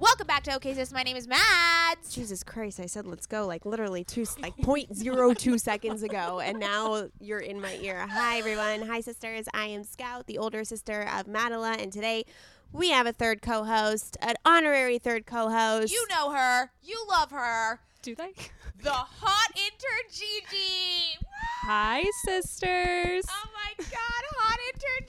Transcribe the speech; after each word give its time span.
Welcome 0.00 0.28
back 0.28 0.44
to 0.44 0.54
OK 0.54 0.74
Sis. 0.74 0.92
My 0.92 1.02
name 1.02 1.16
is 1.16 1.26
Mads. 1.26 2.14
Jesus 2.14 2.44
Christ, 2.44 2.78
I 2.78 2.86
said 2.86 3.04
let's 3.04 3.26
go 3.26 3.48
like 3.48 3.66
literally 3.66 4.04
two 4.04 4.26
like 4.40 4.56
point 4.58 4.94
zero 4.94 5.34
two 5.34 5.58
seconds 5.58 6.04
ago, 6.04 6.38
and 6.38 6.60
now 6.60 7.08
you're 7.18 7.40
in 7.40 7.60
my 7.60 7.74
ear. 7.82 8.06
Hi 8.08 8.38
everyone, 8.38 8.82
hi 8.82 9.00
sisters. 9.00 9.46
I 9.52 9.66
am 9.66 9.82
Scout, 9.82 10.28
the 10.28 10.38
older 10.38 10.62
sister 10.62 11.02
of 11.02 11.26
Madela, 11.26 11.82
and 11.82 11.92
today 11.92 12.26
we 12.72 12.90
have 12.90 13.08
a 13.08 13.12
third 13.12 13.42
co-host, 13.42 14.16
an 14.22 14.36
honorary 14.44 15.00
third 15.00 15.26
co-host. 15.26 15.92
You 15.92 16.06
know 16.08 16.30
her. 16.30 16.70
You 16.80 17.04
love 17.08 17.32
her. 17.32 17.80
Do 18.02 18.14
they? 18.14 18.34
The 18.80 18.92
hot 18.92 19.50
intern 19.56 20.12
Gigi. 20.12 21.18
Hi 21.62 22.04
sisters. 22.24 23.24
Oh 23.28 23.48
my 23.52 23.84
God, 23.84 24.22
hot 24.36 24.58
intern 24.72 25.08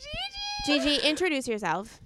Gigi. 0.66 0.96
Gigi, 0.96 1.08
introduce 1.08 1.48
yourself. 1.48 2.00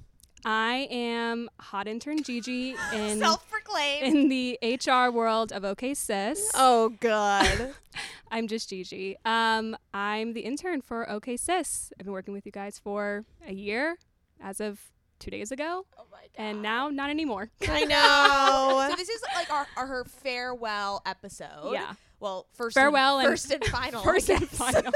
I 0.45 0.87
am 0.91 1.49
hot 1.59 1.87
intern 1.87 2.23
Gigi 2.23 2.75
in 2.93 3.19
self-proclaimed 3.19 4.03
in 4.05 4.29
the 4.29 4.59
HR 4.61 5.09
world 5.11 5.51
of 5.51 5.63
OK 5.63 5.93
Sis. 5.93 6.51
Oh 6.53 6.89
God. 6.99 7.73
I'm 8.31 8.47
just 8.47 8.69
Gigi. 8.69 9.15
Um, 9.25 9.77
I'm 9.93 10.33
the 10.33 10.41
intern 10.41 10.81
for 10.81 11.09
OK 11.09 11.37
Sis. 11.37 11.93
I've 11.99 12.05
been 12.05 12.13
working 12.13 12.33
with 12.33 12.45
you 12.45 12.51
guys 12.51 12.79
for 12.79 13.25
a 13.47 13.53
year, 13.53 13.97
as 14.41 14.59
of 14.59 14.79
two 15.19 15.31
days 15.31 15.51
ago. 15.51 15.85
Oh 15.97 16.03
my 16.11 16.17
God. 16.17 16.29
And 16.35 16.61
now 16.61 16.89
not 16.89 17.09
anymore. 17.09 17.49
I 17.67 17.85
know. 17.85 18.87
so 18.89 18.95
this 18.95 19.09
is 19.09 19.21
like 19.35 19.51
our, 19.51 19.67
our 19.77 19.87
her 19.87 20.03
farewell 20.05 21.01
episode. 21.05 21.71
Yeah. 21.71 21.93
Well, 22.19 22.47
first 22.53 22.73
farewell 22.73 23.19
and, 23.19 23.27
and 23.27 23.33
first 23.33 23.51
and 23.51 23.63
final. 23.65 24.01
first 24.01 24.29
and 24.29 24.47
final. 24.49 24.91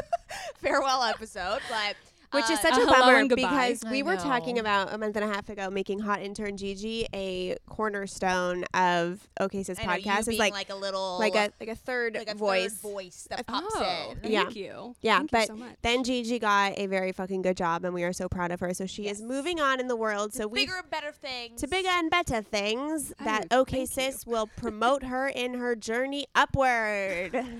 farewell 0.55 1.03
episode, 1.03 1.59
but 1.69 1.95
which 2.31 2.45
is 2.49 2.59
uh, 2.59 2.61
such 2.61 2.77
a 2.77 2.81
a 2.83 2.85
bummer 2.85 3.27
because 3.27 3.83
I 3.85 3.91
we 3.91 4.03
were 4.03 4.15
talking 4.17 4.59
about 4.59 4.93
a 4.93 4.97
month 4.97 5.15
and 5.15 5.23
a 5.23 5.27
half 5.33 5.49
ago 5.49 5.69
making 5.69 5.99
hot 5.99 6.21
intern 6.21 6.57
Gigi 6.57 7.07
a 7.13 7.55
cornerstone 7.69 8.63
of 8.73 9.27
OK 9.39 9.63
Sis 9.63 9.79
I 9.79 9.85
know, 9.85 9.93
you 9.95 10.03
podcast 10.05 10.27
is 10.27 10.37
like 10.39 10.53
like 10.53 10.69
a 10.69 10.75
little 10.75 11.17
like 11.19 11.35
a 11.35 11.51
like 11.59 11.69
a 11.69 11.75
third 11.75 12.15
like 12.15 12.29
a 12.29 12.35
voice. 12.35 12.73
third 12.73 12.91
voice 12.91 13.27
that 13.29 13.45
pops 13.47 13.67
oh, 13.75 14.09
in. 14.11 14.17
thank 14.19 14.33
Yeah. 14.33 14.49
you. 14.49 14.95
Yeah, 15.01 15.17
Thank 15.19 15.31
but 15.31 15.39
you 15.41 15.45
so 15.47 15.55
much. 15.55 15.75
Then 15.81 16.03
Gigi 16.03 16.39
got 16.39 16.77
a 16.77 16.87
very 16.87 17.11
fucking 17.11 17.41
good 17.41 17.57
job 17.57 17.85
and 17.85 17.93
we 17.93 18.03
are 18.03 18.13
so 18.13 18.27
proud 18.27 18.51
of 18.51 18.59
her. 18.59 18.73
So 18.73 18.85
she 18.85 19.03
Yes. 19.03 19.17
is 19.17 19.21
moving 19.23 19.59
on 19.59 19.79
in 19.79 19.87
the 19.87 19.95
world. 19.95 20.33
So 20.33 20.47
we 20.47 20.61
bigger 20.65 20.77
and 20.77 20.89
better 20.89 21.11
things. 21.11 21.61
to 21.61 21.67
bigger 21.67 21.89
and 21.89 22.09
better 22.11 22.41
things 22.41 23.13
Oh, 23.19 23.23
that 23.23 23.47
OK. 23.51 23.85
Sis 23.85 24.25
will 24.25 24.47
promote 24.57 25.03
her 25.03 25.27
in 25.27 25.53
her 25.55 25.75
journey 25.75 26.27
upward. 26.35 27.31
Woohoo! 27.33 27.53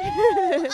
Upward. 0.04 0.70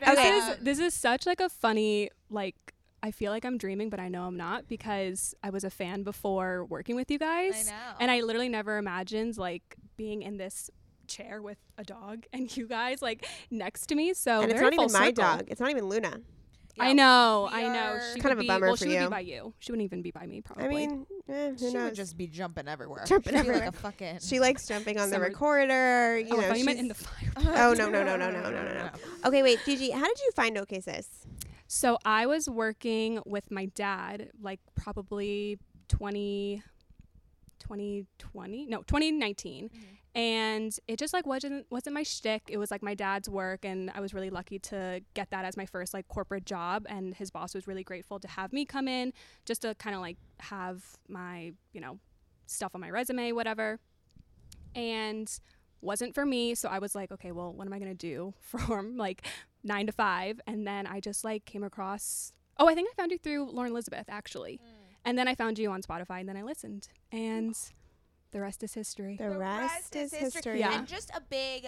This 0.00 0.08
Okay. 0.18 0.28
is 0.30 0.56
this 0.60 0.78
is 0.78 0.94
such 0.94 1.26
like 1.26 1.40
a 1.40 1.48
funny 1.48 2.10
like 2.30 2.54
I 3.02 3.10
feel 3.10 3.32
like 3.32 3.44
I'm 3.44 3.56
dreaming, 3.56 3.88
but 3.90 3.98
I 3.98 4.08
know 4.08 4.24
I'm 4.24 4.36
not 4.36 4.68
because 4.68 5.34
I 5.42 5.48
was 5.50 5.64
a 5.64 5.70
fan 5.70 6.02
before 6.02 6.64
working 6.66 6.96
with 6.96 7.10
you 7.10 7.18
guys. 7.18 7.66
I 7.68 7.70
know. 7.70 7.96
And 7.98 8.10
I 8.10 8.20
literally 8.20 8.48
never 8.50 8.76
imagined 8.76 9.38
like 9.38 9.76
being 9.96 10.22
in 10.22 10.36
this 10.36 10.70
chair 11.06 11.40
with 11.42 11.58
a 11.78 11.82
dog 11.84 12.24
and 12.32 12.54
you 12.56 12.66
guys 12.68 13.00
like 13.02 13.26
next 13.50 13.86
to 13.86 13.94
me. 13.94 14.12
So 14.14 14.42
and 14.42 14.50
it's 14.50 14.60
not 14.60 14.72
even 14.74 14.88
full 14.88 14.98
my 15.00 15.06
circle. 15.06 15.24
dog. 15.24 15.44
It's 15.48 15.60
not 15.60 15.70
even 15.70 15.86
Luna. 15.88 16.20
I 16.80 16.92
know, 16.92 17.48
we 17.52 17.58
I 17.60 17.62
know. 17.68 17.78
are- 17.94 18.00
She 18.14 18.20
Kind 18.20 18.24
would 18.24 18.32
of 18.32 18.38
a 18.38 18.40
be, 18.42 18.46
bummer 18.48 18.66
well, 18.68 18.76
for 18.76 18.84
she 18.84 18.88
would 18.90 18.94
you. 18.94 19.00
be 19.02 19.08
by 19.08 19.20
you. 19.20 19.54
She 19.60 19.72
wouldn't 19.72 19.84
even 19.84 20.02
be 20.02 20.10
by 20.10 20.26
me, 20.26 20.40
probably. 20.40 20.64
I 20.64 20.68
mean, 20.68 21.06
eh, 21.28 21.50
who 21.50 21.58
She 21.58 21.72
knows? 21.72 21.84
would 21.84 21.94
just 21.94 22.16
be 22.16 22.26
jumping 22.26 22.66
everywhere. 22.68 23.04
Jumping 23.06 23.32
She'd 23.32 23.34
be 23.34 23.38
everywhere. 23.48 23.66
like 23.66 23.74
a 23.74 23.78
fucking. 23.78 24.18
She 24.20 24.40
likes 24.40 24.66
jumping 24.66 24.98
on 24.98 25.10
the 25.10 25.16
Summer- 25.16 25.26
recorder. 25.28 26.18
You 26.18 26.28
oh, 26.32 26.38
I 26.38 26.40
know, 26.42 26.48
thought 26.48 26.58
you 26.58 26.64
meant 26.64 26.78
she's- 26.78 26.82
in 26.82 26.88
the 26.88 26.94
fire. 26.94 27.32
Oh 27.70 27.74
no 27.74 27.88
no 27.90 28.02
no 28.04 28.16
no 28.16 28.30
no 28.30 28.42
no 28.42 28.50
no 28.50 28.72
no. 28.74 28.88
Okay, 29.24 29.42
wait, 29.42 29.60
Gigi, 29.64 29.90
how 29.90 30.04
did 30.06 30.18
you 30.20 30.30
find 30.34 30.56
OK 30.58 30.80
Sis? 30.80 31.26
So 31.66 31.98
I 32.04 32.26
was 32.26 32.48
working 32.48 33.20
with 33.26 33.50
my 33.50 33.66
dad, 33.66 34.30
like 34.42 34.60
probably 34.74 35.58
20, 35.88 36.62
2020, 37.60 38.66
no, 38.66 38.78
2019. 38.82 39.70
And 40.14 40.76
it 40.88 40.98
just 40.98 41.12
like 41.12 41.24
wasn't 41.24 41.66
wasn't 41.70 41.94
my 41.94 42.02
shtick. 42.02 42.42
It 42.48 42.58
was 42.58 42.70
like 42.70 42.82
my 42.82 42.94
dad's 42.94 43.28
work, 43.28 43.64
and 43.64 43.90
I 43.94 44.00
was 44.00 44.12
really 44.12 44.30
lucky 44.30 44.58
to 44.58 45.02
get 45.14 45.30
that 45.30 45.44
as 45.44 45.56
my 45.56 45.66
first 45.66 45.94
like 45.94 46.08
corporate 46.08 46.44
job. 46.44 46.84
And 46.88 47.14
his 47.14 47.30
boss 47.30 47.54
was 47.54 47.68
really 47.68 47.84
grateful 47.84 48.18
to 48.18 48.26
have 48.26 48.52
me 48.52 48.64
come 48.64 48.88
in, 48.88 49.12
just 49.44 49.62
to 49.62 49.74
kind 49.76 49.94
of 49.94 50.02
like 50.02 50.16
have 50.40 50.82
my 51.08 51.52
you 51.72 51.80
know 51.80 51.98
stuff 52.46 52.74
on 52.74 52.80
my 52.80 52.90
resume, 52.90 53.32
whatever. 53.32 53.78
And 54.74 55.30
wasn't 55.80 56.14
for 56.14 56.26
me, 56.26 56.54
so 56.54 56.68
I 56.68 56.78
was 56.78 56.94
like, 56.94 57.12
okay, 57.12 57.32
well, 57.32 57.52
what 57.52 57.66
am 57.66 57.72
I 57.72 57.78
gonna 57.78 57.94
do 57.94 58.34
from 58.40 58.96
like 58.96 59.26
nine 59.62 59.86
to 59.86 59.92
five? 59.92 60.40
And 60.46 60.66
then 60.66 60.86
I 60.86 61.00
just 61.00 61.24
like 61.24 61.44
came 61.44 61.62
across. 61.62 62.32
Oh, 62.58 62.68
I 62.68 62.74
think 62.74 62.88
I 62.92 62.94
found 63.00 63.12
you 63.12 63.18
through 63.18 63.50
Lauren 63.52 63.70
Elizabeth 63.70 64.06
actually. 64.08 64.60
Mm. 64.62 64.76
And 65.04 65.18
then 65.18 65.28
I 65.28 65.34
found 65.34 65.58
you 65.58 65.70
on 65.70 65.82
Spotify, 65.82 66.20
and 66.20 66.28
then 66.28 66.36
I 66.36 66.42
listened, 66.42 66.88
and 67.10 67.56
the 68.32 68.40
rest 68.40 68.62
is 68.62 68.74
history. 68.74 69.16
The, 69.16 69.30
rest, 69.30 69.96
is 69.96 70.12
history. 70.14 70.60
Yeah. 70.60 70.78
And 70.78 70.86
just 70.86 71.10
a 71.14 71.20
big 71.20 71.66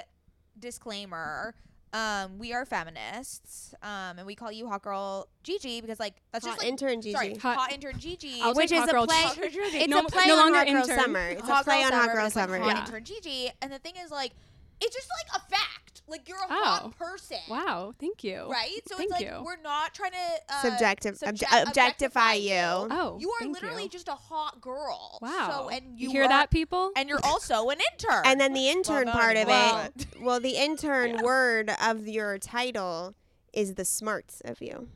disclaimer. 0.59 1.55
Um, 1.94 2.38
we 2.38 2.55
are 2.55 2.64
feminists, 2.64 3.75
um, 3.82 4.17
and 4.17 4.26
we 4.26 4.35
call 4.35 4.50
you 4.50 4.67
Hot 4.67 4.81
Girl 4.81 5.29
Gigi 5.43 5.82
because, 5.82 6.00
like, 6.00 6.14
that's 6.32 6.47
Hot 6.47 6.53
just 6.53 6.61
like, 6.62 6.69
intern 6.70 7.03
Gigi. 7.03 7.12
Sorry, 7.12 7.35
Hot- 7.35 7.56
hot, 7.59 7.73
intern 7.73 7.99
Gigi. 7.99 8.41
I'll 8.41 8.55
Which 8.55 8.73
is 8.73 8.79
Hot 8.79 8.88
a 8.88 8.93
Girl 8.93 9.06
play. 9.06 9.25
Gigi. 9.35 9.59
It's 9.76 9.88
No- 9.88 9.99
a 9.99 10.05
play 10.05 10.25
no 10.26 10.32
on 10.38 10.38
longer 10.53 10.59
Hot 10.59 10.67
Girl 10.69 10.82
intern. 10.85 10.99
Summer. 10.99 11.29
It's 11.29 11.43
a 11.43 11.62
play 11.64 11.82
Girl 11.82 11.87
on 11.88 11.93
Hot 11.93 12.00
Summer, 12.00 12.06
Girl 12.06 12.14
but 12.14 12.23
like 12.25 12.32
Summer. 12.32 12.59
Hot 12.61 12.67
Yeah. 12.76 12.81
intern 12.87 13.05
Gigi, 13.05 13.50
and 13.61 13.70
the 13.70 13.79
thing 13.79 13.93
is, 14.03 14.11
like, 14.11 14.32
it's 14.82 14.94
just 14.94 15.08
like 15.32 15.43
a 15.43 15.46
fact. 15.50 16.02
Like, 16.08 16.29
you're 16.29 16.37
a 16.38 16.46
Oh. 16.50 16.64
hot 16.64 16.99
person. 16.99 17.38
Wow, 17.49 17.94
thank 17.99 18.23
you. 18.25 18.46
Right? 18.50 18.81
So 18.88 18.96
Thank 18.96 19.12
it's 19.12 19.20
like 19.20 19.31
you. 19.31 19.43
we're 19.44 19.61
not 19.62 19.94
trying 19.94 20.11
to 20.11 20.55
uh, 20.55 20.61
Subjective, 20.62 21.17
subject- 21.17 21.50
obje- 21.50 21.69
objectify 21.69 22.32
you. 22.34 22.52
Oh, 22.58 23.17
You 23.20 23.31
are 23.31 23.38
thank 23.40 23.55
literally 23.55 23.84
you. 23.84 23.88
just 23.88 24.08
a 24.08 24.12
hot 24.14 24.61
girl. 24.61 25.19
Wow. 25.23 25.49
So 25.62 25.69
and 25.70 25.99
You, 25.99 26.08
you, 26.08 26.11
hear 26.11 26.25
are- 26.25 26.29
that, 26.29 26.50
people? 26.50 26.90
And 26.96 27.08
you're 27.08 27.25
also 27.25 27.69
an 27.70 27.79
intern. 27.93 28.23
And 28.26 28.38
then 28.40 28.52
the 28.52 28.69
intern 28.69 29.06
not 29.06 29.14
part 29.14 29.37
of 29.37 29.49
anymore, 29.49 29.88
it, 29.96 30.06
well, 30.20 30.40
the 30.40 30.56
intern 30.56 31.23
word 31.23 31.70
of 31.81 32.06
your 32.08 32.37
title 32.38 33.14
is 33.55 33.75
the 33.75 33.84
smarts 33.84 34.43
of 34.44 34.61
you. 34.61 34.88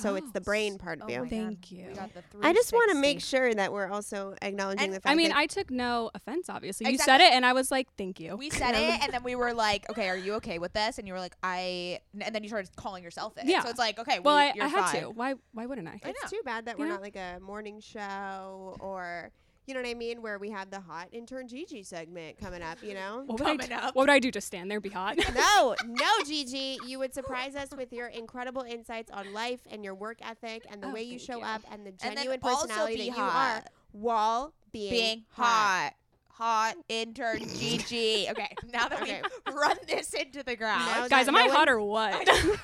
So 0.00 0.16
it's 0.16 0.30
the 0.32 0.40
Oh. 0.40 0.44
brain 0.44 0.76
part 0.78 0.98
Oh 1.00 1.04
of 1.04 1.10
you. 1.10 1.26
Thank 1.26 1.70
you. 1.70 1.86
We 1.88 1.94
got 1.94 2.12
the 2.14 2.22
I 2.42 2.52
just 2.52 2.72
want 2.72 2.90
to 2.90 2.96
make 2.98 3.20
sure 3.20 3.54
that 3.54 3.72
we're 3.72 3.86
also 3.90 4.34
acknowledging 4.42 4.84
And- 4.86 4.92
the 4.94 5.00
fact 5.00 5.12
I 5.12 5.14
mean, 5.14 5.28
that 5.28 5.38
I 5.38 5.46
took 5.46 5.70
no 5.70 6.10
offense. 6.14 6.48
Obviously, 6.48 6.90
you 6.90 6.98
said 6.98 7.20
it, 7.20 7.32
and 7.32 7.46
I 7.46 7.52
was 7.52 7.70
like, 7.70 7.88
"Thank 7.96 8.18
you." 8.18 8.36
We 8.36 8.50
said 8.50 8.74
it, 8.74 9.00
and 9.02 9.12
then 9.12 9.22
we 9.22 9.34
were 9.36 9.54
like, 9.54 9.88
"Okay, 9.90 10.08
are 10.08 10.16
you 10.16 10.34
okay 10.34 10.58
with 10.58 10.72
this?" 10.72 10.98
And 10.98 11.06
you 11.06 11.14
were 11.14 11.20
like, 11.20 11.36
"I," 11.42 12.00
and 12.20 12.34
then 12.34 12.42
you 12.42 12.48
started 12.48 12.74
calling 12.76 13.02
yourself 13.04 13.36
it. 13.38 13.44
Yeah. 13.46 13.62
So 13.62 13.70
it's 13.70 13.78
like, 13.78 13.98
okay, 13.98 14.18
well, 14.18 14.36
we, 14.36 14.42
I, 14.42 14.52
you're 14.54 14.64
I 14.64 14.68
had 14.68 14.90
fine. 14.90 15.00
to. 15.02 15.10
Why? 15.10 15.34
Why 15.52 15.66
wouldn't 15.66 15.86
I? 15.88 16.00
I 16.04 16.08
it's 16.10 16.22
know. 16.24 16.28
too 16.38 16.42
bad 16.44 16.66
that 16.66 16.76
You 16.78 16.84
we're 16.84 16.88
know? 16.88 16.94
not 16.94 17.02
like 17.02 17.16
a 17.16 17.38
morning 17.40 17.80
show 17.80 18.76
or 18.80 19.30
you 19.66 19.74
know 19.74 19.80
what 19.80 19.88
I 19.88 19.94
mean, 19.94 20.20
where 20.22 20.38
we 20.38 20.50
have 20.50 20.70
the 20.70 20.80
hot 20.80 21.08
intern 21.12 21.48
Gigi 21.48 21.82
segment 21.82 22.38
coming 22.38 22.62
up. 22.62 22.82
You 22.82 22.94
know. 22.94 23.22
What 23.26 23.40
would 23.40 23.48
I 23.48 23.56
Coming 23.56 23.66
do? 23.68 23.74
up. 23.74 23.94
What 23.94 24.02
would 24.02 24.10
I 24.10 24.18
do? 24.18 24.30
Just 24.30 24.46
stand 24.46 24.70
there, 24.70 24.80
be 24.80 24.88
hot? 24.90 25.16
no, 25.34 25.74
no, 25.86 26.06
Gigi. 26.26 26.78
You 26.86 26.98
would 26.98 27.14
surprise 27.14 27.54
us 27.56 27.68
with 27.76 27.92
your 27.92 28.08
incredible 28.08 28.62
insights 28.62 29.10
on 29.10 29.32
life 29.32 29.60
and 29.70 29.84
your 29.84 29.94
work 29.94 30.18
ethic 30.22 30.66
and 30.70 30.82
the 30.82 30.88
Oh, 30.88 30.92
way 30.92 31.02
you 31.02 31.18
show 31.18 31.38
you. 31.38 31.44
up 31.44 31.62
and 31.72 31.86
the 31.86 31.92
genuine 31.92 32.38
also 32.42 32.66
personality 32.66 32.96
be 32.96 33.08
that 33.10 33.16
you 33.16 33.22
are 33.22 33.30
hot. 33.30 33.68
while 33.92 34.52
being, 34.72 34.90
being 34.90 35.24
hot. 35.30 35.92
Hot 36.32 36.74
intern 36.88 37.38
Gigi. 37.54 38.26
Okay, 38.30 38.52
now 38.72 38.88
that 38.88 39.00
Okay. 39.02 39.22
we 39.46 39.52
run 39.54 39.76
this 39.86 40.12
into 40.14 40.42
the 40.42 40.56
ground. 40.56 40.84
Now 40.86 41.06
Guys, 41.08 41.28
am 41.28 41.36
I 41.36 41.42
hot 41.48 41.68
or 41.68 41.80
what? 41.80 42.28
okay. 42.28 42.58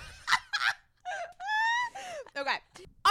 All 2.37 2.45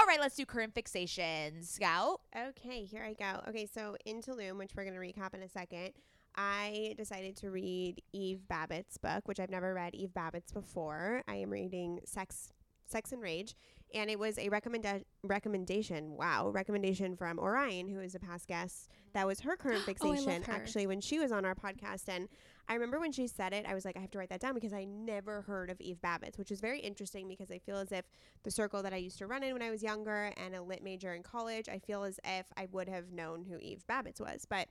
right, 0.09 0.19
let's 0.19 0.35
do 0.35 0.45
current 0.45 0.73
fixation. 0.73 1.61
Scout. 1.61 2.21
Okay, 2.35 2.83
here 2.83 3.03
I 3.03 3.13
go. 3.13 3.41
Okay, 3.47 3.67
so 3.71 3.95
in 4.06 4.21
Tulum, 4.21 4.57
which 4.57 4.71
we're 4.75 4.83
going 4.83 4.95
to 4.95 5.00
recap 5.00 5.33
in 5.35 5.44
a 5.44 5.50
second, 5.50 5.91
I 6.35 6.95
decided 6.97 7.35
to 7.38 7.51
read 7.51 8.01
Eve 8.11 8.41
Babitz 8.50 9.00
book, 9.01 9.27
which 9.27 9.39
I've 9.39 9.50
never 9.51 9.73
read 9.73 9.94
Eve 9.94 10.09
Babitz 10.15 10.51
before. 10.53 11.21
I 11.27 11.35
am 11.35 11.50
reading 11.51 12.00
Sex 12.06 12.51
Sex 12.88 13.11
and 13.11 13.21
Rage, 13.21 13.56
and 13.94 14.09
it 14.09 14.17
was 14.17 14.39
a 14.39 14.50
recommenda- 14.50 15.03
recommendation, 15.21 16.17
wow, 16.17 16.50
recommendation 16.50 17.15
from 17.15 17.38
Orion, 17.38 17.88
who 17.88 18.00
is 18.00 18.15
a 18.15 18.19
past 18.19 18.47
guest. 18.47 18.89
That 19.13 19.27
was 19.27 19.41
her 19.41 19.56
current 19.56 19.81
Oh, 19.83 19.85
fixation, 19.85 20.41
her. 20.41 20.51
actually, 20.51 20.88
when 20.88 21.00
she 21.00 21.19
was 21.19 21.31
on 21.31 21.45
our 21.45 21.53
podcast. 21.53 22.06
And 22.07 22.29
I 22.69 22.75
remember 22.75 23.00
when 23.00 23.12
she 23.12 23.25
said 23.25 23.51
it, 23.51 23.66
I 23.68 23.74
was 23.74 23.83
like, 23.83 23.98
I 23.98 24.00
have 24.00 24.12
to 24.12 24.19
write 24.19 24.30
that 24.30 24.39
down 24.39 24.54
because 24.54 24.74
I 24.74 24.83
never 24.83 25.42
heard 25.42 25.71
of 25.71 25.81
Eve 25.81 25.98
Babitz, 26.04 26.38
which 26.38 26.51
is 26.51 26.62
very 26.62 26.80
interesting 26.80 27.27
because 27.27 27.50
I 27.50 27.57
feel 27.57 27.77
as 27.77 27.92
if 27.92 28.06
the 28.44 28.51
circle 28.51 28.83
that 28.83 28.94
I 28.94 28.98
used 28.98 29.18
to 29.18 29.27
run 29.27 29.42
in 29.42 29.54
when 29.54 29.63
I 29.63 29.71
was 29.71 29.81
younger 29.81 30.31
and 30.38 30.56
a 30.56 30.62
lit 30.62 30.83
major 30.83 31.16
in 31.16 31.24
college, 31.24 31.68
I 31.68 31.80
feel 31.80 32.04
as 32.04 32.19
if 32.24 32.45
I 32.56 32.68
would 32.71 32.88
have 32.88 33.12
known 33.12 33.44
who 33.44 33.57
Eve 33.57 33.83
Babitz 33.89 34.21
was. 34.21 34.45
But 34.48 34.68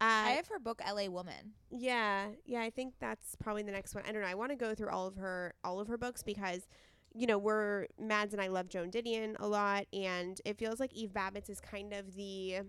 uh, 0.00 0.24
I 0.26 0.30
have 0.30 0.48
her 0.48 0.58
book 0.58 0.80
L.A. 0.82 1.08
Woman. 1.10 1.52
yeah, 1.70 2.28
yeah, 2.46 2.62
I 2.62 2.70
think 2.70 2.94
that's 2.98 3.36
probably 3.36 3.62
the 3.62 3.72
next 3.72 3.94
one. 3.94 4.04
I 4.08 4.12
don't 4.12 4.22
know. 4.22 4.28
I 4.28 4.34
want 4.34 4.50
to 4.50 4.56
go 4.56 4.74
through 4.74 4.88
all 4.88 5.06
of 5.06 5.16
her 5.16 5.52
all 5.62 5.80
of 5.80 5.88
her 5.88 5.98
books 5.98 6.22
because 6.22 6.66
you 7.16 7.28
know, 7.28 7.38
we're 7.38 7.86
Mads 7.98 8.34
and 8.34 8.42
I 8.42 8.48
love 8.48 8.68
Joan 8.68 8.90
Didion 8.90 9.36
a 9.38 9.46
lot 9.46 9.86
and 9.92 10.40
it 10.44 10.58
feels 10.58 10.80
like 10.80 10.92
Eve 10.92 11.12
Babitz 11.14 11.48
is 11.48 11.60
kind 11.60 11.92
of 11.92 12.16
the 12.16 12.62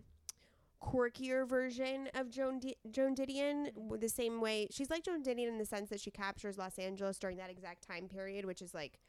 quirkier 0.86 1.48
version 1.48 2.10
of 2.14 2.30
Joan 2.30 2.60
Di- 2.60 2.76
Joan 2.92 3.16
Didion 3.16 3.70
the 4.00 4.10
same 4.10 4.40
way 4.40 4.68
she's 4.72 4.90
like 4.90 5.04
Joan 5.04 5.24
Didion 5.24 5.48
in 5.48 5.58
the 5.58 5.66
sense 5.66 5.90
that 5.90 6.00
she 6.00 6.12
captures 6.12 6.58
Los 6.58 6.78
Angeles 6.78 7.18
during 7.18 7.38
that 7.38 7.50
exact 7.50 7.88
time 7.88 8.08
period 8.08 8.46
which 8.46 8.62
is 8.62 8.74
like 8.74 9.00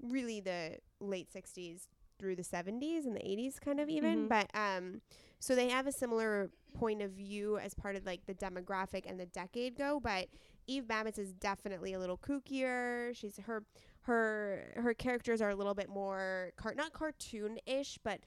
really 0.00 0.40
the 0.40 0.78
late 1.00 1.28
60s 1.32 1.82
through 2.18 2.36
the 2.36 2.42
70s 2.42 3.04
and 3.04 3.14
the 3.16 3.20
80s 3.20 3.60
kind 3.60 3.78
of 3.80 3.88
even 3.90 4.26
Mhm. 4.26 4.28
but 4.28 4.50
um 4.54 5.00
so 5.38 5.54
they 5.56 5.68
have 5.68 5.86
a 5.86 5.92
similar 5.92 6.50
point 6.72 7.02
of 7.02 7.10
view 7.10 7.58
as 7.58 7.74
part 7.74 7.96
of 7.96 8.06
like 8.06 8.24
the 8.26 8.34
demographic 8.34 9.02
and 9.06 9.18
the 9.20 9.26
decade 9.26 9.76
go 9.76 10.00
but 10.00 10.28
Eve 10.66 10.84
Babitz 10.84 11.18
is 11.18 11.32
definitely 11.34 11.92
a 11.92 11.98
little 11.98 12.16
kookier 12.16 13.14
she's 13.14 13.36
her 13.38 13.64
her 14.02 14.72
her 14.76 14.94
characters 14.94 15.40
are 15.42 15.50
a 15.50 15.54
little 15.56 15.74
bit 15.74 15.88
more 15.88 16.52
car- 16.56 16.74
not 16.74 16.92
cartoon-ish 16.92 17.98
but 18.02 18.20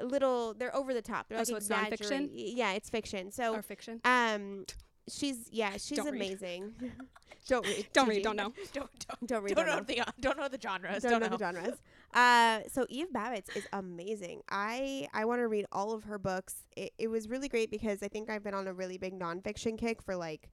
a 0.00 0.04
little 0.04 0.54
they're 0.54 0.74
over 0.74 0.92
the 0.94 1.02
top 1.02 1.28
they're 1.28 1.38
Oh, 1.38 1.40
like 1.40 1.46
so 1.48 1.56
it's 1.56 1.68
nonfiction? 1.68 2.28
yeah 2.32 2.72
it's 2.72 2.90
fiction 2.90 3.30
so 3.30 3.54
or 3.54 3.62
fiction? 3.62 4.00
um 4.04 4.64
she's 5.08 5.48
yeah 5.52 5.76
she's 5.76 5.98
Don't 5.98 6.08
amazing 6.08 6.74
don't 7.48 7.64
read 7.64 7.86
Don't 7.92 8.08
read. 8.08 8.24
Don't 8.24 8.34
know. 8.36 8.52
Don't 8.72 8.90
don't 9.06 9.26
don't 9.28 9.42
read 9.44 9.54
don't, 9.54 9.66
don't 9.66 9.74
know 9.74 9.80
know. 9.80 10.04
the 10.04 10.12
don't 10.20 10.36
know 10.38 10.48
the 10.48 10.58
genres. 10.60 11.02
don't, 11.02 11.12
Don't, 11.12 11.20
know, 11.20 11.26
know. 11.28 11.36
the 11.36 11.44
genres. 11.44 11.78
Uh, 12.14 12.60
so 12.72 12.86
Eve 12.88 13.08
Babitz 13.14 13.54
is 13.56 13.66
amazing. 13.74 14.40
I 14.48 15.06
I 15.12 15.24
want 15.26 15.40
to 15.40 15.48
read 15.48 15.66
all 15.70 15.92
of 15.92 16.04
her 16.04 16.18
books. 16.18 16.64
It, 16.76 16.92
it 16.98 17.08
was 17.08 17.28
really 17.28 17.48
great 17.48 17.70
because 17.70 18.02
I 18.02 18.08
think 18.08 18.30
I've 18.30 18.42
been 18.42 18.54
on 18.54 18.66
a 18.66 18.72
really 18.72 18.96
big 18.96 19.18
nonfiction 19.18 19.76
kick 19.76 20.00
for 20.02 20.16
like 20.16 20.48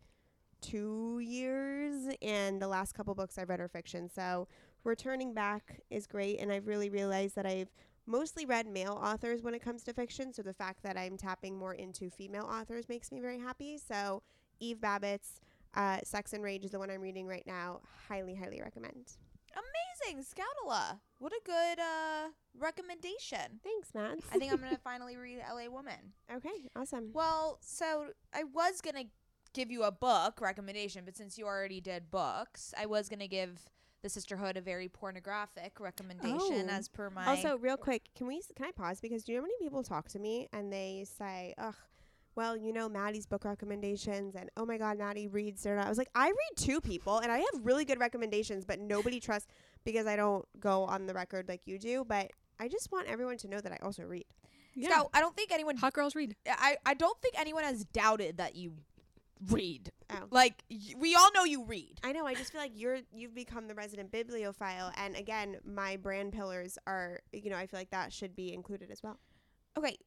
two 0.62 1.20
years, 1.24 2.14
and 2.22 2.62
the 2.62 2.68
last 2.68 2.94
couple 2.94 3.14
books 3.16 3.38
I've 3.38 3.50
read 3.50 3.60
are 3.62 3.68
fiction. 3.70 4.10
So 4.10 4.48
returning 4.84 5.34
back 5.34 5.80
is 5.90 6.06
great, 6.06 6.40
and 6.40 6.52
I've 6.52 6.68
really 6.68 6.90
realized 6.90 7.36
that 7.38 7.46
I've 7.46 7.70
mostly 8.06 8.46
read 8.46 8.68
male 8.68 9.00
authors 9.02 9.42
when 9.42 9.54
it 9.54 9.62
comes 9.62 9.84
to 9.84 9.94
fiction. 9.94 10.34
So 10.34 10.42
the 10.42 10.54
fact 10.54 10.84
that 10.84 10.98
I'm 10.98 11.18
tapping 11.18 11.58
more 11.58 11.74
into 11.74 12.10
female 12.10 12.46
authors 12.46 12.90
makes 12.90 13.12
me 13.12 13.20
very 13.20 13.40
happy. 13.40 13.78
So 13.78 14.22
Eve 14.60 14.78
Babitz 14.78 15.40
uh, 15.76 16.00
Sex 16.04 16.34
and 16.34 16.44
Rage 16.44 16.66
is 16.66 16.72
the 16.72 16.80
one 16.80 16.90
I'm 16.90 17.02
reading 17.02 17.28
right 17.28 17.46
now. 17.46 17.82
Highly, 18.08 18.36
highly 18.36 18.62
recommend. 18.62 19.14
Amazing, 19.54 20.24
Scoutala. 20.24 21.00
What 21.20 21.32
a 21.32 21.42
good 21.46 21.80
uh, 21.80 22.30
recommendation. 22.58 23.60
Thanks, 23.64 23.90
Matt. 23.94 24.20
I 24.32 24.38
think 24.38 24.52
I'm 24.52 24.60
gonna 24.64 24.80
finally 24.84 25.18
read 25.18 25.40
L.A. 25.48 25.70
Woman. 25.70 26.14
Okay, 26.34 26.70
awesome. 26.76 27.10
Well, 27.14 27.60
so 27.62 28.08
I 28.34 28.44
was 28.44 28.82
gonna 28.82 29.06
give 29.54 29.72
you 29.72 29.84
a 29.84 29.92
book 29.92 30.42
recommendation, 30.42 31.04
but 31.06 31.16
since 31.16 31.38
you 31.38 31.46
already 31.46 31.82
did 31.82 32.10
books, 32.10 32.74
I 32.78 32.88
was 32.88 33.10
gonna 33.10 33.28
give 33.28 33.60
the 34.04 34.10
Sisterhood 34.10 34.58
a 34.58 34.62
very 34.62 34.90
pornographic 34.90 35.80
recommendation, 35.80 36.68
Oh. 36.70 36.74
as 36.74 36.90
per 36.90 37.10
my. 37.10 37.26
Also, 37.26 37.58
real 37.58 37.78
quick, 37.78 38.04
can 38.16 38.28
we 38.28 38.38
s- 38.38 38.52
can 38.56 38.66
I 38.66 38.72
pause 38.72 39.00
because 39.02 39.24
do 39.24 39.32
you 39.32 39.38
know 39.38 39.44
how 39.44 39.46
many 39.48 39.58
people 39.60 39.82
talk 39.82 40.10
to 40.10 40.20
me 40.20 40.48
and 40.54 40.72
they 40.72 41.06
say, 41.18 41.56
"Ugh, 41.58 41.74
well, 42.36 42.56
you 42.58 42.74
know 42.74 42.90
Maddie's 42.90 43.26
book 43.26 43.46
recommendations," 43.46 44.36
and 44.36 44.50
"Oh 44.58 44.66
my 44.66 44.78
God, 44.78 44.98
Maddie 44.98 45.28
reads." 45.30 45.66
Or 45.66 45.76
not. 45.78 45.86
I 45.86 45.90
was 45.90 45.98
like, 45.98 46.10
I 46.14 46.28
read 46.28 46.58
two 46.58 46.82
people, 46.82 47.20
and 47.20 47.32
I 47.32 47.38
have 47.40 47.66
really 47.66 47.86
good 47.86 48.00
recommendations, 48.00 48.66
but 48.66 48.78
nobody 48.80 49.20
trusts 49.22 49.48
because 49.86 50.06
I 50.06 50.18
don't 50.18 50.46
go 50.60 50.84
on 50.84 51.06
the 51.06 51.14
record 51.14 51.48
like 51.48 51.66
you 51.66 51.80
do. 51.80 52.04
But 52.04 52.32
I 52.60 52.68
just 52.68 52.92
want 52.92 53.08
everyone 53.08 53.38
to 53.38 53.48
know 53.48 53.62
that 53.62 53.72
I 53.72 53.78
also 53.82 54.04
read. 54.04 54.26
Yeah. 54.76 54.90
Scout, 54.90 55.12
I 55.14 55.22
don't 55.22 55.36
think 55.36 55.52
anyone. 55.54 55.78
Hot 55.78 55.94
girls 55.94 56.14
read. 56.14 56.36
I 56.46 56.78
I 56.86 56.94
don't 56.94 57.20
think 57.22 57.40
anyone 57.40 57.64
has 57.64 57.86
doubted 57.86 58.36
that 58.38 58.56
you 58.56 58.74
read. 59.50 59.92
Oh. 60.10 60.28
Like 60.32 60.64
y- 60.70 60.94
we 60.98 61.16
all 61.16 61.32
know 61.34 61.44
you 61.44 61.64
read. 61.66 62.00
I 62.04 62.12
know. 62.12 62.26
I 62.26 62.34
just 62.36 62.52
feel 62.52 62.62
like 62.62 62.74
you're 62.76 63.00
you've 63.12 63.34
become 63.36 63.68
the 63.68 63.76
resident 63.76 64.12
bibliophile, 64.12 64.92
and 64.98 65.16
again, 65.16 65.58
my 65.66 65.98
brand 65.98 66.34
pillars 66.34 66.78
are. 66.88 67.22
You 67.32 67.50
know, 67.50 67.58
I 67.58 67.68
feel 67.68 67.80
like 67.80 67.92
that 67.92 68.14
should 68.14 68.36
be 68.36 68.54
included 68.54 68.92
as 68.92 69.02
well. 69.04 69.20
okay, 69.78 69.98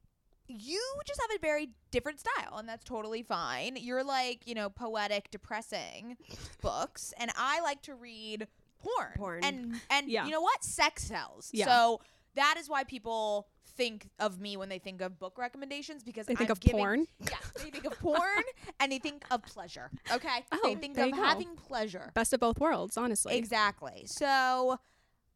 you 0.48 0.80
just 1.06 1.20
have 1.28 1.36
a 1.36 1.40
very 1.40 1.70
different 1.90 2.20
style, 2.20 2.56
and 2.58 2.68
that's 2.68 2.84
totally 2.84 3.22
fine. 3.22 3.76
You're 3.76 4.04
like, 4.04 4.46
you 4.46 4.54
know, 4.54 4.68
poetic, 4.70 5.30
depressing 5.30 6.16
books, 6.62 7.12
and 7.18 7.30
I 7.36 7.60
like 7.60 7.82
to 7.82 7.94
read 7.94 8.46
porn. 8.78 9.12
Porn. 9.16 9.44
And 9.44 9.80
and 9.90 10.08
Yeah. 10.08 10.24
you 10.24 10.30
know 10.30 10.40
what? 10.40 10.62
Sex 10.62 11.02
sells. 11.04 11.50
Yeah. 11.52 11.66
So 11.66 12.00
that 12.36 12.56
is 12.58 12.68
why 12.68 12.84
people 12.84 13.48
think 13.76 14.08
of 14.18 14.40
me 14.40 14.56
when 14.56 14.68
they 14.68 14.78
think 14.78 15.00
of 15.00 15.18
book 15.18 15.36
recommendations 15.38 16.02
because 16.02 16.26
They 16.26 16.34
think 16.34 16.50
I'm 16.50 16.52
of 16.52 16.60
giving- 16.60 16.78
porn? 16.78 17.06
Yeah, 17.20 17.36
they 17.62 17.70
think 17.70 17.84
of 17.84 17.98
porn 18.00 18.42
and 18.80 18.90
they 18.90 18.98
think 18.98 19.24
of 19.30 19.42
pleasure. 19.42 19.90
Okay, 20.12 20.44
Oh, 20.52 20.60
they 20.64 20.74
think 20.74 20.96
of 20.98 21.10
having 21.12 21.54
pleasure. 21.56 22.10
Best 22.14 22.32
of 22.32 22.40
both 22.40 22.58
worlds, 22.58 22.96
honestly. 22.96 23.36
Exactly. 23.36 24.04
So 24.06 24.78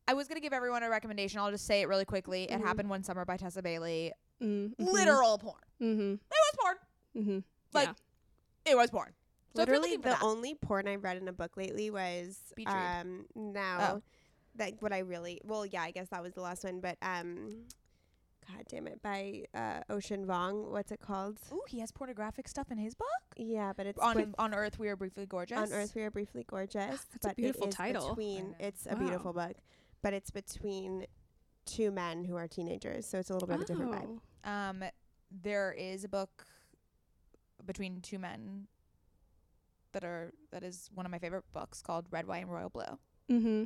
I 0.09 0.15
was 0.15 0.27
gonna 0.29 0.41
give 0.41 0.53
everyone 0.53 0.83
a 0.83 0.91
recommendation. 0.91 1.39
I'll 1.41 1.51
just 1.51 1.67
say 1.67 1.83
it 1.83 1.89
really 1.89 2.05
quickly. 2.05 2.45
It 2.45 2.59
Mhm. 2.61 2.65
happened 2.65 2.89
one 2.91 3.03
summer 3.05 3.25
by 3.25 3.37
Tessa 3.37 3.63
Bailey. 3.63 4.13
Mm-hmm. 4.43 4.83
Literal 4.85 5.39
porn. 5.39 5.61
Mm-hmm. 5.83 6.13
It 6.15 6.21
was 6.31 6.53
porn. 6.59 6.77
Mm-hmm. 7.17 7.39
Like 7.75 7.89
yeah. 7.89 8.73
it 8.73 8.77
was 8.77 8.91
porn. 8.91 9.13
So 9.55 9.63
Literally, 9.63 9.97
the 9.97 10.03
that- 10.11 10.23
only 10.23 10.55
porn 10.55 10.87
I've 10.89 11.03
read 11.05 11.17
in 11.19 11.29
a 11.29 11.33
book 11.33 11.57
lately 11.57 11.91
was 11.91 12.39
um 12.67 13.27
now 13.35 13.79
Oh. 13.97 14.03
that 14.57 14.81
what 14.81 14.93
I 14.93 14.99
really 15.01 15.41
well 15.45 15.67
yeah 15.67 15.83
I 15.83 15.91
guess 15.91 16.09
that 16.09 16.23
was 16.23 16.33
the 16.35 16.41
last 16.41 16.65
one 16.65 16.81
but 16.81 16.97
um 17.03 17.65
God 18.57 18.65
damn 18.69 18.87
it 18.87 19.03
by 19.03 19.45
uh, 19.55 19.81
Ocean 19.89 20.27
Vuong 20.27 20.71
what's 20.71 20.93
it 20.93 21.01
called 21.01 21.39
Ooh, 21.53 21.63
he 21.69 21.81
has 21.81 21.91
pornographic 21.93 22.49
stuff 22.49 22.71
in 22.71 22.79
his 22.79 22.95
book. 22.95 23.07
yeah 23.37 23.73
but 23.77 23.87
it's 23.87 23.99
On 23.99 24.35
on 24.39 24.55
Earth, 24.55 24.79
we 24.79 24.89
are 24.89 24.97
briefly 24.97 25.27
gorgeous. 25.27 25.59
on 25.59 25.73
Earth 25.73 25.95
we 25.95 26.03
are 26.03 26.11
briefly 26.11 26.45
gorgeous 26.47 27.07
That's 27.13 27.27
a 27.27 27.35
beautiful 27.35 27.69
it 27.69 27.73
title. 27.73 28.09
Between 28.11 28.55
it's 28.59 28.87
a 28.89 28.97
beautiful 28.97 29.33
book 29.33 29.53
but 30.03 30.13
it's 30.15 30.31
between 30.31 31.07
two 31.67 31.91
men 31.91 32.25
who 32.25 32.37
are 32.37 32.49
teenagers 32.49 33.07
so 33.07 33.19
it's 33.19 33.31
a 33.31 33.33
little 33.33 33.47
bit 33.49 33.57
of 33.57 33.63
a 33.63 33.65
different 33.67 33.93
vibe 33.93 34.19
Oh. 34.45 34.51
Um, 34.51 34.85
there 35.31 35.73
is 35.73 36.03
a 36.05 36.09
book 36.09 36.47
between 37.67 38.01
two 38.01 38.19
men 38.19 38.67
that 39.93 40.03
are 40.05 40.33
that 40.51 40.63
is 40.63 40.89
one 40.95 41.05
of 41.05 41.13
my 41.13 41.19
favorite 41.19 41.45
books 41.53 41.83
called 41.83 42.07
Red, 42.11 42.27
White, 42.27 42.43
and 42.45 42.53
Royal 42.53 42.71
Blue, 42.71 42.99
Mm-hmm. 43.31 43.65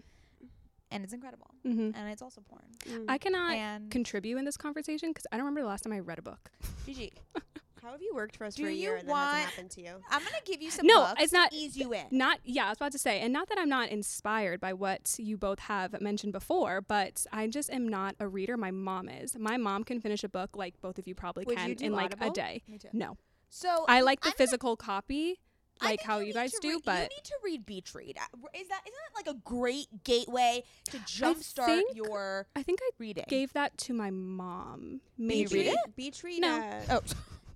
And 0.94 1.04
it's 1.04 1.12
incredible, 1.12 1.50
Mm-hmm. 1.66 1.90
and 1.94 2.10
it's 2.10 2.22
also 2.22 2.40
porn. 2.40 2.62
Mm. 2.88 3.04
I 3.08 3.18
cannot 3.18 3.52
and 3.54 3.90
contribute 3.90 4.38
in 4.38 4.44
this 4.44 4.56
conversation 4.56 5.10
because 5.10 5.26
I 5.32 5.36
don't 5.36 5.44
remember 5.44 5.60
the 5.62 5.66
last 5.68 5.82
time 5.84 5.92
I 5.92 5.98
read 6.00 6.18
a 6.18 6.22
book. 6.22 6.50
Gigi, 6.86 7.12
how 7.82 7.92
have 7.92 8.00
you 8.00 8.12
worked 8.14 8.36
for 8.36 8.44
us 8.44 8.54
Do 8.54 8.62
for 8.62 8.68
a 8.68 8.72
you 8.72 8.78
year 8.78 8.96
and 8.96 9.06
that 9.08 9.12
want- 9.12 9.34
hasn't 9.34 9.50
happened 9.50 9.70
to 9.72 9.80
you 9.82 9.94
I'm 10.10 10.22
gonna 10.24 10.36
give 10.46 10.62
you 10.62 10.70
some 10.70 10.86
No, 10.86 11.00
books 11.00 11.22
it's 11.22 11.32
to 11.32 11.38
not- 11.38 11.52
ease 11.52 11.76
you 11.76 11.92
in. 11.92 12.04
Not, 12.10 12.38
yeah, 12.44 12.66
I 12.66 12.68
was 12.70 12.78
about 12.78 12.92
to 12.92 12.98
say, 12.98 13.20
and 13.20 13.32
not 13.32 13.48
that 13.50 13.58
I'm 13.58 13.68
not 13.68 13.88
inspired 13.90 14.58
by 14.60 14.72
what 14.72 15.14
you 15.18 15.36
both 15.36 15.58
have 15.60 16.00
mentioned 16.00 16.32
before, 16.32 16.80
but 16.80 17.26
I 17.32 17.46
just 17.48 17.70
am 17.70 17.86
not 17.88 18.14
a 18.20 18.26
reader. 18.28 18.56
My 18.56 18.70
mom 18.70 19.08
is. 19.10 19.36
My 19.38 19.56
mom 19.58 19.84
can 19.84 20.00
finish 20.00 20.24
a 20.24 20.28
book 20.30 20.56
like 20.56 20.80
both 20.80 20.98
of 20.98 21.06
you 21.06 21.14
probably 21.14 21.44
Would 21.46 21.56
can 21.58 21.68
you 21.68 21.74
do 21.74 21.84
in 21.86 21.92
like 21.92 22.06
Audible? 22.12 22.30
a 22.30 22.34
day. 22.34 22.62
Me 22.68 22.78
too. 22.78 22.88
No, 22.94 23.16
So 23.50 23.84
I 23.88 24.00
like 24.00 24.20
the 24.20 24.28
I'm 24.28 24.30
gonna- 24.30 24.36
physical 24.46 24.76
copy, 24.76 25.32
I 25.32 25.36
like 25.82 26.02
how 26.02 26.18
you 26.18 26.26
you 26.28 26.32
guys 26.34 26.52
do, 26.60 26.80
read- 26.86 26.86
you 26.86 27.02
need 27.02 27.24
to 27.24 27.34
read 27.44 27.66
Beach 27.66 27.94
Read. 27.94 28.16
Uh, 28.18 28.36
Is 28.58 28.68
that 28.68 28.80
isn't 28.86 28.94
that 29.14 29.26
like 29.26 29.28
a 29.34 29.38
great 29.44 29.86
gateway 30.04 30.62
to 30.90 30.98
jumpstart 30.98 31.82
your 31.94 32.46
I 32.56 32.62
think 32.62 32.80
I 32.82 32.90
reading? 32.98 33.24
gave 33.28 33.52
that 33.54 33.76
to 33.78 33.92
my 33.94 34.10
mom. 34.10 35.00
Maybe. 35.18 35.54
read 35.54 35.66
it? 35.68 35.76
Beach 35.96 36.22
Read 36.22 36.40
No. 36.40 36.58
uh, 36.58 36.82
oh, 36.90 37.00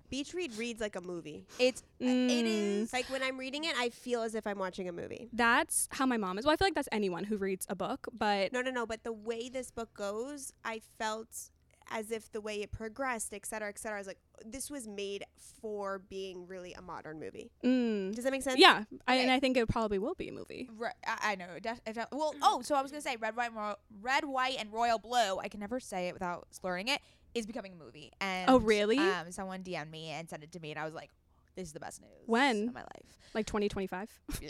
Beach 0.09 0.33
Read 0.33 0.55
reads 0.57 0.81
like 0.81 0.95
a 0.95 1.01
movie 1.01 1.45
it's 1.59 1.83
Mm. 2.01 2.29
it 2.29 2.45
is 2.45 2.93
like 2.93 3.05
when 3.09 3.21
I'm 3.21 3.37
reading 3.37 3.65
it, 3.65 3.75
I 3.77 3.89
feel 3.89 4.21
as 4.21 4.33
if 4.33 4.47
I'm 4.47 4.57
watching 4.57 4.87
a 4.87 4.91
movie. 4.93 5.27
That's 5.33 5.87
how 5.91 6.05
my 6.05 6.15
mom 6.17 6.37
is. 6.37 6.45
Well, 6.45 6.53
I 6.53 6.55
feel 6.55 6.65
like 6.67 6.75
that's 6.75 6.87
anyone 6.93 7.25
who 7.25 7.35
reads 7.37 7.65
a 7.69 7.75
book, 7.75 8.07
but 8.17 8.53
No, 8.53 8.61
no, 8.61 8.71
no. 8.71 8.85
But 8.85 9.03
the 9.03 9.11
way 9.11 9.49
this 9.49 9.69
book 9.69 9.93
goes, 9.93 10.53
I 10.63 10.81
felt 10.97 11.49
as 11.91 12.11
if 12.11 12.31
the 12.31 12.41
way 12.41 12.61
it 12.61 12.71
progressed, 12.71 13.33
et 13.33 13.45
cetera, 13.45 13.69
et 13.69 13.77
cetera. 13.79 13.97
I 13.97 13.99
was 14.01 14.07
like, 14.07 14.19
this 14.45 14.69
was 14.69 14.87
made 14.87 15.23
for 15.61 15.99
being 16.09 16.47
really 16.47 16.73
a 16.73 16.81
modern 16.81 17.19
movie. 17.19 17.51
mm, 17.63 18.13
Does 18.15 18.23
that 18.23 18.31
make 18.31 18.43
sense? 18.43 18.59
yeah, 18.59 18.83
I, 19.07 19.15
and 19.15 19.31
I 19.31 19.39
think 19.39 19.57
it 19.57 19.67
probably 19.67 19.99
will 19.99 20.15
be 20.15 20.29
a 20.29 20.33
movie. 20.33 20.69
Right, 20.77 20.93
I, 21.05 21.31
I 21.31 21.35
know. 21.35 21.59
def- 21.61 21.83
def- 21.85 22.07
well, 22.11 22.33
oh, 22.41 22.61
so 22.61 22.75
I 22.75 22.81
was 22.81 22.91
gonna 22.91 23.01
say 23.01 23.15
red, 23.17 23.35
white, 23.35 23.47
and 23.47 23.55
Ro- 23.55 23.75
red, 24.01 24.25
white, 24.25 24.57
and 24.59 24.71
royal 24.71 24.99
blue. 24.99 25.37
I 25.39 25.47
can 25.49 25.59
never 25.59 25.79
say 25.79 26.07
it 26.07 26.13
without 26.13 26.47
slurring 26.51 26.87
it. 26.87 27.01
Is 27.35 27.45
becoming 27.45 27.73
a 27.73 27.75
movie. 27.75 28.11
And 28.19 28.49
Oh, 28.49 28.57
really? 28.59 28.97
Um, 28.97 29.31
someone 29.31 29.61
DM'd 29.63 29.91
me 29.91 30.09
and 30.09 30.27
sent 30.27 30.43
it 30.43 30.51
to 30.53 30.59
me, 30.59 30.71
and 30.71 30.79
I 30.79 30.85
was 30.85 30.95
like, 30.95 31.11
"This 31.55 31.67
is 31.67 31.73
the 31.73 31.79
best 31.79 32.01
news 32.01 32.11
When? 32.25 32.69
of 32.69 32.73
my 32.73 32.81
life." 32.81 33.17
Like 33.33 33.45
2025. 33.45 34.09
Yeah, 34.41 34.49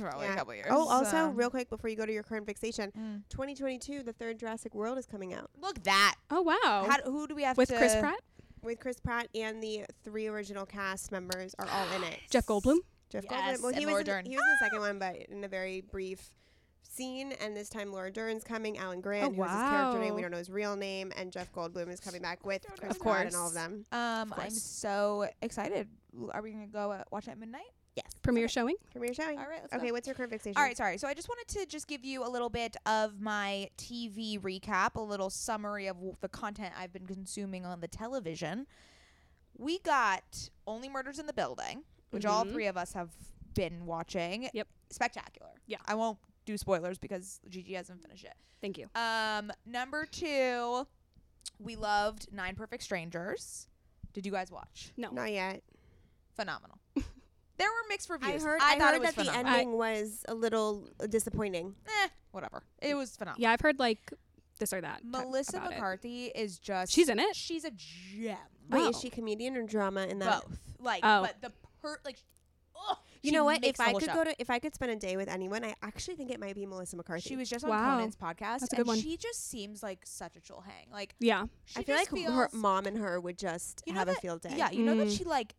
probably 0.00 0.26
Yeah. 0.26 0.32
a 0.32 0.36
couple 0.36 0.54
years. 0.54 0.66
Oh, 0.70 0.88
also, 0.88 1.16
um, 1.28 1.36
real 1.36 1.50
quick 1.50 1.68
before 1.70 1.88
you 1.90 1.96
go 1.96 2.04
to 2.06 2.12
your 2.12 2.22
current 2.24 2.46
fixation, 2.46 2.90
mm. 2.96 3.22
2022, 3.28 4.02
the 4.02 4.12
third 4.12 4.38
Jurassic 4.38 4.74
World 4.74 4.98
is 4.98 5.06
coming 5.06 5.32
out 5.32 5.50
look 5.60 5.82
that. 5.84 6.16
Oh 6.30 6.42
wow. 6.42 6.56
How, 6.88 7.00
who 7.04 7.26
do 7.28 7.34
we 7.34 7.42
have 7.44 7.56
With 7.56 7.68
to? 7.68 7.76
Chris 7.76 7.94
Pratt, 7.96 8.20
with 8.62 8.80
Chris 8.80 8.98
Pratt 8.98 9.28
and 9.34 9.62
the 9.62 9.84
three 10.04 10.26
original 10.26 10.66
cast 10.66 11.12
members 11.12 11.54
are 11.58 11.68
all 11.70 11.86
in 11.96 12.02
it. 12.04 12.18
Jeff 12.30 12.46
Goldblum. 12.46 12.78
Jeff 13.10 13.24
Yes, 13.30 13.58
Goldblum. 13.60 13.62
Well, 13.62 13.72
he 13.72 13.82
and 13.84 13.92
was 13.92 14.08
in, 14.08 14.24
he 14.26 14.36
was 14.36 14.44
in 14.44 14.52
the 14.58 14.58
second 14.60 14.80
one, 14.80 14.98
but 14.98 15.16
in 15.30 15.44
a 15.44 15.48
very 15.48 15.80
brief 15.82 16.32
scene. 16.90 17.32
And 17.40 17.56
this 17.56 17.68
time, 17.68 17.92
Laura 17.92 18.10
Dern's 18.10 18.44
coming. 18.44 18.78
Alan 18.78 19.00
Grant, 19.00 19.32
Oh, 19.32 19.34
who 19.34 19.42
has 19.42 19.52
his 19.52 19.70
character 19.70 20.00
name, 20.00 20.14
we 20.14 20.22
don't 20.22 20.30
know 20.30 20.38
his 20.38 20.50
real 20.50 20.76
name, 20.76 21.12
and 21.16 21.32
Jeff 21.32 21.52
Goldblum 21.52 21.88
is 21.88 22.00
coming 22.00 22.22
back 22.22 22.44
with 22.46 22.64
Chris 22.78 22.92
Of 22.92 23.00
Pratt 23.00 23.26
and 23.26 23.36
all 23.36 23.48
of 23.48 23.54
them. 23.54 23.84
Um, 23.92 24.34
I'm 24.36 24.50
so 24.50 25.28
excited. 25.42 25.88
Are 26.32 26.42
we 26.42 26.52
gonna 26.52 26.66
go 26.66 26.92
uh, 26.92 27.04
watch 27.10 27.28
it 27.28 27.32
at 27.32 27.38
midnight? 27.38 27.64
Yes. 27.94 28.06
Premiere 28.22 28.44
Okay. 28.44 28.52
showing. 28.52 28.76
Premiere 28.92 29.14
showing. 29.14 29.38
All 29.38 29.46
right. 29.46 29.60
Let's 29.62 29.72
Okay, 29.74 29.86
Go. 29.88 29.92
what's 29.94 30.06
your 30.06 30.14
current 30.14 30.30
fixation? 30.30 30.58
All 30.58 30.62
right, 30.64 30.76
sorry. 30.76 30.98
So 30.98 31.08
I 31.08 31.14
just 31.14 31.28
wanted 31.30 31.48
to 31.58 31.66
just 31.66 31.86
give 31.88 32.04
you 32.04 32.26
a 32.26 32.28
little 32.28 32.50
bit 32.50 32.76
of 32.84 33.20
my 33.22 33.70
TV 33.78 34.38
recap, 34.38 34.96
a 34.96 35.00
little 35.00 35.30
summary 35.30 35.86
of 35.86 35.96
w- 35.96 36.14
the 36.20 36.28
content 36.28 36.74
I've 36.78 36.92
been 36.92 37.06
consuming 37.06 37.64
on 37.64 37.80
the 37.80 37.88
television. 37.88 38.66
We 39.56 39.78
got 39.78 40.50
Only 40.66 40.90
Murders 40.90 41.18
in 41.18 41.26
the 41.26 41.32
Building, 41.32 41.84
which 42.10 42.26
all 42.26 42.44
Mhm. 42.44 42.52
three 42.52 42.66
of 42.66 42.76
us 42.76 42.92
have 42.92 43.10
been 43.54 43.86
watching. 43.86 44.50
Yep. 44.52 44.68
Spectacular. 44.90 45.52
Yeah. 45.66 45.78
I 45.86 45.94
won't 45.94 46.18
do 46.46 46.56
spoilers 46.56 46.96
because 46.98 47.40
Gigi 47.50 47.74
hasn't 47.74 48.00
finished 48.00 48.24
it. 48.24 48.34
Thank 48.62 48.78
you. 48.78 48.86
Um, 48.94 49.52
number 49.66 50.06
two, 50.06 50.86
we 51.58 51.76
loved 51.76 52.32
Nine 52.32 52.54
Perfect 52.54 52.82
Strangers. 52.82 53.66
Did 54.14 54.24
you 54.24 54.32
guys 54.32 54.50
watch? 54.50 54.92
No. 54.96 55.10
Not 55.10 55.30
yet. 55.30 55.62
Phenomenal. 56.36 56.78
there 56.94 57.68
were 57.68 57.88
mixed 57.88 58.10
I 58.10 58.14
reviews. 58.14 58.42
heard. 58.44 58.60
I, 58.62 58.74
I, 58.74 58.78
thought 58.78 58.88
heard 58.94 58.96
it 58.96 59.00
was 59.00 59.14
that 59.14 59.16
the 59.16 59.30
phenomenal. 59.30 59.52
ending 59.60 59.72
was 59.78 60.24
a 60.28 60.34
little 60.34 60.88
disappointing. 61.10 61.74
eh, 61.86 62.08
whatever. 62.30 62.62
It 62.80 62.94
was 62.94 63.16
phenomenal. 63.16 63.42
Yeah, 63.42 63.52
I've 63.52 63.60
heard 63.60 63.78
like 63.78 64.12
this 64.58 64.72
or 64.72 64.80
that. 64.80 65.02
Melissa. 65.04 65.60
McCarthy 65.60 66.26
is 66.34 66.58
just 66.58 66.92
She's 66.92 67.08
in 67.10 67.18
it? 67.18 67.36
She's 67.36 67.64
a 67.64 67.70
gem. 67.72 68.36
Wait, 68.70 68.80
Oh. 68.82 68.88
is 68.88 69.00
she 69.00 69.10
comedian 69.10 69.56
or 69.56 69.62
drama 69.64 70.04
in 70.06 70.18
that? 70.20 70.42
Both. 70.42 70.58
Like 70.80 71.00
Oh. 71.04 71.22
but 71.22 71.40
the 71.42 71.52
per 71.82 71.98
like 72.04 72.16
oh, 72.88 72.98
You 73.22 73.32
know 73.32 73.44
what? 73.44 73.64
If 73.64 73.80
I 73.80 73.92
could 73.92 74.04
show. 74.04 74.14
go 74.14 74.24
to, 74.24 74.40
if 74.40 74.50
I 74.50 74.60
could 74.60 74.72
spend 74.74 74.92
a 74.92 74.96
day 74.96 75.16
with 75.16 75.28
anyone, 75.28 75.64
I 75.64 75.74
actually 75.82 76.14
think 76.14 76.30
it 76.30 76.38
might 76.38 76.54
be 76.54 76.64
Melissa 76.64 76.96
McCarthy. 76.96 77.28
she 77.28 77.34
was 77.36 77.48
just 77.50 77.64
on 77.64 77.70
Wow. 77.70 77.96
Conan's 77.96 78.14
podcast 78.16 78.60
That's 78.60 78.72
a 78.72 78.76
and 78.76 78.84
good 78.84 78.86
one. 78.86 79.00
she 79.00 79.16
just 79.16 79.48
seems 79.50 79.82
like 79.82 80.00
such 80.04 80.36
a 80.36 80.40
chill 80.40 80.62
hang. 80.64 80.86
Like 80.92 81.14
Yeah. 81.18 81.46
she 81.64 81.80
I 81.80 81.82
feel 81.82 81.96
like 81.96 82.10
just 82.10 82.26
her 82.32 82.48
mom 82.52 82.86
and 82.86 82.96
her 82.98 83.18
would 83.20 83.36
just 83.38 83.82
You 83.84 83.94
know 83.94 83.98
have 83.98 84.08
a 84.08 84.14
field 84.14 84.42
day. 84.42 84.54
Yeah, 84.56 84.70
you 84.70 84.84
know 84.84 84.94
that 84.96 85.08
Mm. 85.08 85.18
she 85.18 85.24
like 85.24 85.56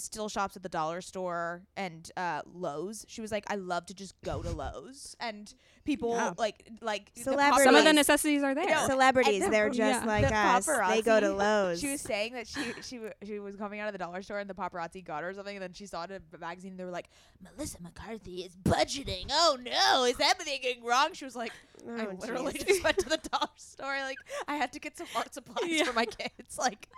still 0.00 0.28
shops 0.28 0.56
at 0.56 0.62
the 0.62 0.68
dollar 0.68 1.00
store 1.00 1.62
and 1.76 2.10
uh 2.16 2.42
Lowe's. 2.52 3.04
She 3.08 3.20
was 3.20 3.30
like, 3.32 3.44
I 3.48 3.54
love 3.56 3.86
to 3.86 3.94
just 3.94 4.14
go 4.24 4.42
to 4.42 4.50
Lowe's 4.50 5.14
and 5.20 5.52
people 5.84 6.10
Yeah. 6.14 6.32
like 6.38 6.68
like 6.80 7.10
Celebrities. 7.16 7.64
Some 7.64 7.74
of 7.76 7.84
the 7.84 7.92
necessities 7.92 8.42
are 8.42 8.54
there. 8.54 8.68
know. 8.68 8.86
Celebrities, 8.86 9.44
the- 9.44 9.50
they're 9.50 9.68
just 9.70 10.02
yeah. 10.02 10.06
like 10.06 10.28
The 10.28 10.34
us. 10.34 10.66
They 10.66 11.02
go 11.02 11.20
to. 11.20 11.32
Lowe's. 11.32 11.80
She 11.80 11.90
was 11.90 12.00
saying 12.00 12.32
that 12.34 12.46
she 12.46 12.60
she 12.82 13.00
she 13.24 13.38
was 13.38 13.56
coming 13.56 13.80
out 13.80 13.86
of 13.88 13.92
the 13.92 13.98
dollar 13.98 14.22
store 14.22 14.38
and 14.38 14.48
the 14.50 14.54
paparazzi 14.54 15.04
got 15.04 15.22
her 15.22 15.30
or 15.30 15.34
something, 15.34 15.56
and 15.56 15.62
then 15.62 15.72
she 15.72 15.86
saw 15.86 16.04
it 16.04 16.10
in 16.10 16.20
a 16.34 16.38
magazine. 16.38 16.72
and 16.72 16.80
They 16.80 16.84
were 16.84 16.90
like, 16.90 17.08
"Melissa 17.42 17.78
McCarthy 17.82 18.42
is 18.42 18.56
budgeting. 18.56 19.26
Oh 19.30 19.56
no, 19.62 20.04
is 20.04 20.16
everything 20.20 20.60
going 20.62 20.84
wrong?" 20.84 21.10
She 21.12 21.24
was 21.24 21.36
like, 21.36 21.52
"I 21.88 22.06
Oh, 22.06 22.14
literally 22.20 22.52
jeez. 22.54 22.66
just 22.66 22.84
went 22.84 22.98
to 22.98 23.08
the 23.08 23.16
dollar 23.32 23.48
store. 23.56 23.98
Like, 24.00 24.18
I 24.48 24.56
had 24.56 24.72
to 24.72 24.80
get 24.80 24.96
some 24.96 25.06
art 25.16 25.32
supplies 25.34 25.68
Yeah. 25.70 25.84
for 25.84 25.92
my 25.92 26.06
kids. 26.06 26.58
Like, 26.58 26.88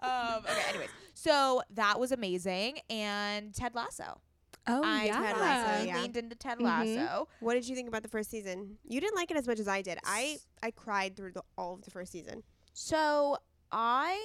um, 0.00 0.38
okay. 0.44 0.62
Anyways, 0.70 0.88
so 1.14 1.62
that 1.70 1.98
was 2.00 2.12
amazing, 2.12 2.78
and 2.90 3.54
Ted 3.54 3.74
Lasso. 3.74 4.20
Oh 4.68 4.82
I 4.84 5.04
yeah. 5.06 5.20
Ted 5.20 5.36
Lasso, 5.38 5.84
yeah. 5.86 6.00
leaned 6.00 6.16
into 6.16 6.36
Ted 6.36 6.58
Mhm. 6.58 6.62
Lasso. 6.98 7.28
What 7.40 7.54
did 7.54 7.68
you 7.68 7.74
think 7.74 7.88
about 7.88 8.02
the 8.04 8.08
first 8.08 8.30
season? 8.30 8.78
You 8.84 9.00
didn't 9.00 9.16
like 9.16 9.30
it 9.32 9.36
as 9.36 9.46
much 9.48 9.58
as 9.58 9.66
I 9.66 9.82
did. 9.82 9.98
I 10.04 10.38
I 10.62 10.70
cried 10.70 11.16
through 11.16 11.32
the, 11.32 11.42
all 11.58 11.74
of 11.74 11.82
the 11.82 11.90
first 11.90 12.12
season. 12.12 12.44
So 12.72 13.38
I 13.72 14.20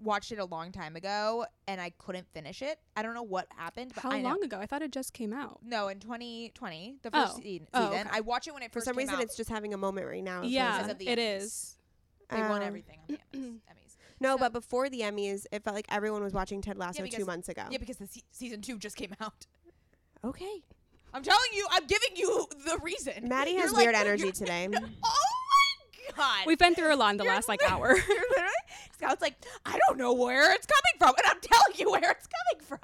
watched 0.00 0.30
it 0.32 0.38
a 0.38 0.44
long 0.44 0.70
time 0.72 0.94
ago, 0.96 1.44
and 1.66 1.80
I 1.80 1.90
couldn't 1.90 2.26
finish 2.32 2.62
it. 2.62 2.78
I 2.96 3.02
don't 3.02 3.14
know 3.14 3.22
what 3.22 3.46
happened, 3.56 3.92
but 3.94 4.02
How 4.04 4.10
I 4.12 4.22
know- 4.22 4.28
long 4.30 4.44
ago? 4.44 4.58
I 4.60 4.66
thought 4.66 4.82
it 4.82 4.92
just 4.92 5.12
came 5.12 5.32
out. 5.32 5.58
No, 5.62 5.88
in 5.88 5.98
2020, 6.00 6.98
the 7.02 7.10
first 7.10 7.34
Oh. 7.34 7.40
se- 7.40 7.60
Oh, 7.74 7.90
season. 7.90 8.06
okay. 8.06 8.16
I 8.16 8.20
watch 8.20 8.46
it 8.46 8.54
when 8.54 8.62
it 8.62 8.72
For 8.72 8.80
some 8.80 8.94
came 8.94 8.98
reason, 8.98 9.16
out. 9.16 9.22
it's 9.22 9.36
just 9.36 9.50
having 9.50 9.74
a 9.74 9.76
moment 9.76 10.06
right 10.06 10.22
now. 10.22 10.42
Yeah, 10.42 10.70
because 10.72 10.82
like- 10.82 10.92
of 10.92 10.98
the 10.98 11.08
it 11.08 11.18
Emmys. 11.18 11.42
is. 11.42 11.78
They 12.30 12.40
won 12.40 12.62
Um, 12.62 12.62
everything 12.62 13.00
on 13.00 13.06
the 13.08 13.38
Emmys. 13.38 13.42
Emmys. 13.70 13.96
No, 14.20 14.34
So- 14.36 14.38
but 14.38 14.52
before 14.52 14.88
the 14.88 15.00
Emmys, 15.00 15.46
it 15.50 15.64
felt 15.64 15.74
like 15.74 15.86
everyone 15.90 16.22
was 16.22 16.32
watching 16.32 16.62
Ted 16.62 16.78
Lasso 16.78 16.98
two 16.98 17.10
because- 17.10 17.26
months 17.26 17.48
ago. 17.48 17.66
Yeah, 17.70 17.78
because 17.78 17.96
the 17.98 18.06
se- 18.06 18.22
season 18.30 18.62
two 18.62 18.78
just 18.78 18.96
came 18.96 19.14
out. 19.20 19.46
Okay. 20.24 20.62
I'm 21.14 21.22
telling 21.22 21.50
you, 21.52 21.66
I'm 21.70 21.86
giving 21.86 22.16
you 22.16 22.46
the 22.64 22.78
reason. 22.82 23.28
Maddie 23.28 23.50
You're 23.52 23.62
has 23.62 23.72
like- 23.72 23.82
weird 23.84 23.94
energy 23.96 24.22
you're- 24.22 24.32
today. 24.32 24.68
Oh 24.72 24.80
my 24.80 24.88
god. 26.16 26.46
We've 26.46 26.58
been 26.58 26.74
through 26.74 26.94
a 26.94 26.96
lot 26.96 27.10
in 27.12 27.16
the 27.18 27.24
You're 27.24 27.32
last 27.34 27.48
like 27.48 27.60
hour. 27.68 27.88
you're 27.88 27.96
literally- 28.30 28.48
Scout's 28.96 29.22
like, 29.22 29.36
I 29.66 29.78
don't 29.88 29.98
know 29.98 30.12
where 30.12 30.52
it's 30.54 30.66
coming 30.66 30.98
from, 30.98 31.14
and 31.18 31.26
I'm 31.26 31.40
telling 31.40 31.74
you 31.78 31.90
where 31.90 32.10
it's 32.12 32.26
coming 32.28 32.66
from. 32.66 32.78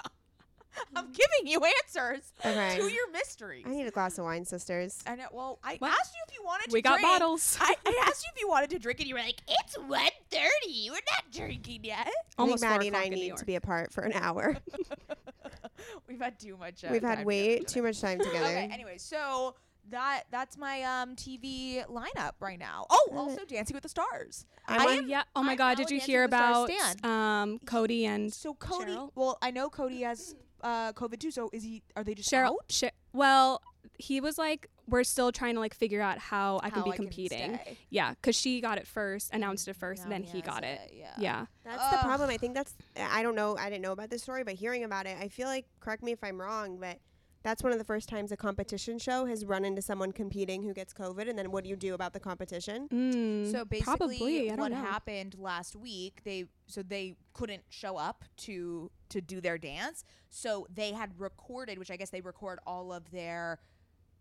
I'm 0.95 1.07
giving 1.11 1.53
you 1.53 1.61
answers 1.85 2.33
Okay. 2.45 2.77
to 2.77 2.85
your 2.93 3.11
mysteries. 3.11 3.65
I 3.67 3.71
need 3.71 3.87
a 3.87 3.91
glass 3.91 4.17
of 4.19 4.25
wine, 4.25 4.45
sisters. 4.45 5.03
I 5.09 5.17
know. 5.17 5.27
Well, 5.33 5.59
I 5.65 5.75
What? 5.81 5.91
asked 5.91 6.15
you 6.15 6.21
if 6.29 6.35
you 6.35 6.45
wanted 6.45 6.71
to 6.71 6.73
We 6.73 6.83
got 6.83 7.01
drink. 7.01 7.03
bottles. 7.09 7.59
I, 7.61 7.75
I 7.85 8.05
asked 8.07 8.23
you 8.25 8.31
if 8.35 8.41
you 8.41 8.49
wanted 8.49 8.71
to 8.71 8.79
drink, 8.79 9.01
and 9.01 9.09
you 9.09 9.17
were 9.17 9.21
like, 9.21 9.41
"It's 9.49 9.77
1.30. 9.77 10.91
We're 10.91 10.93
not 10.95 11.33
drinking 11.33 11.81
yet." 11.85 12.09
Almost 12.39 12.63
I 12.63 12.69
think 12.69 12.79
Maddie 12.79 12.87
and 12.89 12.97
I 12.97 13.01
o'clock 13.01 13.13
in 13.13 13.19
New 13.19 13.25
need 13.31 13.37
to 13.39 13.45
be 13.45 13.57
apart 13.57 13.93
for 13.93 14.03
an 14.03 14.13
hour. 14.13 14.57
We've 16.09 16.21
had 16.21 16.39
too 16.39 16.57
much. 16.57 16.85
Uh, 16.85 16.89
We've 16.91 17.03
had 17.03 17.17
time 17.19 17.25
way 17.27 17.55
together. 17.59 17.69
too 17.69 17.83
much 17.83 18.01
time 18.01 18.19
together. 18.23 18.39
Okay. 18.47 18.69
Anyway, 18.73 18.99
so 18.99 19.55
that 19.91 20.25
that's 20.31 20.57
my 20.59 20.83
um 20.83 21.17
TV 21.17 21.85
lineup 21.87 22.33
right 22.41 22.59
now. 22.59 22.87
Oh, 22.91 23.11
also 23.17 23.45
Dancing 23.45 23.75
with 23.75 23.83
the 23.83 23.89
Stars. 23.89 24.47
I'm 24.67 24.81
I 24.89 24.93
am- 24.93 25.09
yeah. 25.09 25.23
Oh 25.35 25.43
my 25.43 25.53
I'm 25.53 25.57
God! 25.59 25.77
Did 25.77 25.91
you 25.91 26.01
hear 26.01 26.23
with 26.23 26.31
the 26.33 26.37
Stars 26.67 26.97
about 27.03 27.09
um 27.11 27.59
Cody 27.67 28.07
and 28.07 28.33
So 28.33 28.55
Cody, 28.55 28.93
Cheryl? 28.93 29.11
well, 29.15 29.39
I 29.43 29.51
know 29.51 29.69
Cody 29.71 30.03
has 30.03 30.35
uh 30.63 30.93
COVID 30.93 31.21
too. 31.21 31.31
So 31.31 31.51
is 31.53 31.63
he? 31.63 31.83
Are 31.97 32.05
they 32.05 32.15
just 32.15 32.31
Cheryl? 32.31 32.49
out? 32.51 32.65
Sh- 32.69 32.85
well, 33.13 33.63
he 33.99 34.21
was 34.21 34.39
like, 34.39 34.69
we're 34.87 35.03
still 35.05 35.33
trying 35.33 35.55
to 35.55 35.61
like 35.61 35.75
figure 35.75 36.01
out 36.01 36.19
how 36.19 36.61
I 36.63 36.71
can 36.71 36.81
How 36.81 36.85
be 36.85 36.93
competing. 36.93 37.55
stay. 37.55 37.79
yeah, 37.91 38.11
because 38.11 38.37
she 38.37 38.61
got 38.61 38.79
it 38.79 38.87
first, 38.87 39.33
announced 39.33 39.67
it 39.69 39.75
first, 39.77 40.03
and 40.05 40.13
then 40.13 40.23
he 40.23 40.41
got 40.43 40.63
it. 40.65 40.93
Yeah. 40.95 41.07
Yeah. 41.19 41.47
That's 41.65 41.91
the 41.91 41.99
problem. 41.99 42.31
I 42.31 42.37
think 42.37 42.55
that's. 42.55 42.75
I 42.97 43.23
don't 43.23 43.35
know. 43.35 43.57
I 43.57 43.71
didn't 43.71 43.83
know 43.83 43.93
about 43.93 44.11
this 44.11 44.23
story, 44.23 44.45
but 44.45 44.55
hearing 44.55 44.85
about 44.85 45.07
it, 45.07 45.17
I 45.21 45.29
feel 45.29 45.47
like. 45.49 45.67
Correct 45.81 46.03
me 46.03 46.13
if 46.13 46.23
I'm 46.23 46.41
wrong, 46.41 46.77
but 46.79 46.99
that's 47.43 47.63
one 47.63 47.73
of 47.73 47.79
the 47.79 47.85
first 47.85 48.09
times 48.09 48.33
a 48.33 48.37
competition 48.37 48.99
show 48.99 49.25
has 49.27 49.45
run 49.45 49.65
into 49.65 49.81
someone 49.81 50.13
competing 50.13 50.63
who 50.63 50.75
gets 50.75 50.93
COVID, 50.93 51.29
and 51.29 51.39
then 51.39 51.51
what 51.51 51.65
do 51.65 51.71
you 51.71 51.77
do 51.77 51.95
about 51.95 52.13
the 52.13 52.21
competition? 52.21 52.89
Mm, 52.89 53.51
So 53.51 53.65
basically, 53.65 53.85
probably, 54.19 54.51
what 54.53 54.73
know. 54.73 54.77
happened 54.77 55.37
last 55.39 55.77
week? 55.77 56.21
They 56.25 56.47
so 56.67 56.83
they 56.83 57.17
couldn't 57.35 57.63
show 57.71 57.97
up 57.97 58.25
to 58.39 58.91
to 59.11 59.21
do 59.21 59.41
their 59.41 59.57
dance. 59.59 60.05
So 60.29 60.67
they 60.75 60.93
had 60.93 61.19
recorded, 61.19 61.79
which 61.79 61.91
I 61.91 61.97
guess 61.97 62.11
they 62.11 62.21
record 62.21 62.59
all 62.67 62.93
of 62.93 63.11
their 63.11 63.59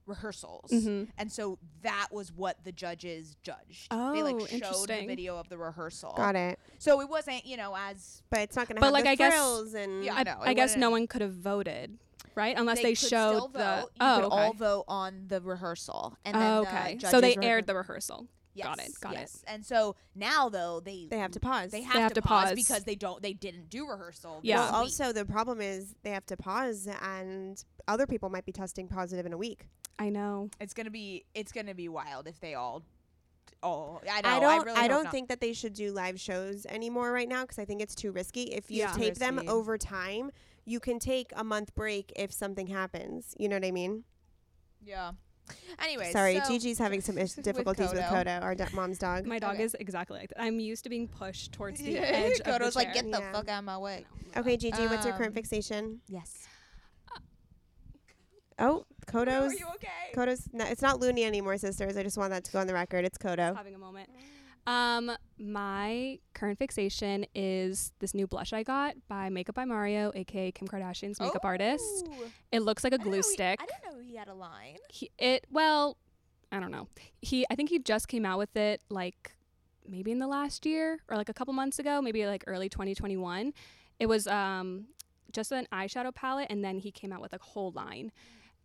rehearsals, 0.06 0.72
Mhm. 0.72 1.10
and 1.18 1.30
so 1.30 1.60
that 1.82 2.08
was 2.14 2.32
what 2.32 2.64
the 2.64 2.72
judges 2.72 3.36
judged. 3.44 3.88
Oh, 3.92 4.14
they 4.14 4.22
Oh, 4.22 4.26
like 4.38 4.48
showed 4.50 4.88
the 4.88 5.06
video 5.06 5.38
of 5.38 5.50
the 5.50 5.58
rehearsal. 5.58 6.14
Got 6.16 6.38
it. 6.38 6.58
So 6.80 7.02
it 7.02 7.10
wasn't, 7.10 7.46
you 7.46 7.58
know, 7.58 7.76
as 7.76 8.24
But 8.30 8.40
it's 8.40 8.56
not 8.56 8.70
going 8.70 8.76
to 8.78 8.80
But, 8.80 8.86
have 8.88 8.94
like, 8.94 9.04
the 9.04 9.10
I 9.10 9.16
guess- 9.16 9.34
thrills 9.34 9.74
and 9.74 10.06
Yeah. 10.06 10.16
I, 10.16 10.24
no, 10.24 10.38
I 10.40 10.54
guess 10.54 10.78
no 10.78 10.90
one 10.92 11.08
could 11.08 11.20
have 11.22 11.34
voted, 11.34 12.00
right? 12.38 12.58
Unless 12.58 12.82
they, 12.82 12.92
could 12.92 12.98
still 13.00 13.10
showed 13.10 13.54
vote. 13.54 13.54
the. 13.54 13.82
You 13.82 13.88
oh, 14.00 14.16
could 14.16 14.26
okay. 14.26 14.36
all 14.36 14.54
vote 14.54 14.86
on 14.88 15.24
the 15.28 15.42
rehearsal, 15.42 16.16
and 16.24 16.36
then 16.36 16.54
oh, 16.54 16.62
okay. 16.62 16.94
judges 16.94 17.10
So 17.10 17.20
they 17.20 17.36
were- 17.36 17.44
aired 17.44 17.68
the 17.68 17.76
rehearsal. 17.76 18.28
Got 18.62 18.80
it, 18.80 18.86
Yes, 18.88 18.98
got 18.98 19.14
it. 19.14 19.20
yes. 19.20 19.44
And 19.46 19.64
so 19.64 19.96
now 20.16 20.50
though 20.50 20.80
they 20.80 21.08
they 21.12 21.20
have 21.20 21.30
to 21.34 21.40
pause. 21.40 21.70
they 21.70 21.84
have, 21.84 21.94
have 22.02 22.14
to, 22.14 22.22
to 22.22 22.28
pause, 22.28 22.46
pause. 22.46 22.56
because 22.56 22.84
they 22.86 22.96
don't 22.96 23.22
they 23.22 23.34
didn't 23.34 23.70
do 23.70 23.88
rehearsal. 23.88 24.40
Yeah. 24.42 24.58
Well, 24.58 24.76
also 24.76 25.14
the 25.14 25.26
problem 25.26 25.62
is 25.62 25.94
they 26.02 26.10
have 26.10 26.26
to 26.28 26.38
pause, 26.38 26.88
and 27.04 27.64
other 27.88 28.08
people 28.08 28.30
might 28.30 28.46
be 28.46 28.52
testing 28.52 28.88
positive 28.88 29.28
in 29.28 29.34
a 29.34 29.38
week. 29.38 29.68
I 30.00 30.10
know. 30.10 30.50
it's 30.60 30.74
gonna 30.74 30.90
be 30.90 31.26
it's 31.36 31.52
gonna 31.52 31.76
be 31.76 31.88
wild 31.88 32.28
if 32.28 32.40
they 32.40 32.56
all 32.56 32.82
all 33.64 34.02
I 34.12 34.22
know 34.22 34.30
I 34.30 34.40
don't. 34.40 34.66
really 34.66 34.80
I 34.80 34.88
don't 34.88 35.04
not. 35.06 35.12
think 35.12 35.30
that 35.30 35.42
they 35.42 35.54
should 35.54 35.74
do 35.74 35.92
live 35.92 36.20
shows 36.20 36.66
anymore 36.68 37.12
right 37.12 37.28
now 37.30 37.42
because 37.42 37.60
I 37.60 37.66
think 37.66 37.82
it's 37.82 37.96
too 37.96 38.12
risky. 38.12 38.44
If 38.44 38.70
you 38.72 38.80
Yeah. 38.80 38.92
tape 38.94 39.16
Too 39.16 39.20
them 39.20 39.42
over 39.48 39.78
time, 39.78 40.32
you 40.68 40.80
can 40.82 41.00
take 41.00 41.32
a 41.36 41.44
month 41.44 41.74
break 41.76 42.12
if 42.18 42.32
something 42.34 42.68
happens. 42.68 43.34
You 43.40 43.48
know 43.50 43.56
what 43.56 43.66
I 43.66 43.72
mean? 43.72 44.04
yeah. 44.84 45.12
Anyway, 45.82 46.12
Sorry, 46.12 46.42
so, 46.42 46.48
Gigi's 46.50 46.78
having 46.78 47.00
some 47.00 47.18
is- 47.18 47.36
with 47.38 47.46
difficulties 47.46 47.92
with 47.94 48.02
Kodo. 48.02 48.26
Kodo, 48.26 48.42
our 48.44 48.54
d- 48.54 48.66
mom's 48.74 49.00
dog. 49.00 49.26
My 49.26 49.40
dog 49.40 49.54
Okay. 49.54 49.64
is 49.64 49.76
exactly 49.80 50.20
like 50.20 50.28
that. 50.32 50.42
I'm 50.42 50.60
used 50.60 50.84
to 50.84 50.90
being 50.90 51.08
pushed 51.08 51.54
towards 51.54 51.80
the 51.80 51.92
Yeah, 51.92 52.00
edge 52.02 52.42
Kodo's 52.42 52.68
of 52.68 52.74
the 52.74 52.80
like, 52.80 52.94
get 52.94 53.06
the 53.10 53.20
Yeah. 53.20 53.32
fuck 53.32 53.48
out 53.48 53.60
of 53.60 53.64
my 53.64 53.78
way. 53.78 54.06
okay, 54.36 54.58
Gigi, 54.58 54.88
what's 54.88 55.06
your 55.06 55.14
current 55.16 55.30
Um, 55.32 55.36
fixation? 55.36 56.02
Yes. 56.10 56.48
Oh, 58.60 58.86
Kodo's. 59.06 59.54
Are 59.54 59.56
you 59.56 59.68
okay? 59.76 59.88
Kodo's. 60.16 60.50
No, 60.52 60.66
it's 60.66 60.82
not 60.82 61.00
Looney 61.00 61.24
anymore, 61.24 61.58
sisters. 61.58 61.96
I 61.96 62.04
just 62.04 62.18
want 62.18 62.32
that 62.32 62.44
to 62.46 62.52
go 62.52 62.60
on 62.60 62.68
the 62.68 62.74
record. 62.74 63.06
It's 63.06 63.18
Kodo. 63.18 63.56
having 63.56 63.76
a 63.76 63.78
moment. 63.78 64.10
Um, 64.68 65.14
my 65.40 66.20
current 66.34 66.60
fixation 66.60 67.26
is 67.34 67.94
this 68.00 68.14
new 68.14 68.28
blush 68.28 68.52
I 68.52 68.64
got 68.64 68.96
by 69.08 69.30
Makeup 69.30 69.56
by 69.56 69.64
Mario, 69.64 70.12
aka 70.14 70.52
Kim 70.52 70.68
Kardashian's 70.68 71.22
makeup 71.22 71.46
artist. 71.46 72.08
It 72.52 72.60
looks 72.60 72.84
like 72.84 72.92
a 72.92 73.00
I 73.00 73.04
glue 73.04 73.16
he- 73.18 73.22
stick. 73.24 73.62
I 73.62 73.66
didn't 73.66 73.96
know 73.96 74.04
he 74.06 74.18
had 74.18 74.28
a 74.28 74.34
line. 74.34 74.78
He, 74.90 75.10
it 75.18 75.48
well, 75.50 75.98
I 76.52 76.60
don't 76.60 76.72
know. 76.72 76.90
He 77.22 77.46
I 77.50 77.56
think 77.56 77.70
he 77.70 77.80
just 77.80 78.10
came 78.10 78.26
out 78.26 78.38
with 78.38 78.58
it 78.58 78.82
like 78.90 79.32
maybe 79.88 80.12
in 80.12 80.20
the 80.20 80.28
last 80.28 80.66
year 80.66 81.00
or 81.08 81.16
like 81.16 81.30
a 81.30 81.34
couple 81.34 81.54
months 81.54 81.80
ago, 81.80 82.02
maybe 82.02 82.26
like 82.26 82.44
early 82.46 82.68
2021. 82.68 83.54
It 84.02 84.08
was 84.08 84.28
um 84.28 84.88
just 85.32 85.54
an 85.54 85.66
eyeshadow 85.72 86.14
palette 86.14 86.48
and 86.50 86.62
then 86.62 86.80
he 86.80 86.92
came 86.92 87.14
out 87.14 87.22
with 87.22 87.32
a 87.32 87.40
whole 87.42 87.72
line. 87.72 88.12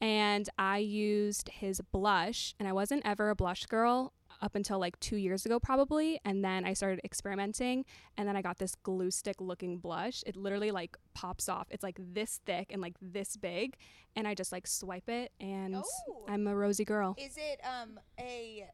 And 0.01 0.49
I 0.59 0.79
used 0.79 1.49
his 1.49 1.81
blush 1.93 2.57
and 2.59 2.67
I 2.67 2.73
wasn't 2.73 3.03
ever 3.05 3.31
a 3.31 3.37
blush 3.37 3.67
girl 3.67 4.13
up 4.43 4.55
until 4.55 4.79
like 4.79 4.99
2 5.01 5.17
years 5.17 5.47
ago 5.47 5.59
probably 5.61 6.21
and 6.25 6.45
then 6.45 6.65
I 6.67 6.73
started 6.75 7.01
experimenting 7.05 7.85
and 8.19 8.29
then 8.29 8.37
I 8.37 8.43
got 8.43 8.59
this 8.59 8.75
glue 8.75 9.11
stick 9.11 9.37
looking 9.41 9.79
blush. 9.79 10.23
It 10.27 10.37
literally 10.37 10.71
like 10.73 10.97
pops 11.15 11.49
off. 11.49 11.69
It's 11.71 11.83
like 11.83 11.97
this 11.99 12.41
thick 12.45 12.73
and 12.73 12.83
like 12.83 12.97
this 13.01 13.37
big 13.37 13.77
and 14.17 14.27
I 14.29 14.35
just 14.35 14.53
like 14.53 14.67
swipe 14.67 15.09
it 15.09 15.33
and 15.41 15.77
Oh. 15.77 16.25
I'm 16.29 16.47
a 16.47 16.55
rosy 16.55 16.85
girl. 16.85 17.15
Is 17.19 17.37
it 17.39 17.61
um 17.65 17.99
a 18.19 18.69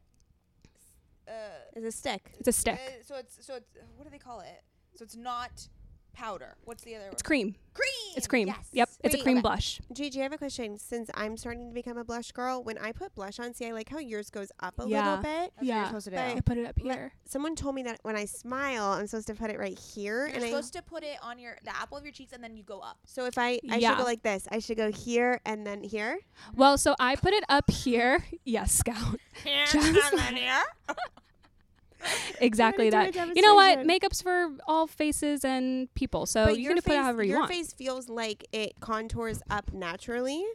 uh, 1.27 1.31
It's 1.75 1.85
a 1.85 1.91
stick. 1.91 2.31
It's 2.39 2.47
a 2.47 2.51
stick. 2.51 2.79
uh, 2.83 3.03
so 3.05 3.15
it's 3.15 3.45
so 3.45 3.55
it's 3.55 3.69
what 3.95 4.03
do 4.05 4.09
they 4.09 4.17
call 4.17 4.39
it? 4.39 4.63
So 4.95 5.03
it's 5.03 5.15
not 5.15 5.67
powder. 6.13 6.55
What's 6.65 6.83
the 6.83 6.95
other 6.95 7.05
one? 7.05 7.13
It's 7.13 7.23
one? 7.23 7.27
cream. 7.27 7.55
Cream. 7.73 8.13
It's 8.17 8.27
cream. 8.27 8.47
Yes. 8.47 8.67
Yep. 8.73 8.89
It's 9.03 9.15
a 9.15 9.17
cream 9.19 9.37
okay. 9.37 9.41
blush. 9.43 9.79
Gigi, 9.93 10.19
I 10.19 10.23
have 10.23 10.33
a 10.33 10.37
question. 10.37 10.77
Since 10.77 11.09
I'm 11.13 11.37
starting 11.37 11.69
to 11.69 11.73
become 11.73 11.97
a 11.97 12.03
blush 12.03 12.31
girl, 12.33 12.61
when 12.61 12.77
I 12.77 12.91
put 12.91 13.15
blush 13.15 13.39
on, 13.39 13.53
see, 13.53 13.67
I 13.67 13.71
like 13.71 13.87
how 13.87 13.99
yours 13.99 14.29
goes 14.29 14.51
up 14.59 14.73
a 14.79 14.87
Yeah. 14.87 15.05
little 15.05 15.23
bit. 15.23 15.53
That's 15.55 15.55
what 15.57 15.65
Yeah. 15.65 15.75
you're 15.77 15.85
supposed 15.87 16.05
to 16.05 16.11
do. 16.11 16.17
But- 16.17 16.37
I 16.37 16.41
put 16.41 16.57
it 16.57 16.65
up 16.67 16.75
Let- 16.83 16.97
here. 16.97 17.13
Someone 17.25 17.55
told 17.55 17.75
me 17.75 17.83
that 17.83 17.99
when 18.03 18.15
I 18.17 18.25
smile, 18.25 18.83
I'm 18.93 19.07
supposed 19.07 19.27
to 19.27 19.35
put 19.35 19.49
it 19.49 19.57
right 19.59 19.77
here, 19.79 20.27
You're 20.27 20.35
and 20.35 20.43
I. 20.43 20.49
supposed 20.49 20.73
to 20.73 20.81
put 20.81 21.03
it 21.03 21.17
on 21.21 21.39
your 21.39 21.57
the 21.63 21.75
apple 21.75 21.97
of 21.97 22.03
your 22.03 22.11
cheeks 22.11 22.33
and 22.33 22.43
then 22.43 22.57
you 22.57 22.63
go 22.63 22.79
up. 22.79 22.97
So 23.05 23.25
if 23.25 23.37
I, 23.37 23.59
I 23.69 23.79
should 23.79 23.97
go 23.97 24.03
like 24.03 24.23
this. 24.23 24.47
I 24.51 24.59
should 24.59 24.77
go 24.77 24.91
here 24.91 25.39
and 25.45 25.65
then 25.65 25.83
here. 25.83 26.19
Well, 26.55 26.77
so 26.77 26.95
I 26.99 27.15
put 27.15 27.33
it 27.33 27.43
up 27.47 27.69
here. 27.71 28.25
Yes, 28.43 28.73
Scout. 28.73 29.19
Just 29.45 29.75
and 29.75 30.19
then 30.19 30.35
here. 30.35 30.63
Exactly 32.41 32.89
that. 32.89 33.13
You 33.35 33.41
know 33.41 33.55
what? 33.55 33.79
Makeup's 33.85 34.21
for 34.21 34.49
all 34.65 34.87
faces 34.87 35.43
and 35.43 35.93
people. 35.93 36.25
So 36.25 36.45
but 36.45 36.57
you 36.57 36.63
your 36.63 36.73
can 36.73 36.77
put 36.77 36.85
face, 36.91 36.93
it 36.99 37.01
however 37.03 37.23
you 37.23 37.29
your 37.31 37.39
want. 37.39 37.51
face 37.51 37.73
feels 37.73 38.07
like 38.07 38.45
it 38.53 38.79
contours 38.79 39.41
up 39.49 39.73
naturally, 39.73 40.45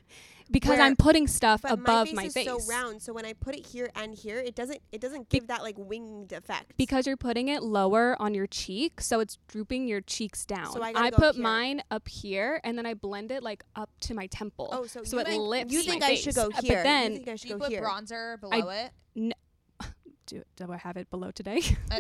because 0.51 0.71
where- 0.79 0.81
I'm 0.81 0.97
putting 0.97 1.27
stuff 1.27 1.61
but 1.63 1.73
above 1.73 2.13
my 2.15 2.23
face 2.25 2.35
My 2.37 2.43
face 2.45 2.49
is 2.49 2.67
so 2.67 2.71
round. 2.73 3.03
So 3.03 3.13
when 3.13 3.27
I 3.27 3.35
put 3.35 3.55
it 3.55 3.67
here 3.67 3.91
and 3.95 4.15
here, 4.15 4.39
it 4.39 4.55
doesn't 4.55 4.81
it 4.93 5.01
doesn't 5.03 5.29
Be- 5.29 5.41
give 5.41 5.49
that 5.49 5.63
like 5.63 5.75
winged 5.77 6.33
effect. 6.33 6.73
because 6.79 7.07
you're 7.07 7.19
putting 7.19 7.49
it 7.49 7.63
lower 7.63 8.17
on 8.19 8.33
your 8.33 8.47
cheek, 8.47 9.03
so 9.03 9.21
it's 9.21 9.37
drooping 9.47 9.87
your 9.87 10.01
cheeks 10.01 10.47
down. 10.47 10.73
So 10.73 10.83
I 10.83 10.93
gotta 10.95 11.17
put 11.17 11.35
here. 11.35 11.43
mine 11.43 11.83
up 11.91 12.09
here, 12.09 12.61
and 12.65 12.79
then 12.79 12.87
I 12.87 12.95
blend 12.95 13.31
it 13.31 13.43
like 13.43 13.63
up 13.77 13.91
to 14.03 14.15
my 14.15 14.27
temple. 14.29 14.71
oh, 14.73 14.87
so, 14.87 15.05
so 15.05 15.17
you 15.19 15.21
it 15.21 15.27
think, 15.27 15.43
lifts 15.43 15.75
you 15.75 15.83
think 15.83 16.01
my 16.01 16.07
I 16.09 16.15
should 16.15 16.35
face. 16.35 16.45
go 16.45 16.49
Uh, 16.57 16.63
here? 16.63 16.77
But 16.79 16.83
then 16.85 17.11
you 17.13 17.17
think 17.19 17.29
I 17.29 17.33
Do 17.33 17.37
should 17.37 17.51
you 17.51 17.57
go 17.57 17.65
put 17.65 17.71
here? 17.71 17.83
bronzer 17.83 18.41
below 18.41 18.71
it? 18.71 19.35
Do, 20.27 20.43
do 20.57 20.73
I 20.73 20.77
have 20.77 20.97
it 20.97 21.11
below 21.11 21.31
today? 21.31 21.61
Uh, 21.91 21.99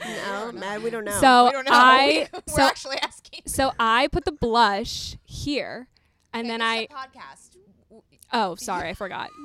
no, 0.06 0.52
Matt, 0.52 0.82
we 0.82 0.90
don't 0.90 1.04
know. 1.04 1.18
So 1.20 1.46
we 1.46 1.52
don't 1.52 1.64
know. 1.66 1.72
I 1.74 2.28
We're 2.32 2.40
so 2.54 2.62
actually 2.62 2.96
asking. 2.98 3.42
so 3.46 3.72
I 3.78 4.08
put 4.08 4.24
the 4.24 4.32
blush 4.32 5.16
here, 5.24 5.88
and 6.32 6.46
Okay, 6.46 6.58
then 6.58 6.60
this 6.60 6.88
I 6.92 7.06
podcast. 7.06 7.56
Oh 8.32 8.54
sorry 8.56 8.88
I 8.90 8.94
forgot. 8.94 9.30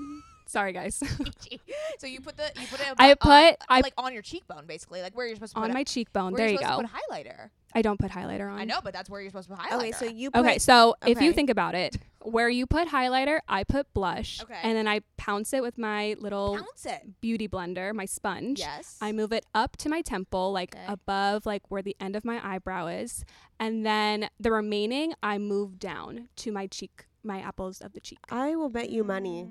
Sorry 0.52 0.74
guys. 0.74 0.96
so 2.00 2.08
you 2.08 2.20
put 2.20 2.36
the 2.36 2.52
you 2.60 2.68
put 2.68 2.82
it 2.82 2.88
I 3.00 3.14
put 3.14 3.30
uh, 3.32 3.54
I 3.70 3.80
like 3.80 3.94
on 3.98 4.12
your 4.12 4.22
cheekbone 4.22 4.66
basically, 4.66 5.02
like 5.02 5.16
where 5.16 5.26
you're 5.26 5.36
supposed 5.38 5.54
to 5.54 5.60
put 5.60 5.64
on 5.64 5.72
it- 5.72 5.74
my 5.74 5.84
cheekbone. 5.86 6.34
where 6.34 6.40
There 6.40 6.50
you're 6.50 6.62
you 6.62 6.68
go. 6.68 6.82
to 6.82 6.88
put 6.88 6.92
highlighter. 6.92 7.50
I 7.74 7.82
don't 7.82 7.98
put 7.98 8.12
highlighter 8.12 8.52
on. 8.52 8.60
I 8.60 8.66
know, 8.66 8.80
but 8.84 8.92
that's 8.92 9.10
where 9.10 9.22
you're 9.22 9.30
supposed 9.30 9.48
to 9.50 9.56
put 9.56 9.66
highlighter. 9.66 9.78
okay, 9.78 9.92
so 9.94 10.04
you 10.06 10.30
put 10.30 10.42
Okay, 10.42 10.58
so 10.60 10.96
if 11.08 11.22
you 11.22 11.32
think 11.32 11.50
about 11.50 11.74
it, 11.74 11.96
where 12.22 12.50
you 12.50 12.66
put 12.68 12.90
highlighter, 12.90 13.40
I 13.48 13.64
put 13.64 13.94
blush, 13.94 14.42
Okay. 14.44 14.60
and 14.62 14.76
then 14.76 14.90
I 14.90 15.00
pounce 15.16 15.54
it 15.54 15.62
with 15.62 15.78
my 15.78 16.18
little 16.20 16.58
pounce 16.58 16.86
it. 16.86 17.22
beauty 17.22 17.48
blender, 17.48 17.94
my 17.94 18.04
sponge. 18.04 18.60
Yes. 18.60 18.98
I 19.00 19.14
move 19.14 19.32
it 19.32 19.46
up 19.56 19.78
to 19.78 19.88
my 19.88 20.02
temple, 20.02 20.52
like 20.52 20.76
Okay. 20.76 20.84
above, 20.86 21.46
like 21.46 21.72
where 21.72 21.82
the 21.82 21.96
end 22.02 22.18
of 22.18 22.26
my 22.26 22.46
eyebrow 22.46 22.88
is, 22.88 23.24
and 23.58 23.86
then 23.86 24.28
the 24.38 24.52
remaining 24.52 25.14
I 25.24 25.38
move 25.38 25.80
down 25.80 26.28
to 26.38 26.52
my 26.52 26.68
cheek, 26.68 27.06
my 27.24 27.40
apples 27.40 27.80
of 27.80 27.94
the 27.94 28.02
cheek, 28.02 28.20
I 28.30 28.58
will 28.58 28.70
bet 28.70 28.90
you 28.90 29.06
money. 29.06 29.48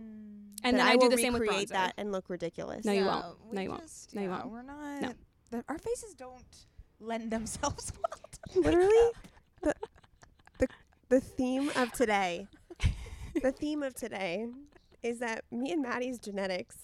And 0.64 0.76
that 0.76 0.78
then 0.78 0.86
I, 0.86 0.90
I, 0.90 0.96
do 0.96 0.98
will 1.06 1.10
the 1.10 1.16
same 1.18 1.32
with 1.32 1.42
recreate 1.42 1.68
bronzer. 1.68 1.72
that 1.72 1.94
and 1.96 2.12
look 2.12 2.28
ridiculous. 2.28 2.84
No, 2.84 2.92
you 2.92 3.04
won't. 3.04 3.24
we 3.48 3.56
No, 3.56 3.62
you 3.62 3.68
won't. 3.70 3.82
just- 3.82 4.14
No, 4.14 4.22
you 4.22 4.30
won't. 4.30 4.50
We're 4.50 4.62
not. 4.62 5.02
No. 5.02 5.12
the- 5.50 5.64
our 5.68 5.78
faces 5.78 6.14
don't 6.14 6.44
lend 7.00 7.30
themselves 7.30 7.92
well. 8.02 8.20
To 8.54 8.60
Literally, 8.68 9.10
the, 9.62 9.74
the 10.58 10.68
the 11.08 11.20
theme 11.20 11.70
of 11.76 11.92
today, 11.92 12.46
the 13.42 13.52
theme 13.52 13.82
of 13.82 13.94
today, 13.94 14.46
is 15.02 15.18
that 15.20 15.44
me 15.50 15.72
and 15.72 15.82
Maddie's 15.82 16.18
genetics 16.18 16.76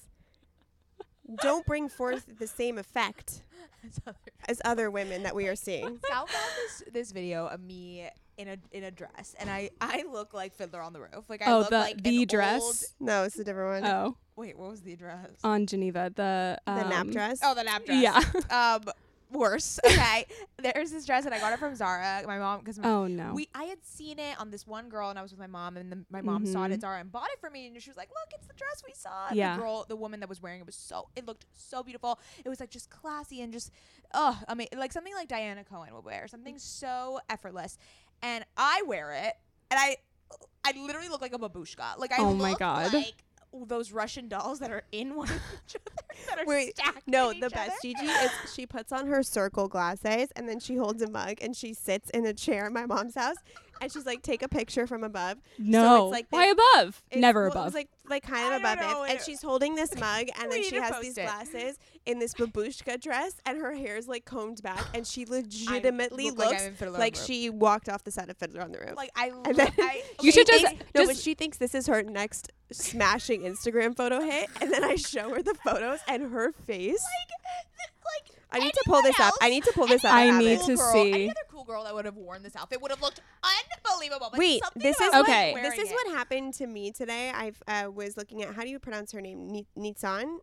don't 1.42 1.66
bring 1.66 1.88
forth 1.88 2.24
the 2.38 2.46
same 2.46 2.78
effect 2.78 3.42
as 3.86 4.00
other 4.06 4.18
as 4.48 4.62
other 4.64 4.90
women 4.90 5.22
that 5.24 5.34
we 5.34 5.48
are 5.48 5.56
seeing. 5.56 5.98
Scout 6.04 6.28
found 6.30 6.50
this 6.56 6.82
this 6.92 7.12
video 7.12 7.46
of 7.46 7.60
me 7.60 8.08
in 8.38 8.48
a 8.48 8.56
in 8.72 8.84
a 8.84 8.90
dress, 8.90 9.34
and 9.38 9.48
I 9.50 9.70
I 9.80 10.04
look 10.10 10.34
like 10.34 10.54
Fiddler 10.54 10.80
on 10.82 10.92
the 10.92 11.00
Roof. 11.00 11.24
Like 11.28 11.42
I 11.42 11.50
Oh, 11.52 11.58
look 11.60 11.70
the 11.70 11.78
like 11.78 12.02
the 12.02 12.22
an 12.22 12.28
dress. 12.28 12.62
old- 12.62 12.76
No, 13.08 13.24
it's 13.24 13.38
a 13.38 13.44
different 13.44 13.82
one. 13.84 13.92
oh, 13.92 14.16
wait, 14.36 14.58
what 14.58 14.70
was 14.70 14.82
the 14.82 14.96
dress 14.96 15.30
on 15.44 15.66
Geneva, 15.66 16.12
the 16.14 16.58
the 16.66 16.74
nap 16.84 17.02
um, 17.06 17.10
dress. 17.10 17.40
Oh, 17.42 17.54
the 17.54 17.64
nap 17.64 17.84
dress. 17.84 18.02
Yeah. 18.02 18.20
um, 18.76 18.82
worse. 19.32 19.78
Okay. 19.86 20.26
There's 20.58 20.90
this 20.90 21.04
dress, 21.04 21.24
and 21.26 21.34
I 21.34 21.38
got 21.38 21.52
it 21.52 21.58
from 21.58 21.74
Zara. 21.74 22.22
My 22.26 22.38
mom, 22.38 22.60
because 22.60 22.78
Oh 22.82 23.06
no. 23.06 23.32
we 23.34 23.48
I 23.54 23.64
had 23.64 23.78
seen 23.84 24.18
it 24.18 24.38
on 24.40 24.50
this 24.50 24.66
one 24.66 24.88
girl, 24.88 25.10
and 25.10 25.18
I 25.18 25.22
was 25.22 25.30
with 25.32 25.38
my 25.40 25.46
mom, 25.46 25.76
and 25.76 25.90
then 25.92 26.06
my 26.10 26.20
mom 26.22 26.44
saw 26.46 26.64
it 26.64 26.72
at 26.72 26.80
Zara 26.80 27.00
and 27.00 27.10
bought 27.12 27.28
it 27.32 27.38
for 27.40 27.50
me, 27.50 27.66
and 27.66 27.80
she 27.80 27.90
was 27.90 27.96
like, 27.96 28.08
"Look, 28.10 28.28
it's 28.34 28.46
the 28.46 28.54
dress 28.54 28.82
we 28.86 28.92
saw." 28.94 29.28
And 29.28 29.36
Yeah. 29.36 29.56
The 29.56 29.62
girl, 29.62 29.84
the 29.88 29.96
woman 29.96 30.20
that 30.20 30.28
was 30.28 30.40
wearing 30.42 30.60
it 30.60 30.66
was 30.66 30.74
so 30.76 31.08
it 31.16 31.26
looked 31.26 31.44
so 31.54 31.82
beautiful. 31.82 32.18
It 32.44 32.48
was 32.48 32.60
like 32.60 32.70
just 32.70 32.88
classy 32.90 33.40
and 33.42 33.52
just, 33.52 33.70
oh, 34.14 34.38
I 34.48 34.54
mean, 34.54 34.68
like 34.76 34.92
something 34.92 35.14
like 35.14 35.28
Diana 35.28 35.64
Cohen 35.64 35.94
would 35.94 36.04
wear, 36.04 36.26
something 36.28 36.58
so 36.58 37.20
effortless, 37.28 37.78
and 38.22 38.44
I 38.56 38.82
wear 38.86 39.12
it, 39.12 39.34
and 39.70 39.78
I, 39.80 39.96
I 40.64 40.72
literally 40.78 41.08
look 41.08 41.20
like 41.20 41.34
a 41.34 41.38
babushka. 41.38 41.98
Like 41.98 42.12
I 42.12 42.16
Oh 42.18 42.34
my 42.34 42.50
look 42.50 42.58
God. 42.60 42.92
like 42.92 43.14
those 43.66 43.90
Russian 43.90 44.28
dolls 44.28 44.58
that 44.58 44.70
are 44.70 44.82
in 44.92 45.14
one 45.16 45.30
of 45.30 45.36
each 45.66 45.76
other 45.76 45.96
that 46.28 46.38
are 46.40 46.44
Wait, 46.46 46.76
stacked 46.76 47.08
No, 47.08 47.32
the 47.32 47.48
best 47.48 47.70
other. 47.70 47.76
Gigi 47.82 48.04
is 48.06 48.30
she 48.54 48.66
puts 48.66 48.92
on 48.92 49.06
her 49.06 49.22
circle 49.22 49.66
glasses 49.66 50.28
and 50.36 50.46
then 50.46 50.60
she 50.60 50.76
holds 50.76 51.00
a 51.00 51.08
mug 51.08 51.38
and 51.40 51.56
she 51.56 51.72
sits 51.72 52.10
in 52.10 52.26
a 52.26 52.34
chair 52.34 52.66
in 52.66 52.74
my 52.74 52.84
mom's 52.84 53.14
house 53.14 53.36
and 53.80 53.92
she's 53.92 54.06
like, 54.06 54.22
take 54.22 54.42
a 54.42 54.48
picture 54.48 54.86
from 54.86 55.04
above. 55.04 55.38
no. 55.58 56.06
it's 56.06 56.12
like 56.12 56.26
Why 56.30 56.46
above? 56.46 57.02
It's- 57.10 57.20
Never 57.20 57.42
well, 57.44 57.52
above. 57.52 57.66
It's 57.68 57.74
like 57.74 57.88
like 58.08 58.22
kind 58.22 58.54
of 58.54 58.62
don't 58.62 58.72
above 58.72 58.78
know, 58.90 59.02
it, 59.02 59.10
and 59.10 59.20
she's 59.20 59.42
holding 59.42 59.74
this 59.74 59.92
mug, 59.98 60.26
and 60.40 60.50
then 60.52 60.62
she 60.62 60.76
has 60.76 61.00
these 61.00 61.18
it. 61.18 61.22
glasses 61.22 61.76
in 62.06 62.20
this 62.20 62.34
babushka 62.34 63.00
dress, 63.00 63.34
and 63.44 63.58
her 63.58 63.74
hair 63.74 63.96
is 63.96 64.06
like 64.06 64.24
combed 64.24 64.62
back, 64.62 64.80
and 64.94 65.04
she 65.06 65.24
legitimately 65.28 66.30
look 66.30 66.38
like 66.38 66.48
looks 66.50 66.62
I'm 66.62 66.68
in 66.68 66.74
Fiddler 66.74 66.94
on 66.94 67.00
like 67.00 67.16
she 67.16 67.50
walked 67.50 67.88
off 67.88 68.04
the 68.04 68.12
set 68.12 68.30
of 68.30 68.36
Fiddler 68.36 68.62
on 68.62 68.70
the 68.70 68.78
Roof. 68.78 68.96
Like 68.96 69.10
I, 69.16 69.32
And 69.44 69.56
then 69.56 69.72
I 69.78 70.02
You 70.22 70.30
should 70.30 70.46
just- 70.46 70.64
thinks- 70.64 70.84
no, 70.94 71.06
but 71.06 71.16
she 71.16 71.34
thinks 71.34 71.58
this 71.58 71.74
is 71.74 71.88
her 71.88 72.02
next 72.02 72.52
smashing 72.70 73.42
Instagram 73.42 73.96
photo 73.96 74.20
hit, 74.20 74.48
and 74.60 74.72
then 74.72 74.84
I 74.84 74.94
show 74.96 75.30
her 75.30 75.42
the 75.42 75.54
photos 75.54 75.98
and 76.08 76.30
her 76.32 76.52
face. 76.52 77.02
like 77.02 77.38
I 78.56 78.64
need 78.64 78.72
to 78.72 78.82
pull 78.86 79.02
this 79.02 79.18
up. 79.20 79.34
I 79.40 79.50
need 79.50 79.64
to 79.64 79.72
pull 79.72 79.86
this 79.86 80.04
up. 80.04 80.12
I 80.12 80.22
have 80.22 80.42
need 80.42 80.58
cool 80.58 80.66
to 80.68 80.76
girl, 80.76 80.92
see. 80.92 81.12
Any 81.12 81.30
other 81.30 81.40
cool 81.50 81.64
girl 81.64 81.84
that 81.84 81.94
would 81.94 82.04
have 82.04 82.16
worn 82.16 82.42
this 82.42 82.56
outfit 82.56 82.80
would 82.80 82.90
have 82.90 83.02
looked 83.02 83.20
unbelievable. 83.84 84.28
But 84.30 84.38
Wait, 84.38 84.62
this 84.74 85.00
is 85.00 85.08
about 85.08 85.20
what, 85.20 85.28
Okay. 85.28 85.54
this 85.62 85.78
is 85.78 85.90
it- 85.90 85.94
what 85.94 86.16
happened 86.16 86.54
to 86.54 86.66
me 86.66 86.90
today. 86.92 87.30
I 87.34 87.52
uh, 87.68 87.90
was 87.90 88.16
looking 88.16 88.42
at 88.42 88.54
how 88.54 88.62
do 88.62 88.68
you 88.68 88.78
pronounce 88.78 89.12
her 89.12 89.20
name? 89.20 89.48
Ni- 89.48 89.66
Nitsan. 89.78 90.38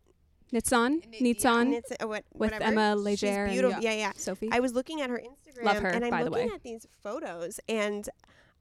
Nitsan, 0.54 1.02
Nitsan, 1.20 1.70
Nits- 1.70 1.92
uh, 2.00 2.08
what, 2.08 2.24
with 2.34 2.52
whatever. 2.52 2.64
Emma 2.64 2.94
She's 2.96 3.24
Leger 3.24 3.46
and- 3.46 3.52
beautiful. 3.54 3.82
Yeah, 3.84 3.94
yeah. 3.94 4.12
Sophie. 4.16 4.50
I 4.52 4.60
was 4.60 4.74
looking 4.74 5.02
at 5.02 5.10
her 5.10 5.18
Instagram 5.20 5.64
Love 5.66 5.78
her, 5.80 5.88
and 5.90 6.06
I'm 6.06 6.12
by 6.12 6.24
the 6.24 6.30
looking 6.30 6.50
way. 6.50 6.54
at 6.54 6.62
these 6.64 6.86
photos 7.02 7.60
and 7.68 8.08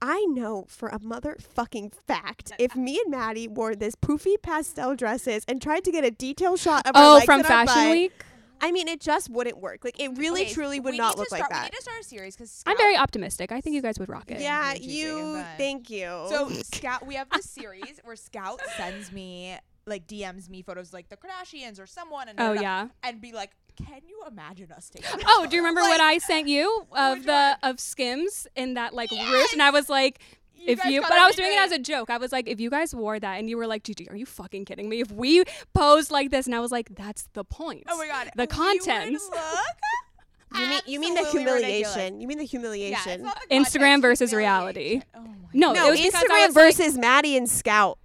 I 0.04 0.24
know 0.24 0.64
for 0.68 0.88
a 0.88 0.98
motherfucking 0.98 1.92
fact 1.94 2.50
if 2.58 2.74
me 2.74 3.00
and 3.04 3.10
Maddie 3.12 3.46
wore 3.46 3.76
this 3.76 3.94
poofy 3.94 4.34
pastel 4.42 4.96
dresses 4.96 5.44
and 5.46 5.62
tried 5.62 5.84
to 5.84 5.92
get 5.92 6.02
a 6.04 6.10
detail 6.10 6.56
shot 6.56 6.86
of 6.88 6.96
our 6.96 7.04
oh, 7.04 7.14
legs 7.14 7.24
from 7.24 7.40
and 7.40 7.46
our 7.46 7.66
Fashion 7.66 7.84
butt, 7.84 7.90
Week. 7.92 8.24
I 8.62 8.70
mean, 8.72 8.86
it 8.88 9.00
just 9.00 9.28
wouldn't 9.28 9.58
work. 9.58 9.84
Like 9.84 9.98
it 10.00 10.16
really, 10.16 10.42
Okay, 10.42 10.52
truly 10.52 10.78
would 10.80 10.94
not 10.96 11.18
look 11.18 11.28
to 11.28 11.34
like 11.34 11.40
start, 11.40 11.50
We 11.50 11.54
that. 11.56 11.62
need 11.72 11.76
to 11.76 11.82
start 11.82 12.00
a 12.00 12.04
series 12.04 12.36
because 12.36 12.62
I'm 12.66 12.76
very 12.76 12.96
optimistic. 12.96 13.50
I 13.52 13.60
think 13.60 13.74
you 13.74 13.82
guys 13.82 13.98
would 13.98 14.08
rock 14.08 14.30
it. 14.30 14.40
Yeah, 14.40 14.74
you. 14.74 15.34
but- 15.36 15.58
Thank 15.58 15.90
you. 15.90 16.06
So 16.30 16.48
Scout, 16.72 17.04
we 17.06 17.16
have 17.16 17.28
this 17.30 17.50
series 17.50 18.00
where 18.04 18.16
Scout 18.28 18.60
sends 18.76 19.10
me 19.12 19.56
like 19.84 20.06
DMs 20.06 20.48
me 20.48 20.62
photos 20.62 20.92
like 20.92 21.08
the 21.08 21.16
Kardashians 21.16 21.80
or 21.80 21.86
someone, 21.86 22.28
and 22.28 22.38
Oh 22.40 22.50
da- 22.54 22.54
da- 22.54 22.60
yeah. 22.62 22.88
and 23.02 23.20
be 23.20 23.32
like, 23.32 23.50
"Can 23.76 24.02
you 24.06 24.22
imagine 24.30 24.70
us 24.70 24.88
taking?" 24.88 25.20
Oh, 25.26 25.44
do 25.50 25.56
you 25.56 25.62
remember 25.62 25.80
what 25.80 26.00
I 26.00 26.18
sent 26.18 26.46
you 26.46 26.86
of 26.92 27.18
Which 27.18 27.26
the 27.26 27.58
of 27.64 27.80
Skims 27.80 28.46
in 28.54 28.74
that 28.74 28.94
like 28.94 29.10
Yes! 29.10 29.28
ruche? 29.28 29.52
And 29.54 29.60
I 29.62 29.70
was 29.70 29.88
like, 29.88 30.20
if 30.66 30.84
you, 30.84 31.00
but 31.02 31.12
I 31.12 31.26
was 31.26 31.36
doing 31.36 31.48
it 31.48 31.52
doing 31.54 31.64
as 31.64 31.72
a 31.72 31.78
joke. 31.78 32.10
I 32.10 32.18
was 32.18 32.32
like, 32.32 32.48
if 32.48 32.60
you 32.60 32.70
guys 32.70 32.94
wore 32.94 33.18
that, 33.20 33.38
and 33.38 33.48
you 33.50 33.56
were 33.56 33.66
like, 33.66 33.82
Gigi, 33.84 34.08
are 34.08 34.16
you 34.16 34.26
fucking 34.26 34.64
kidding 34.64 34.88
me? 34.88 35.00
If 35.00 35.10
we 35.10 35.44
posed 35.74 36.10
like 36.10 36.30
this, 36.30 36.46
and 36.46 36.54
I 36.54 36.60
was 36.60 36.70
like, 36.72 36.94
that's 36.94 37.28
the 37.32 37.44
point. 37.44 37.84
Oh 37.88 37.96
my 37.98 38.06
god, 38.06 38.30
the 38.36 38.46
content. 38.46 39.18
you 40.54 40.68
mean 40.68 40.80
you 40.86 41.00
mean 41.00 41.14
the 41.14 41.20
absolutely 41.20 41.52
ridiculous. 41.54 41.94
humiliation? 41.94 42.20
You 42.20 42.28
mean 42.28 42.38
the 42.38 42.44
humiliation? 42.44 43.22
not 43.22 43.38
the 43.48 43.54
Instagram 43.56 44.02
versus 44.02 44.32
reality. 44.34 45.00
Oh 45.14 45.20
my 45.22 45.28
No, 45.54 45.72
no, 45.72 45.88
it 45.88 45.90
was 45.92 46.00
Instagram 46.00 46.46
was 46.46 46.54
like- 46.56 46.76
versus 46.76 46.98
Maddie 46.98 47.36
and 47.36 47.48
Scout. 47.48 47.98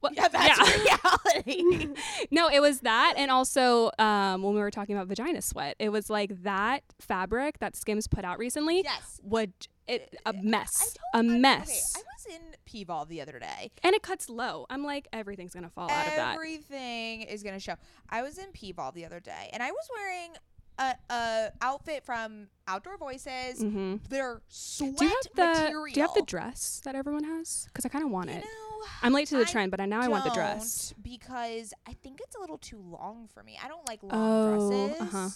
Well, 0.00 0.12
Yeah, 0.14 0.28
that's 0.28 0.84
yeah. 0.84 1.16
reality. 1.34 1.88
no, 2.30 2.48
it 2.50 2.60
was 2.60 2.80
that, 2.80 3.14
and 3.16 3.30
also 3.30 3.90
um, 3.98 4.42
when 4.42 4.52
we 4.54 4.60
were 4.60 4.70
talking 4.70 4.94
about 4.94 5.08
vagina 5.08 5.40
sweat, 5.40 5.76
it 5.78 5.88
was 5.88 6.10
like 6.10 6.42
that 6.42 6.82
fabric 7.00 7.58
that 7.60 7.74
Skims 7.74 8.06
put 8.06 8.22
out 8.22 8.38
recently. 8.38 8.82
yes. 8.84 9.18
Would 9.24 9.52
it 9.88 10.14
a 10.26 10.32
mess, 10.32 10.96
a 11.12 11.22
mess, 11.22 11.94
Okay, 11.96 12.02
I 12.06 12.14
was 12.16 12.36
in 12.40 12.56
P-Volve 12.64 13.08
the 13.08 13.20
other 13.20 13.38
day. 13.38 13.70
and 13.82 13.94
it 13.94 14.02
cuts 14.02 14.28
low. 14.28 14.66
I'm 14.70 14.82
like, 14.84 15.08
everything's 15.12 15.54
gonna 15.54 15.68
fall 15.70 15.90
out 15.90 16.06
of 16.06 16.14
that. 16.16 16.34
Everything 16.34 17.22
is 17.22 17.42
gonna 17.42 17.60
show. 17.60 17.74
I 18.08 18.22
was 18.22 18.38
in 18.38 18.46
P-Volve 18.52 18.94
the 18.94 19.04
other 19.04 19.20
day, 19.20 19.50
and 19.52 19.62
I 19.62 19.70
was 19.70 19.88
wearing 19.94 20.30
a, 20.78 20.94
a 21.12 21.50
outfit 21.62 22.04
from 22.04 22.48
Outdoor 22.66 22.96
Voices. 22.96 23.62
Mm-hmm. 23.62 23.96
Their 24.08 24.42
sweat 24.48 24.96
Do 24.96 25.04
you 25.04 25.10
have 25.10 25.36
the 25.36 25.44
material. 25.62 25.94
Do 25.94 26.00
you 26.00 26.06
have 26.06 26.14
the 26.14 26.22
dress 26.22 26.80
that 26.84 26.94
everyone 26.96 27.22
has? 27.24 27.64
Because 27.66 27.84
I 27.84 27.88
kind 27.90 28.04
of 28.04 28.10
want 28.10 28.30
You 28.30 28.36
it. 28.36 28.40
know, 28.44 28.86
I'm 29.02 29.12
late 29.12 29.28
to 29.28 29.36
the 29.36 29.42
I 29.42 29.50
trend, 29.50 29.70
but 29.70 29.80
I 29.80 29.86
now 29.86 30.00
I 30.00 30.08
want 30.08 30.24
the 30.24 30.30
dress. 30.30 30.92
because 31.00 31.72
I 31.86 31.92
think 32.02 32.20
it's 32.20 32.34
a 32.34 32.40
little 32.40 32.58
too 32.58 32.78
long 32.80 33.28
for 33.32 33.42
me. 33.44 33.56
I 33.62 33.68
don't 33.68 33.86
like 33.86 34.02
long 34.02 34.12
Oh, 34.14 34.88
dresses. 34.88 35.00
uh-huh. 35.00 35.28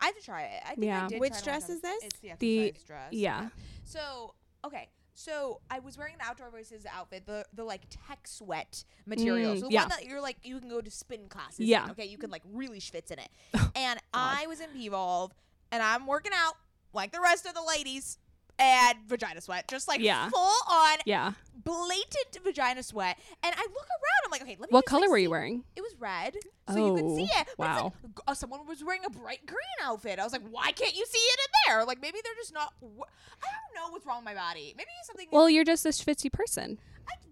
I 0.00 0.06
have 0.06 0.16
to 0.16 0.22
try 0.24 0.42
it. 0.42 0.62
I 0.64 0.68
think 0.74 0.84
Yeah. 0.86 1.04
I 1.06 1.08
did 1.08 1.20
Which 1.20 1.32
try 1.34 1.40
dress 1.42 1.68
is 1.70 1.80
this? 1.80 2.02
It's 2.04 2.18
the 2.20 2.32
The- 2.38 2.74
dress. 2.86 3.12
yeah. 3.12 3.48
So 3.84 4.34
okay. 4.64 4.88
So 5.18 5.60
I 5.70 5.78
was 5.78 5.96
wearing 5.96 6.16
the 6.18 6.24
outdoor 6.26 6.50
voices 6.50 6.84
outfit, 6.84 7.24
the 7.26 7.46
the 7.54 7.64
like 7.64 7.82
tech 7.88 8.26
sweat 8.28 8.84
material. 9.06 9.54
Mm, 9.54 9.60
so 9.60 9.66
the 9.68 9.72
yeah. 9.72 9.80
one 9.82 9.88
that 9.90 10.04
you're 10.04 10.20
like 10.20 10.36
you 10.42 10.60
can 10.60 10.68
go 10.68 10.80
to 10.82 10.90
spin 10.90 11.28
classes. 11.28 11.60
in, 11.60 11.66
Yeah. 11.66 11.88
okay, 11.92 12.04
you 12.04 12.18
can 12.18 12.30
like 12.30 12.42
really 12.52 12.80
schwitz 12.80 13.10
in 13.10 13.18
it. 13.18 13.30
and 13.74 13.98
I 14.12 14.46
was 14.46 14.60
in 14.60 14.68
P-Volve 14.70 15.30
and 15.72 15.82
I'm 15.82 16.06
working 16.06 16.32
out 16.34 16.54
like 16.92 17.12
the 17.12 17.20
rest 17.20 17.46
of 17.46 17.54
the 17.54 17.62
ladies 17.62 18.18
and 18.58 18.98
vagina 19.06 19.40
sweat, 19.40 19.68
just 19.68 19.88
like 19.88 20.00
Yeah. 20.00 20.28
full 20.30 20.52
on 20.68 20.98
Yeah. 21.04 21.32
blatant 21.64 22.38
vagina 22.42 22.82
sweat. 22.82 23.18
And 23.42 23.54
I 23.54 23.60
look 23.60 23.70
around, 23.74 24.24
I'm 24.24 24.30
like, 24.30 24.42
okay, 24.42 24.56
let 24.58 24.70
me. 24.70 24.74
What 24.74 24.86
color 24.86 25.02
like, 25.02 25.10
were 25.10 25.16
see- 25.18 25.22
you 25.24 25.30
wearing? 25.30 25.64
It 25.76 25.82
was 25.82 25.94
red, 25.98 26.36
so 26.68 26.76
you 26.86 26.94
could 27.02 27.14
see 27.16 27.28
Oh, 27.34 27.40
it. 27.40 27.48
Wow. 27.58 27.92
like, 28.02 28.12
uh, 28.26 28.34
someone 28.34 28.66
was 28.66 28.82
wearing 28.84 29.04
a 29.04 29.10
bright 29.10 29.44
green 29.46 29.58
outfit. 29.82 30.18
I 30.18 30.24
was 30.24 30.32
like, 30.32 30.46
why 30.48 30.72
can't 30.72 30.94
you 30.94 31.04
see 31.06 31.18
it 31.18 31.40
in 31.40 31.72
there? 31.74 31.84
Like 31.84 32.00
maybe 32.00 32.18
they're 32.24 32.34
just 32.36 32.52
not. 32.54 32.72
I 32.82 32.86
don't 32.86 33.74
know 33.74 33.90
what's 33.92 34.06
wrong 34.06 34.18
with 34.18 34.24
my 34.24 34.34
body. 34.34 34.74
Maybe 34.76 34.88
something. 35.04 35.28
Well, 35.30 35.50
you're 35.50 35.64
just 35.64 35.84
a 35.84 35.90
schwitzy 35.90 36.32
person. 36.32 36.78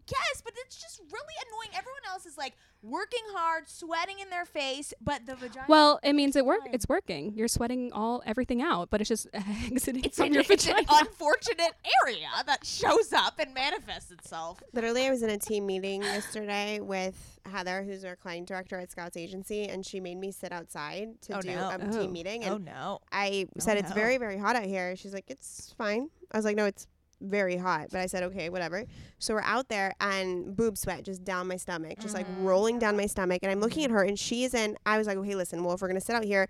I 0.07 0.11
guess, 0.13 0.43
but 0.43 0.53
it's 0.67 0.81
just 0.81 1.01
really 1.11 1.35
annoying. 1.49 1.71
Everyone 1.79 2.03
else 2.09 2.27
is 2.27 2.37
like 2.37 2.55
working 2.83 3.23
hard, 3.33 3.69
sweating 3.69 4.19
in 4.21 4.29
their 4.31 4.45
face, 4.45 4.93
but 5.01 5.25
the 5.27 5.35
vagina. 5.35 5.65
Well, 5.69 5.99
it 6.03 6.13
means 6.15 6.37
it 6.37 6.45
work. 6.45 6.61
fine. 6.65 6.75
It's 6.75 6.87
working. 6.89 7.33
You're 7.35 7.49
sweating 7.49 7.91
all 7.93 8.23
everything 8.27 8.61
out, 8.61 8.91
but 8.91 9.01
it's 9.01 9.09
just 9.09 9.27
exiting 9.67 10.05
it's 10.05 10.17
from 10.19 10.27
an, 10.27 10.33
your 10.35 10.43
it's 10.49 10.65
vagina. 10.67 10.87
an 10.91 11.07
unfortunate 11.07 11.73
area 12.05 12.29
that 12.47 12.65
shows 12.67 13.13
up 13.13 13.35
and 13.39 13.55
manifests 13.55 14.11
itself. 14.11 14.63
Literally, 14.75 15.07
I 15.07 15.11
was 15.11 15.23
in 15.23 15.31
a 15.31 15.39
team 15.39 15.67
meeting 15.67 16.03
yesterday 16.03 16.81
with 16.81 17.39
Heather, 17.47 17.83
who's 17.83 18.05
our 18.05 18.17
client 18.17 18.47
director 18.47 18.79
at 18.79 18.91
Scouts 18.91 19.17
Agency, 19.17 19.67
and 19.69 19.85
she 19.87 20.01
made 20.01 20.17
me 20.19 20.31
sit 20.33 20.53
outside 20.53 21.21
to 21.23 21.39
Oh, 21.39 21.41
do 21.41 21.49
no. 21.55 21.71
a 21.71 21.79
Oh. 21.81 22.01
team 22.01 22.13
meeting. 22.13 22.45
And 22.45 22.55
oh, 22.55 22.59
no! 22.59 22.99
I 23.11 23.47
oh, 23.49 23.61
said, 23.61 23.79
It's 23.79 23.89
no. 23.91 23.95
very, 23.95 24.19
very 24.19 24.37
hot 24.39 24.57
out 24.57 24.65
here. 24.65 24.97
She's 24.97 25.15
like, 25.15 25.25
It's 25.29 25.75
fine. 25.79 26.11
I 26.31 26.37
was 26.37 26.45
like, 26.45 26.57
No, 26.57 26.67
it's 26.67 26.87
very 27.25 27.57
hot. 27.57 27.89
But 27.91 28.01
I 28.01 28.07
said, 28.07 28.23
Okay, 28.25 28.49
whatever. 28.51 28.85
So 29.19 29.35
we're 29.35 29.41
out 29.43 29.69
there, 29.69 29.93
and 30.01 30.55
boob 30.57 30.77
sweat 30.77 31.05
just 31.05 31.25
down 31.25 31.49
my 31.49 31.57
stomach, 31.57 31.99
just 31.99 32.15
like 32.15 32.27
Mhm. 32.27 32.45
rolling 32.45 32.79
down 32.79 32.97
my 32.97 33.07
stomach. 33.07 33.41
And 33.43 33.51
I'm 33.51 33.61
looking 33.61 33.85
at 33.85 33.91
her, 33.91 34.03
and 34.03 34.19
she's 34.19 34.55
in. 34.55 34.77
I 34.87 34.99
was 34.99 35.07
like, 35.07 35.17
Okay, 35.19 35.35
listen, 35.35 35.65
well, 35.65 35.75
if 35.75 35.83
we're 35.83 35.89
going 35.89 36.01
to 36.01 36.05
sit 36.05 36.15
out 36.15 36.25
here, 36.25 36.49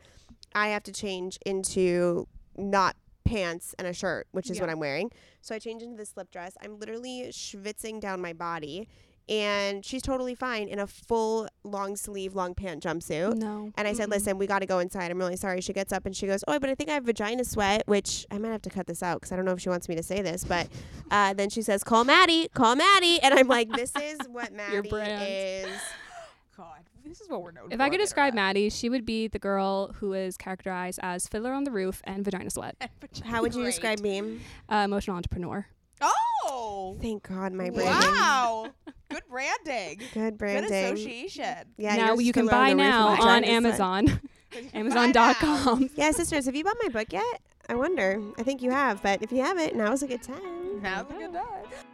I 0.55 0.69
have 0.69 0.83
to 0.85 0.93
change 0.93 1.39
into 1.47 2.27
not 2.57 2.97
pants 3.25 3.75
and 3.79 3.89
a 3.89 3.93
shirt, 3.95 4.29
which 4.33 4.51
is 4.51 4.61
what 4.61 4.69
I'm 4.69 4.79
wearing. 4.79 5.11
So 5.41 5.55
I 5.55 5.59
change 5.59 5.83
into 5.83 5.97
this 5.97 6.11
slip 6.11 6.31
dress. 6.31 6.57
I'm 6.63 6.79
literally 6.79 7.29
schwitzing 7.31 7.99
down 7.99 8.21
my 8.21 8.35
body. 8.35 8.87
And 9.27 9.85
she's 9.85 10.03
totally 10.03 10.35
fine 10.35 10.69
in 10.69 10.79
a 10.79 10.87
full 10.87 11.49
long 11.63 11.97
sleeve, 11.97 12.35
long 12.35 12.55
pant 12.55 12.83
jumpsuit. 12.83 13.37
no. 13.37 13.73
And 13.77 13.89
I 13.89 13.95
said, 13.95 14.11
listen, 14.11 14.37
we 14.37 14.47
got 14.47 14.59
to 14.59 14.67
go 14.67 14.81
inside. 14.81 15.11
I'm 15.11 15.17
really 15.19 15.37
sorry. 15.37 15.63
She 15.63 15.73
gets 15.73 15.95
up 15.95 16.05
and 16.05 16.15
she 16.15 16.27
goes, 16.27 16.45
oh, 16.47 16.59
but 16.59 16.69
I 16.69 16.75
think 16.75 16.91
I 16.91 16.95
have 16.95 17.05
vagina 17.05 17.45
sweat, 17.45 17.85
which 17.87 18.27
I 18.31 18.37
might 18.39 18.51
have 18.53 18.61
to 18.63 18.71
cut 18.71 18.87
this 18.87 19.03
out 19.03 19.21
because 19.21 19.33
I 19.33 19.37
don't 19.37 19.47
know 19.47 19.53
if 19.53 19.61
she 19.61 19.71
wants 19.71 19.89
me 19.89 19.95
to 19.97 20.03
say 20.03 20.21
this. 20.21 20.45
But 20.45 20.69
uh, 21.11 21.33
then 21.33 21.49
she 21.49 21.63
says, 21.63 21.83
call 21.83 22.05
Maddie, 22.05 22.49
call 22.49 22.77
Maddie. 22.77 23.19
And 23.23 23.33
I'm 23.33 23.49
like, 23.49 23.71
this 23.73 23.93
is 23.97 24.19
what 24.31 24.53
Maddie 24.53 24.75
Your 24.75 24.83
brand. 24.83 25.23
is. 25.27 25.81
God, 26.57 26.81
this 27.05 27.21
is 27.23 27.29
what 27.31 27.43
we're 27.43 27.51
known 27.53 27.73
If 27.73 27.79
for 27.79 27.83
I 27.83 27.89
could 27.89 27.99
describe 28.01 28.35
internet. 28.35 28.45
Maddie, 28.57 28.69
she 28.71 28.89
would 28.91 29.07
be 29.07 29.27
the 29.29 29.39
girl 29.39 29.93
who 29.95 30.13
is 30.13 30.37
characterized 30.37 31.01
as 31.03 31.27
Fiddler 31.27 31.53
on 31.55 31.65
the 31.65 31.71
Roof 31.71 32.03
and 32.05 32.25
Vagina 32.25 32.51
Sweat, 32.51 32.77
How 33.25 33.41
would 33.41 33.55
you 33.55 33.63
Great. 33.63 33.71
describe 33.71 34.01
me? 34.01 34.39
uh, 34.69 34.83
emotional 34.85 35.17
entrepreneur. 35.17 35.67
Thank 37.01 37.29
God, 37.29 37.53
my 37.53 37.71
branding. 37.71 37.87
wow! 37.87 38.69
Good 39.11 39.23
branding. 39.29 40.01
Good 40.13 40.39
branding. 40.39 40.71
Good 40.71 40.95
association. 40.95 41.69
Yeah, 41.77 41.97
now 41.97 42.15
you 42.19 42.33
can 42.33 42.47
buy 42.47 42.73
now 42.73 43.09
on. 43.21 43.45
Amazon. 43.45 44.21
Amazon.com. 44.73 45.91
Yeah, 45.97 46.11
sisters, 46.13 46.47
have 46.47 46.55
you 46.55 46.65
bought 46.65 46.77
my 46.83 46.89
book 46.89 47.13
yet? 47.13 47.41
I 47.69 47.75
wonder. 47.75 48.21
I 48.39 48.43
think 48.43 48.63
you 48.63 48.71
have, 48.71 49.03
but 49.03 49.23
if 49.23 49.33
you 49.33 49.43
haven't, 49.43 49.75
now's 49.75 50.03
a 50.03 50.07
good 50.07 50.23
time. 50.23 50.83
Now's 50.83 51.11
a 51.11 51.15
good 51.15 51.33
time. 51.33 51.94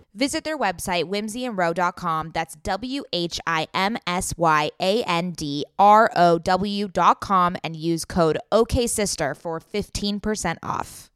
Visit 0.13 0.43
their 0.43 0.57
website, 0.57 1.05
whimsyandrow.com. 1.05 2.31
That's 2.33 2.57
W 2.63 3.03
H 3.13 3.39
I 3.47 3.67
M 3.73 3.97
S 4.05 4.33
Y 4.37 4.69
A 4.81 5.03
N 5.03 5.31
D 5.31 5.65
R 5.79 6.11
O 6.15 6.37
W.com 6.37 7.57
and 7.63 7.75
use 7.75 8.03
code 8.03 8.37
OKSister 8.51 9.37
for 9.37 9.59
15% 9.61 10.57
off. 10.61 11.09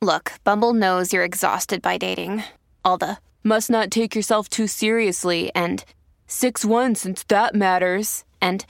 Look, 0.00 0.32
Bumble 0.44 0.72
knows 0.72 1.12
you're 1.12 1.24
exhausted 1.24 1.82
by 1.82 1.98
dating. 1.98 2.44
All 2.84 2.98
the 2.98 3.18
must 3.42 3.70
not 3.70 3.90
take 3.90 4.14
yourself 4.14 4.48
too 4.48 4.66
seriously 4.66 5.50
and 5.54 5.84
6 6.28 6.64
1 6.64 6.94
since 6.94 7.24
that 7.24 7.56
matters. 7.56 8.24
And 8.40 8.64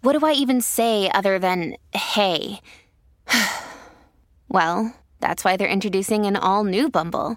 what 0.00 0.18
do 0.18 0.24
I 0.24 0.32
even 0.32 0.62
say 0.62 1.10
other 1.10 1.38
than 1.38 1.76
hey? 1.92 2.60
well, 4.48 4.94
that's 5.20 5.44
why 5.44 5.56
they're 5.56 5.68
introducing 5.68 6.24
an 6.24 6.36
all 6.36 6.64
new 6.64 6.88
Bumble 6.88 7.36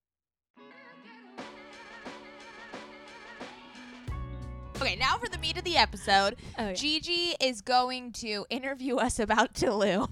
Okay, 4.81 4.95
now 4.95 5.17
for 5.17 5.29
the 5.29 5.37
meat 5.37 5.57
of 5.57 5.63
the 5.63 5.77
episode. 5.77 6.37
Oh, 6.57 6.69
yeah. 6.69 6.73
Gigi 6.73 7.35
is 7.39 7.61
going 7.61 8.13
to 8.13 8.47
interview 8.49 8.95
us 8.95 9.19
about 9.19 9.53
Tulum, 9.53 10.09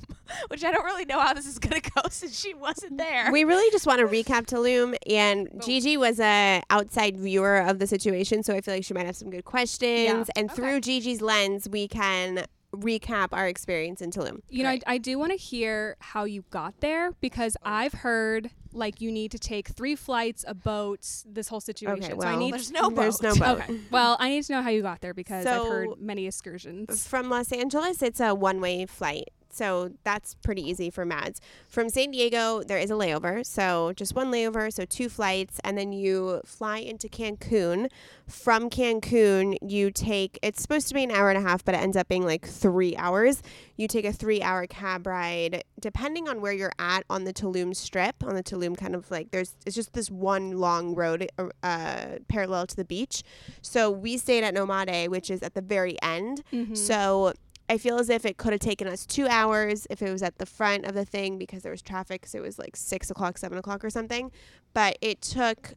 which 0.50 0.64
I 0.64 0.72
don't 0.72 0.86
really 0.86 1.06
know 1.06 1.20
how 1.20 1.34
this 1.34 1.48
is 1.48 1.58
going 1.58 1.82
to 1.82 1.92
go 1.92 2.02
since 2.12 2.40
she 2.40 2.54
wasn't 2.54 2.98
there. 2.98 3.32
We 3.32 3.46
really 3.46 3.70
just 3.72 3.88
want 3.88 4.00
to 4.00 4.06
recap 4.06 4.46
Tulum, 4.46 4.96
and 5.10 5.50
Gigi 5.66 5.98
was 5.98 6.20
a 6.20 6.62
outside 6.70 7.18
viewer 7.18 7.58
of 7.58 7.80
the 7.80 7.88
situation, 7.88 8.44
so 8.44 8.54
I 8.54 8.62
feel 8.62 8.76
like 8.76 8.84
she 8.84 8.94
might 8.94 9.08
have 9.08 9.16
some 9.16 9.32
good 9.32 9.46
questions. 9.46 10.28
Yeah. 10.28 10.40
And 10.40 10.52
through 10.52 10.82
Gigi's 10.82 11.22
lens, 11.22 11.68
we 11.68 11.88
can 11.88 12.46
recap 12.72 13.30
our 13.32 13.48
experience 13.48 14.02
in 14.02 14.12
Tulum. 14.12 14.42
You 14.50 14.64
know, 14.64 14.70
I, 14.70 14.80
I 14.86 14.98
do 15.00 15.18
want 15.18 15.32
to 15.32 15.38
hear 15.38 15.98
how 16.00 16.26
you 16.26 16.44
got 16.52 16.80
there 16.82 17.14
because 17.20 17.58
I've 17.64 17.94
heard 17.94 18.52
like 18.74 19.02
you 19.02 19.12
need 19.12 19.32
to 19.32 19.40
take 19.40 19.70
three 19.70 19.96
flights, 19.96 20.46
a 20.48 20.54
boat, 20.54 21.08
this 21.26 21.48
whole 21.48 21.60
situation. 21.62 22.14
Okay, 22.14 22.20
so 22.20 22.28
I 22.28 22.36
need 22.36 22.54
There's 22.54 22.72
no 22.72 22.90
boat. 22.90 22.96
There's 23.20 23.20
boat. 23.20 23.40
no 23.40 23.56
boat. 23.56 23.62
Okay. 23.64 23.80
Well, 23.92 24.18
I 24.20 24.30
need 24.30 24.44
to 24.44 24.54
know 24.54 24.62
how 24.62 24.70
you 24.70 24.82
got 24.82 25.02
there 25.02 25.14
because 25.14 25.46
I've 25.46 25.68
heard 25.68 26.00
many 26.00 26.28
excursions. 26.28 27.08
From 27.08 27.30
Los 27.30 27.52
Angeles, 27.52 28.02
it's 28.02 28.20
a 28.20 28.36
one 28.36 28.62
way 28.62 28.86
flight. 28.86 29.30
So 29.52 29.92
that's 30.04 30.36
pretty 30.36 30.62
easy 30.68 30.90
for 30.90 31.06
Mads. 31.06 31.42
From 31.68 31.90
San 31.90 32.12
Diego, 32.12 32.64
there 32.64 32.78
is 32.78 32.92
a 32.92 32.94
layover. 32.94 33.46
So 33.46 33.94
just 33.96 34.16
one 34.16 34.32
layover, 34.32 34.72
so 34.72 34.86
two 34.86 35.10
flights. 35.10 35.60
And 35.64 35.78
then 35.78 35.92
you 35.92 36.42
fly 36.46 36.78
into 36.80 37.08
Cancun. 37.08 37.90
From 38.28 38.70
Cancun, 38.70 39.58
you 39.62 39.90
take, 39.92 40.38
it's 40.44 40.62
supposed 40.62 40.88
to 40.90 40.94
be 40.94 41.04
an 41.04 41.12
hour 41.12 41.30
and 41.30 41.38
a 41.38 41.42
half, 41.42 41.66
but 41.66 41.74
it 41.74 41.80
ends 41.82 41.98
up 41.98 42.08
being 42.08 42.26
like 42.26 42.46
three 42.48 42.96
hours. 42.98 43.42
You 43.76 43.88
take 43.88 44.06
a 44.06 44.14
three 44.14 44.42
hour 44.42 44.68
cab 44.68 45.08
ride, 45.08 45.64
depending 45.80 46.28
on 46.30 46.42
where 46.42 46.54
you're 46.54 46.72
at 46.78 47.04
on 47.10 47.24
the 47.24 47.34
Tulum 47.34 47.76
Strip, 47.76 48.24
on 48.24 48.36
the 48.36 48.44
Tulum 48.44 48.78
kind 48.78 48.94
of 48.96 49.10
like, 49.10 49.32
there's, 49.32 49.56
it's 49.66 49.76
just 49.76 49.94
this 49.94 50.12
one 50.12 50.52
long 50.58 50.94
road 50.94 51.28
uh, 51.64 52.06
parallel 52.28 52.68
to 52.68 52.76
the 52.76 52.86
beach. 52.86 53.24
So 53.62 53.90
we 53.90 54.18
stayed 54.18 54.44
at 54.44 54.54
Nomade, 54.54 55.08
which 55.10 55.32
is 55.32 55.42
at 55.42 55.54
the 55.56 55.62
very 55.62 56.00
end. 56.02 56.44
Mhm. 56.54 56.78
So 56.78 57.34
I 57.70 57.78
feel 57.78 58.00
as 58.00 58.10
if 58.10 58.26
it 58.26 58.38
could 58.38 58.52
have 58.52 58.60
taken 58.60 58.88
us 58.88 59.06
two 59.06 59.28
hours 59.28 59.86
if 59.92 60.02
it 60.02 60.12
was 60.12 60.24
at 60.24 60.40
the 60.40 60.46
front 60.46 60.86
of 60.86 60.96
the 60.96 61.06
thing 61.06 61.38
because 61.38 61.62
there 61.62 61.72
was 61.72 61.82
traffic. 61.84 62.26
So 62.26 62.40
it 62.40 62.42
was 62.42 62.58
like 62.58 62.76
six 62.76 63.10
o'clock, 63.12 63.38
seven 63.38 63.58
o'clock 63.60 63.86
or 63.86 63.90
something. 63.92 64.32
But 64.74 64.98
it 65.02 65.22
took 65.22 65.74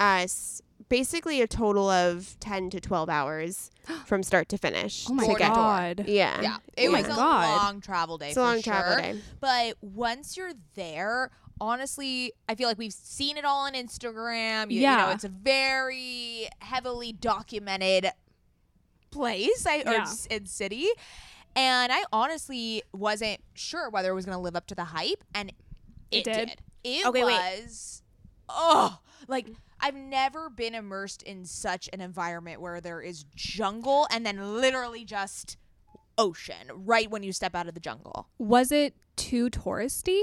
us 0.00 0.62
basically 0.88 1.40
a 1.42 1.46
total 1.46 1.90
of 1.90 2.36
10 2.40 2.70
to 2.70 2.80
12 2.80 3.08
hours 3.10 3.70
from 4.06 4.22
start 4.22 4.48
to 4.48 4.56
finish. 4.58 5.06
oh 5.10 5.14
my 5.14 5.26
to 5.26 5.34
get- 5.34 5.52
god. 5.54 6.04
Yeah. 6.06 6.40
Yeah, 6.40 6.56
oh 6.60 6.70
it 6.76 6.88
Oh 6.88 6.92
my 6.92 6.98
was 7.02 7.06
a 7.10 7.14
God. 7.16 7.56
long 7.62 7.80
travel 7.80 8.16
day. 8.18 8.28
It's 8.28 8.36
a 8.36 8.40
long 8.40 8.62
travel 8.62 8.92
sure. 8.94 9.02
day. 9.02 9.20
But 9.40 9.76
once 9.82 10.36
you're 10.36 10.52
there, 10.74 11.30
honestly, 11.60 12.32
I 12.48 12.54
feel 12.54 12.68
like 12.68 12.78
we've 12.78 12.92
seen 12.92 13.36
it 13.36 13.44
all 13.44 13.66
on 13.66 13.74
Instagram. 13.74 14.70
You, 14.70 14.76
you 14.80 14.86
know, 14.86 14.92
Yeah. 14.92 15.12
it's 15.12 15.24
a 15.24 15.28
very 15.28 16.48
heavily 16.60 17.12
documented 17.12 18.10
place 19.10 19.66
I, 19.66 19.78
or 19.82 19.92
Yeah. 19.92 20.12
in 20.30 20.46
city. 20.46 20.88
And 21.56 21.92
I 21.92 22.04
honestly 22.12 22.82
wasn't 22.92 23.40
sure 23.54 23.90
whether 23.90 24.10
it 24.10 24.14
was 24.14 24.24
going 24.24 24.36
to 24.36 24.42
live 24.42 24.54
up 24.56 24.66
to 24.68 24.74
the 24.74 24.84
hype, 24.84 25.24
and 25.34 25.50
it, 26.10 26.18
It 26.18 26.24
did? 26.24 26.48
did. 26.48 26.62
It 26.84 27.06
Okay, 27.06 27.24
wait. 27.24 27.32
was, 27.64 28.02
oh, 28.48 28.98
like 29.26 29.48
I've 29.80 29.94
never 29.96 30.48
been 30.50 30.74
immersed 30.74 31.22
in 31.22 31.44
such 31.44 31.88
an 31.92 32.00
environment 32.00 32.60
where 32.60 32.80
there 32.80 33.00
is 33.00 33.24
jungle 33.34 34.06
and 34.10 34.24
then 34.24 34.60
literally 34.60 35.04
just 35.04 35.56
ocean 36.16 36.68
right 36.72 37.10
when 37.10 37.22
you 37.22 37.32
step 37.32 37.54
out 37.54 37.66
of 37.68 37.74
the 37.74 37.80
jungle. 37.80 38.28
Was 38.38 38.70
it 38.72 38.94
too 39.16 39.50
touristy? 39.50 40.22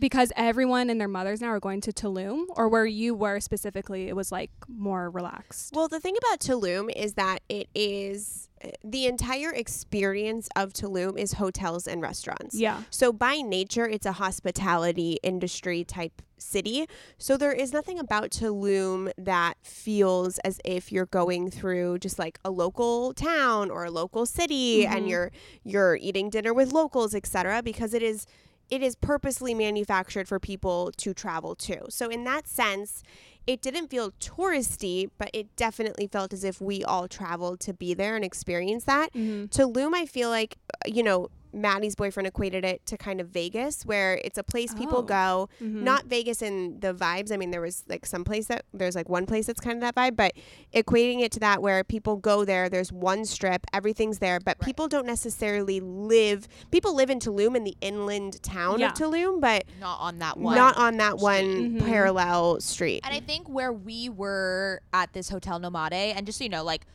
Because 0.00 0.32
everyone 0.36 0.90
and 0.90 1.00
their 1.00 1.08
mothers 1.08 1.40
now 1.40 1.48
are 1.48 1.60
going 1.60 1.80
to 1.82 1.92
Tulum, 1.92 2.46
or 2.56 2.68
where 2.68 2.84
you 2.84 3.14
were 3.14 3.38
specifically, 3.40 4.08
it 4.08 4.16
was 4.16 4.32
like 4.32 4.50
more 4.68 5.08
relaxed. 5.08 5.72
Well, 5.74 5.86
the 5.88 6.00
thing 6.00 6.16
about 6.18 6.40
Tulum 6.40 6.90
is 6.94 7.14
that 7.14 7.42
it 7.48 7.68
is 7.74 8.48
the 8.82 9.06
entire 9.06 9.50
experience 9.50 10.48
of 10.56 10.72
Tulum 10.72 11.16
is 11.18 11.34
hotels 11.34 11.86
and 11.86 12.02
restaurants. 12.02 12.56
Yeah. 12.56 12.82
So 12.90 13.12
by 13.12 13.36
nature, 13.36 13.86
it's 13.86 14.06
a 14.06 14.12
hospitality 14.12 15.18
industry 15.22 15.84
type 15.84 16.22
city. 16.38 16.86
So 17.18 17.36
there 17.36 17.52
is 17.52 17.72
nothing 17.72 17.98
about 17.98 18.30
Tulum 18.30 19.12
that 19.16 19.54
feels 19.62 20.38
as 20.40 20.60
if 20.64 20.90
you're 20.90 21.06
going 21.06 21.50
through 21.50 21.98
just 22.00 22.18
like 22.18 22.38
a 22.44 22.50
local 22.50 23.14
town 23.14 23.70
or 23.70 23.84
a 23.84 23.90
local 23.90 24.26
city 24.26 24.86
and 24.86 25.04
Mhm. 25.04 25.08
you're 25.08 25.32
you're 25.62 25.96
eating 25.96 26.30
dinner 26.30 26.52
with 26.52 26.72
locals, 26.72 27.14
etc. 27.14 27.62
Because 27.62 27.94
it 27.94 28.02
is 28.02 28.26
it 28.70 28.82
is 28.82 28.94
purposely 28.96 29.54
manufactured 29.54 30.26
for 30.28 30.38
people 30.38 30.90
to 30.96 31.14
travel 31.14 31.54
to. 31.54 31.82
So 31.90 32.08
in 32.08 32.24
that 32.24 32.48
sense, 32.48 33.02
it 33.46 33.60
didn't 33.60 33.88
feel 33.88 34.12
touristy, 34.12 35.10
but 35.18 35.30
it 35.34 35.54
definitely 35.56 36.06
felt 36.06 36.32
as 36.32 36.44
if 36.44 36.60
we 36.60 36.82
all 36.82 37.06
traveled 37.08 37.60
to 37.60 37.74
be 37.74 37.94
there 37.94 38.16
and 38.16 38.24
experience 38.24 38.84
that. 38.84 39.12
Mhm. 39.12 39.50
Tulum, 39.50 39.94
I 39.94 40.06
feel 40.06 40.30
like, 40.30 40.56
uh, 40.72 40.88
you 40.92 41.02
know, 41.02 41.28
Maddie's 41.54 41.94
boyfriend 41.94 42.26
equated 42.26 42.64
it 42.64 42.84
to 42.86 42.96
kind 42.96 43.20
of 43.20 43.28
Vegas, 43.28 43.84
where 43.84 44.20
it's 44.24 44.38
a 44.38 44.42
place 44.42 44.74
people 44.74 44.98
Oh. 44.98 45.02
go. 45.02 45.48
Mhm. 45.62 45.82
Not 45.82 46.06
Vegas 46.06 46.42
in 46.42 46.80
the 46.80 46.92
vibes. 46.92 47.30
I 47.32 47.36
mean, 47.36 47.50
there 47.50 47.60
was 47.60 47.84
like 47.88 48.04
some 48.06 48.24
place 48.24 48.46
that 48.48 48.64
there's 48.74 48.94
like 48.94 49.08
one 49.08 49.26
place 49.26 49.46
that's 49.46 49.60
kind 49.60 49.76
of 49.76 49.80
that 49.82 49.94
vibe, 49.94 50.16
but 50.16 50.32
equating 50.74 51.20
it 51.22 51.32
to 51.32 51.40
that 51.40 51.62
where 51.62 51.84
people 51.84 52.16
go 52.16 52.44
there, 52.44 52.68
there's 52.68 52.92
one 52.92 53.24
strip, 53.24 53.66
everything's 53.72 54.18
there, 54.18 54.40
but 54.40 54.56
Right. 54.60 54.66
people 54.66 54.88
don't 54.88 55.06
necessarily 55.06 55.80
live. 55.80 56.48
People 56.70 56.94
live 56.94 57.10
in 57.10 57.18
Tulum 57.20 57.56
in 57.56 57.64
the 57.64 57.76
inland 57.80 58.42
town 58.42 58.80
Yeah. 58.80 58.88
of 58.88 58.94
Tulum, 58.94 59.40
but 59.40 59.64
Not 59.80 60.00
on 60.00 60.18
that 60.18 60.36
one. 60.38 60.56
not 60.56 60.76
on 60.76 60.96
that 60.98 61.18
one 61.18 61.78
Mhm. 61.80 61.86
parallel 61.86 62.60
street. 62.60 63.00
And 63.04 63.14
I 63.14 63.20
think 63.20 63.48
where 63.48 63.72
we 63.72 64.08
were 64.08 64.80
at 64.92 65.12
this 65.12 65.28
hotel 65.28 65.60
Nomade, 65.60 65.92
and 66.16 66.26
just 66.26 66.38
so 66.38 66.44
you 66.44 66.50
know, 66.50 66.64
like 66.64 66.86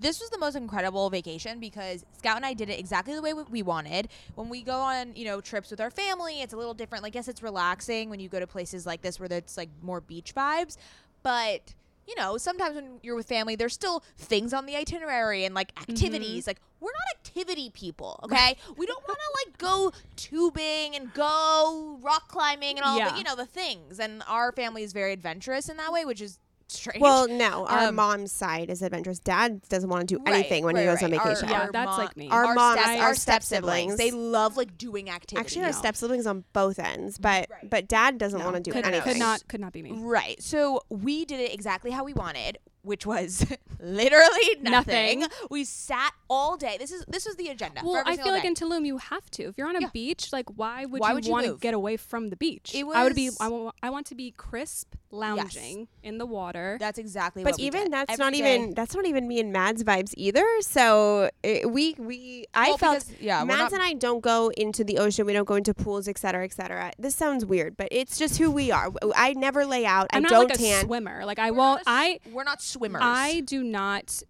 this 0.00 0.20
was 0.20 0.30
the 0.30 0.38
most 0.38 0.56
incredible 0.56 1.10
vacation 1.10 1.60
because 1.60 2.04
Scout 2.18 2.36
and 2.36 2.46
I 2.46 2.54
did 2.54 2.70
it 2.70 2.78
exactly 2.78 3.14
the 3.14 3.22
way 3.22 3.32
we 3.34 3.62
wanted. 3.62 4.08
When 4.34 4.48
we 4.48 4.62
go 4.62 4.80
on, 4.80 5.14
you 5.14 5.24
know, 5.26 5.40
trips 5.40 5.70
with 5.70 5.80
our 5.80 5.90
family, 5.90 6.40
it's 6.40 6.52
a 6.54 6.56
little 6.56 6.74
different. 6.74 7.04
Like, 7.04 7.14
yes, 7.14 7.28
it's 7.28 7.42
relaxing 7.42 8.10
when 8.10 8.18
you 8.20 8.28
go 8.28 8.40
to 8.40 8.46
places 8.46 8.86
like 8.86 9.02
this 9.02 9.20
where 9.20 9.28
it's 9.30 9.56
like 9.56 9.68
more 9.82 10.00
beach 10.00 10.34
vibes, 10.34 10.76
but 11.22 11.74
you 12.08 12.16
know, 12.16 12.36
sometimes 12.38 12.74
when 12.74 12.98
you're 13.02 13.14
with 13.14 13.28
family, 13.28 13.54
there's 13.54 13.74
still 13.74 14.02
things 14.18 14.52
on 14.52 14.66
the 14.66 14.74
itinerary 14.74 15.44
and 15.44 15.54
like 15.54 15.70
activities. 15.80 16.42
Mm-hmm. 16.42 16.48
Like, 16.50 16.60
we're 16.80 16.90
not 16.90 17.16
activity 17.20 17.70
people, 17.70 18.18
okay? 18.24 18.56
we 18.76 18.84
don't 18.86 19.06
want 19.06 19.18
to 19.20 19.46
like 19.46 19.58
go 19.58 19.92
tubing 20.16 20.96
and 20.96 21.12
go 21.14 21.98
rock 22.02 22.26
climbing 22.26 22.78
and 22.78 22.84
all 22.84 22.98
Yeah. 22.98 23.10
the, 23.10 23.18
you 23.18 23.22
know, 23.22 23.36
the 23.36 23.46
things. 23.46 24.00
And 24.00 24.24
our 24.26 24.50
family 24.50 24.82
is 24.82 24.92
very 24.92 25.12
adventurous 25.12 25.68
in 25.68 25.76
that 25.76 25.92
way, 25.92 26.04
which 26.04 26.20
is 26.20 26.40
strange. 26.70 27.00
Well, 27.00 27.28
no, 27.28 27.66
our 27.66 27.88
Um, 27.88 27.94
mom's 27.96 28.32
side 28.32 28.70
is 28.70 28.82
adventurous. 28.82 29.18
Dad 29.18 29.62
doesn't 29.68 29.88
want 29.88 30.08
to 30.08 30.14
do 30.16 30.22
Right, 30.24 30.34
anything 30.34 30.64
when 30.64 30.76
he 30.76 30.86
right, 30.86 30.94
goes 30.94 31.02
on 31.02 31.10
right. 31.10 31.20
Our- 31.20 31.26
vacation. 31.28 31.48
Yeah, 31.48 31.60
our 31.62 31.72
that's 31.72 31.90
mo- 31.90 31.96
like 32.04 32.16
me. 32.16 32.28
Our 32.30 32.44
our 32.46 32.54
moms- 32.54 32.80
step, 32.80 32.98
our 32.98 33.06
our 33.06 33.14
step 33.14 33.42
step 33.42 33.58
siblings, 33.64 33.96
they 33.96 34.10
love 34.10 34.56
like 34.56 34.76
doing 34.78 35.10
activity. 35.10 35.40
Actually, 35.44 35.62
our 35.64 35.72
No. 35.72 35.78
step 35.78 35.96
siblings 35.96 36.26
on 36.26 36.44
both 36.52 36.78
ends, 36.78 37.18
but 37.18 37.48
Right. 37.50 37.68
but 37.68 37.88
dad 37.88 38.18
doesn't 38.18 38.38
No, 38.38 38.44
want 38.44 38.56
to 38.56 38.62
do 38.62 38.72
could, 38.72 38.84
anything. 38.86 39.02
could 39.12 39.18
not 39.18 39.46
could 39.48 39.60
not 39.60 39.72
be 39.72 39.82
me. 39.82 39.92
Right. 39.94 40.40
So 40.42 40.80
we 40.88 41.24
did 41.24 41.40
it 41.40 41.52
exactly 41.52 41.90
how 41.90 42.04
we 42.04 42.12
wanted, 42.14 42.58
which 42.82 43.04
was 43.06 43.44
literally 43.80 44.56
nothing. 44.62 45.20
Nothing. 45.20 45.24
We 45.50 45.64
sat 45.64 46.12
all 46.28 46.56
day. 46.56 46.76
This 46.78 46.90
is 46.92 47.04
this 47.08 47.26
was 47.26 47.36
the 47.36 47.48
agenda. 47.48 47.80
Well, 47.84 48.02
I 48.06 48.10
single 48.14 48.24
feel 48.24 48.32
like 48.34 48.44
in 48.44 48.54
Tulum 48.54 48.86
you 48.86 48.98
have 48.98 49.28
to. 49.32 49.44
If 49.44 49.58
you're 49.58 49.68
on 49.68 49.76
a 49.76 49.80
Yeah. 49.82 49.88
beach, 49.92 50.32
like 50.32 50.46
why 50.56 50.84
would 50.86 51.00
Why 51.00 51.08
you 51.10 51.14
would 51.16 51.26
you 51.26 51.32
want 51.32 51.46
to 51.46 51.56
get 51.58 51.74
away 51.74 51.96
from 51.96 52.30
the 52.30 52.36
beach? 52.36 52.72
It 52.74 52.84
I 52.92 53.04
would 53.04 53.14
be. 53.14 53.30
was- 53.30 53.72
I 53.82 53.90
want 53.90 54.06
to 54.06 54.14
be 54.14 54.30
crisp, 54.32 54.94
lounging 55.10 55.88
in 56.02 56.18
the 56.18 56.26
water. 56.26 56.76
that's 56.80 56.98
exactly 56.98 57.42
but 57.42 57.52
what 57.52 57.60
we 57.60 57.66
even 57.66 57.82
did. 57.84 57.92
that's 57.92 58.12
Every 58.12 58.24
not 58.24 58.32
day. 58.32 58.38
even 58.56 58.74
that's 58.74 58.94
not 58.94 59.06
even 59.06 59.26
me 59.28 59.40
and 59.40 59.52
Mads 59.52 59.82
vibes 59.84 60.14
either. 60.16 60.46
So 60.60 61.30
it, 61.42 61.70
we 61.70 61.94
we 61.98 62.46
I 62.54 62.68
Well, 62.68 62.78
felt 62.78 63.04
because, 63.06 63.20
yeah, 63.20 63.40
we're 63.42 63.46
Mads 63.46 63.72
not- 63.72 63.72
and 63.74 63.82
I 63.82 63.94
don't 63.94 64.20
go 64.20 64.50
into 64.56 64.84
the 64.84 64.98
ocean. 64.98 65.26
We 65.26 65.32
don't 65.32 65.46
go 65.46 65.54
into 65.56 65.74
pools, 65.74 66.08
etc., 66.08 66.20
cetera, 66.30 66.44
etc. 66.44 66.60
Cetera. 66.60 66.92
This 66.98 67.14
sounds 67.16 67.44
weird, 67.46 67.76
but 67.76 67.88
it's 67.90 68.18
just 68.18 68.36
who 68.38 68.50
we 68.50 68.70
are. 68.70 68.92
I 69.16 69.32
never 69.32 69.64
lay 69.64 69.86
out. 69.86 70.08
I'm 70.12 70.26
I 70.26 70.28
don't 70.28 70.48
like 70.48 70.54
a 70.56 70.58
tan. 70.58 70.84
swimmer. 70.84 71.24
Like 71.24 71.38
I 71.38 71.50
We're 71.50 71.56
won't. 71.58 71.86
not 71.86 71.92
a 71.92 71.98
I 71.98 72.18
s- 72.24 72.32
we're 72.32 72.44
not 72.44 72.60
swimmers. 72.72 73.02
I 73.04 73.40
do 73.40 73.62
not. 73.62 74.22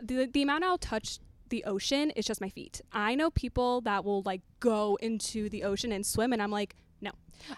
The 0.00 0.26
the 0.26 0.42
amount 0.42 0.64
I'll 0.64 0.78
touch 0.78 1.18
the 1.48 1.64
ocean 1.64 2.10
is 2.10 2.24
just 2.24 2.40
my 2.40 2.48
feet. 2.48 2.80
I 2.92 3.14
know 3.14 3.30
people 3.30 3.80
that 3.82 4.04
will 4.04 4.22
like 4.22 4.42
go 4.60 4.98
into 5.00 5.48
the 5.48 5.64
ocean 5.64 5.92
and 5.92 6.04
swim, 6.04 6.32
and 6.32 6.42
I'm 6.42 6.50
like, 6.50 6.76
no. 7.00 7.12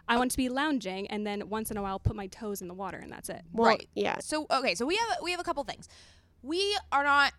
I 0.08 0.16
oh. 0.16 0.18
want 0.18 0.30
to 0.32 0.36
be 0.36 0.48
lounging, 0.48 1.06
and 1.08 1.26
then 1.26 1.48
once 1.48 1.70
in 1.70 1.76
a 1.76 1.82
while 1.82 1.98
put 1.98 2.16
my 2.16 2.26
toes 2.26 2.60
in 2.60 2.68
the 2.68 2.74
water, 2.74 2.98
and 2.98 3.10
that's 3.12 3.28
it. 3.28 3.42
Well, 3.52 3.70
right. 3.70 3.88
Yeah. 3.94 4.18
So 4.20 4.46
okay, 4.50 4.74
so 4.74 4.86
we 4.86 4.96
have 4.96 5.18
we 5.22 5.30
have 5.30 5.40
a 5.40 5.44
couple 5.44 5.64
things. 5.64 5.88
We 6.42 6.76
are 6.92 7.04
not 7.04 7.32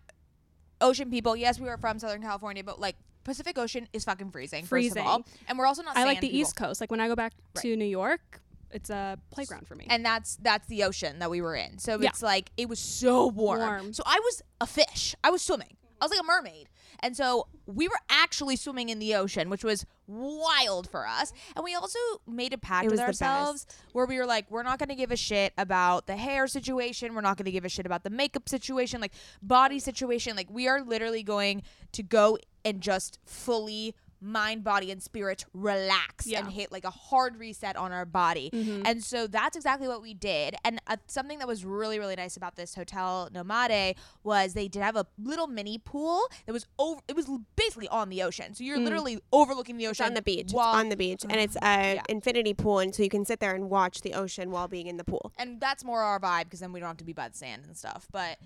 ocean 0.80 1.10
people. 1.10 1.36
Yes, 1.36 1.60
we 1.60 1.68
are 1.68 1.78
from 1.78 1.98
Southern 1.98 2.22
California, 2.22 2.64
but 2.64 2.80
like 2.80 2.96
Pacific 3.24 3.58
Ocean 3.58 3.86
is 3.92 4.04
fucking 4.04 4.30
freezing. 4.30 4.64
First 4.64 4.96
of 4.96 5.06
all, 5.06 5.22
Freezing. 5.22 5.44
and 5.48 5.58
we're 5.58 5.66
also 5.66 5.82
not. 5.82 5.96
I 5.96 6.04
like 6.04 6.20
the 6.20 6.28
people. 6.28 6.40
East 6.40 6.56
Coast. 6.56 6.80
Like 6.80 6.90
when 6.90 7.00
I 7.00 7.08
go 7.08 7.16
back 7.16 7.32
Right. 7.54 7.62
to 7.62 7.76
New 7.76 7.84
York, 7.84 8.40
it's 8.72 8.90
a 8.90 9.18
playground 9.30 9.66
for 9.66 9.74
me. 9.74 9.86
and 9.90 10.04
that's 10.04 10.36
that's 10.42 10.66
the 10.68 10.84
ocean 10.84 11.18
that 11.18 11.30
we 11.30 11.40
were 11.40 11.54
in. 11.56 11.78
So 11.78 11.98
Yeah. 12.00 12.08
it's 12.10 12.22
like 12.22 12.50
it 12.56 12.68
was 12.68 12.78
so 12.78 13.26
warm. 13.28 13.60
Warm. 13.60 13.92
So 13.92 14.02
I 14.06 14.18
was 14.22 14.42
a 14.60 14.66
fish. 14.66 15.14
I 15.24 15.30
was 15.30 15.42
swimming. 15.42 15.76
I 16.00 16.06
was 16.06 16.10
like 16.12 16.20
a 16.20 16.24
mermaid. 16.24 16.68
And 17.02 17.14
so 17.16 17.46
we 17.66 17.88
were 17.88 17.98
actually 18.10 18.56
swimming 18.56 18.88
in 18.88 18.98
the 18.98 19.14
ocean, 19.14 19.50
which 19.50 19.64
was 19.64 19.84
wild 20.06 20.88
for 20.90 21.06
us. 21.06 21.32
And 21.54 21.62
we 21.64 21.74
also 21.74 21.98
made 22.26 22.52
a 22.52 22.58
pact 22.58 22.90
with 22.90 23.00
ourselves 23.00 23.66
where 23.92 24.06
we 24.06 24.16
were 24.18 24.26
like, 24.26 24.50
we're 24.50 24.62
not 24.62 24.78
going 24.78 24.88
to 24.90 24.94
give 24.94 25.10
a 25.10 25.16
shit 25.16 25.52
about 25.58 26.06
the 26.06 26.16
hair 26.16 26.46
situation. 26.46 27.14
We're 27.14 27.20
not 27.22 27.36
going 27.36 27.44
to 27.46 27.50
give 27.50 27.64
a 27.64 27.68
shit 27.70 27.86
about 27.86 28.02
the 28.04 28.10
makeup 28.10 28.48
situation, 28.48 29.00
like 29.00 29.12
body 29.42 29.78
situation. 29.78 30.36
Like 30.36 30.48
we 30.50 30.68
are 30.68 30.82
literally 30.82 31.22
going 31.22 31.62
to 31.92 32.02
go 32.02 32.38
and 32.64 32.80
just 32.80 33.18
fully 33.24 33.94
mind, 34.20 34.62
body, 34.64 34.90
and 34.90 35.02
spirit 35.02 35.44
relax 35.54 36.26
Yeah. 36.26 36.40
and 36.40 36.52
hit 36.52 36.70
like 36.72 36.84
a 36.84 36.90
hard 36.90 37.36
reset 37.38 37.76
on 37.76 37.92
our 37.92 38.04
body. 38.04 38.50
Mhm. 38.52 38.82
And 38.84 39.02
so 39.02 39.26
that's 39.26 39.56
exactly 39.56 39.88
what 39.88 40.02
we 40.02 40.14
did. 40.14 40.54
And 40.64 40.80
uh, 40.86 40.96
something 41.06 41.38
that 41.38 41.48
was 41.48 41.64
really, 41.64 41.98
really 41.98 42.16
nice 42.16 42.36
about 42.36 42.56
this 42.56 42.74
hotel 42.74 43.28
Nomade 43.32 43.96
was 44.22 44.54
they 44.54 44.68
did 44.68 44.82
have 44.82 44.96
a 44.96 45.06
little 45.22 45.46
mini 45.46 45.78
pool 45.78 46.20
that 46.46 46.52
was 46.52 46.66
over. 46.78 47.00
It 47.08 47.16
was 47.16 47.28
basically 47.56 47.88
on 47.88 48.08
the 48.08 48.22
ocean, 48.22 48.54
so 48.54 48.64
you're 48.64 48.78
Mm. 48.78 48.84
literally 48.84 49.20
overlooking 49.32 49.76
the 49.78 49.84
It's 49.86 50.00
ocean 50.00 50.06
on 50.10 50.14
the 50.14 50.22
beach. 50.22 50.52
while- 50.52 50.74
it's 50.74 50.80
on 50.80 50.88
the 50.90 50.96
beach, 50.96 51.22
and 51.22 51.36
it's 51.36 51.56
an 51.62 51.96
Yeah. 51.96 52.02
infinity 52.08 52.54
pool, 52.54 52.78
and 52.80 52.94
so 52.94 53.02
you 53.02 53.08
can 53.08 53.24
sit 53.24 53.40
there 53.40 53.54
and 53.54 53.70
watch 53.70 54.00
the 54.02 54.14
ocean 54.14 54.50
while 54.50 54.68
being 54.68 54.86
in 54.86 54.96
the 54.96 55.04
pool. 55.04 55.32
and 55.38 55.60
that's 55.60 55.82
more 55.84 56.02
our 56.02 56.18
vibe 56.20 56.44
because 56.44 56.60
then 56.60 56.72
we 56.72 56.80
don't 56.80 56.88
have 56.88 56.96
to 56.98 57.04
be 57.04 57.12
by 57.12 57.28
the 57.28 57.36
sand 57.36 57.64
and 57.64 57.76
stuff. 57.76 58.06
But 58.12 58.38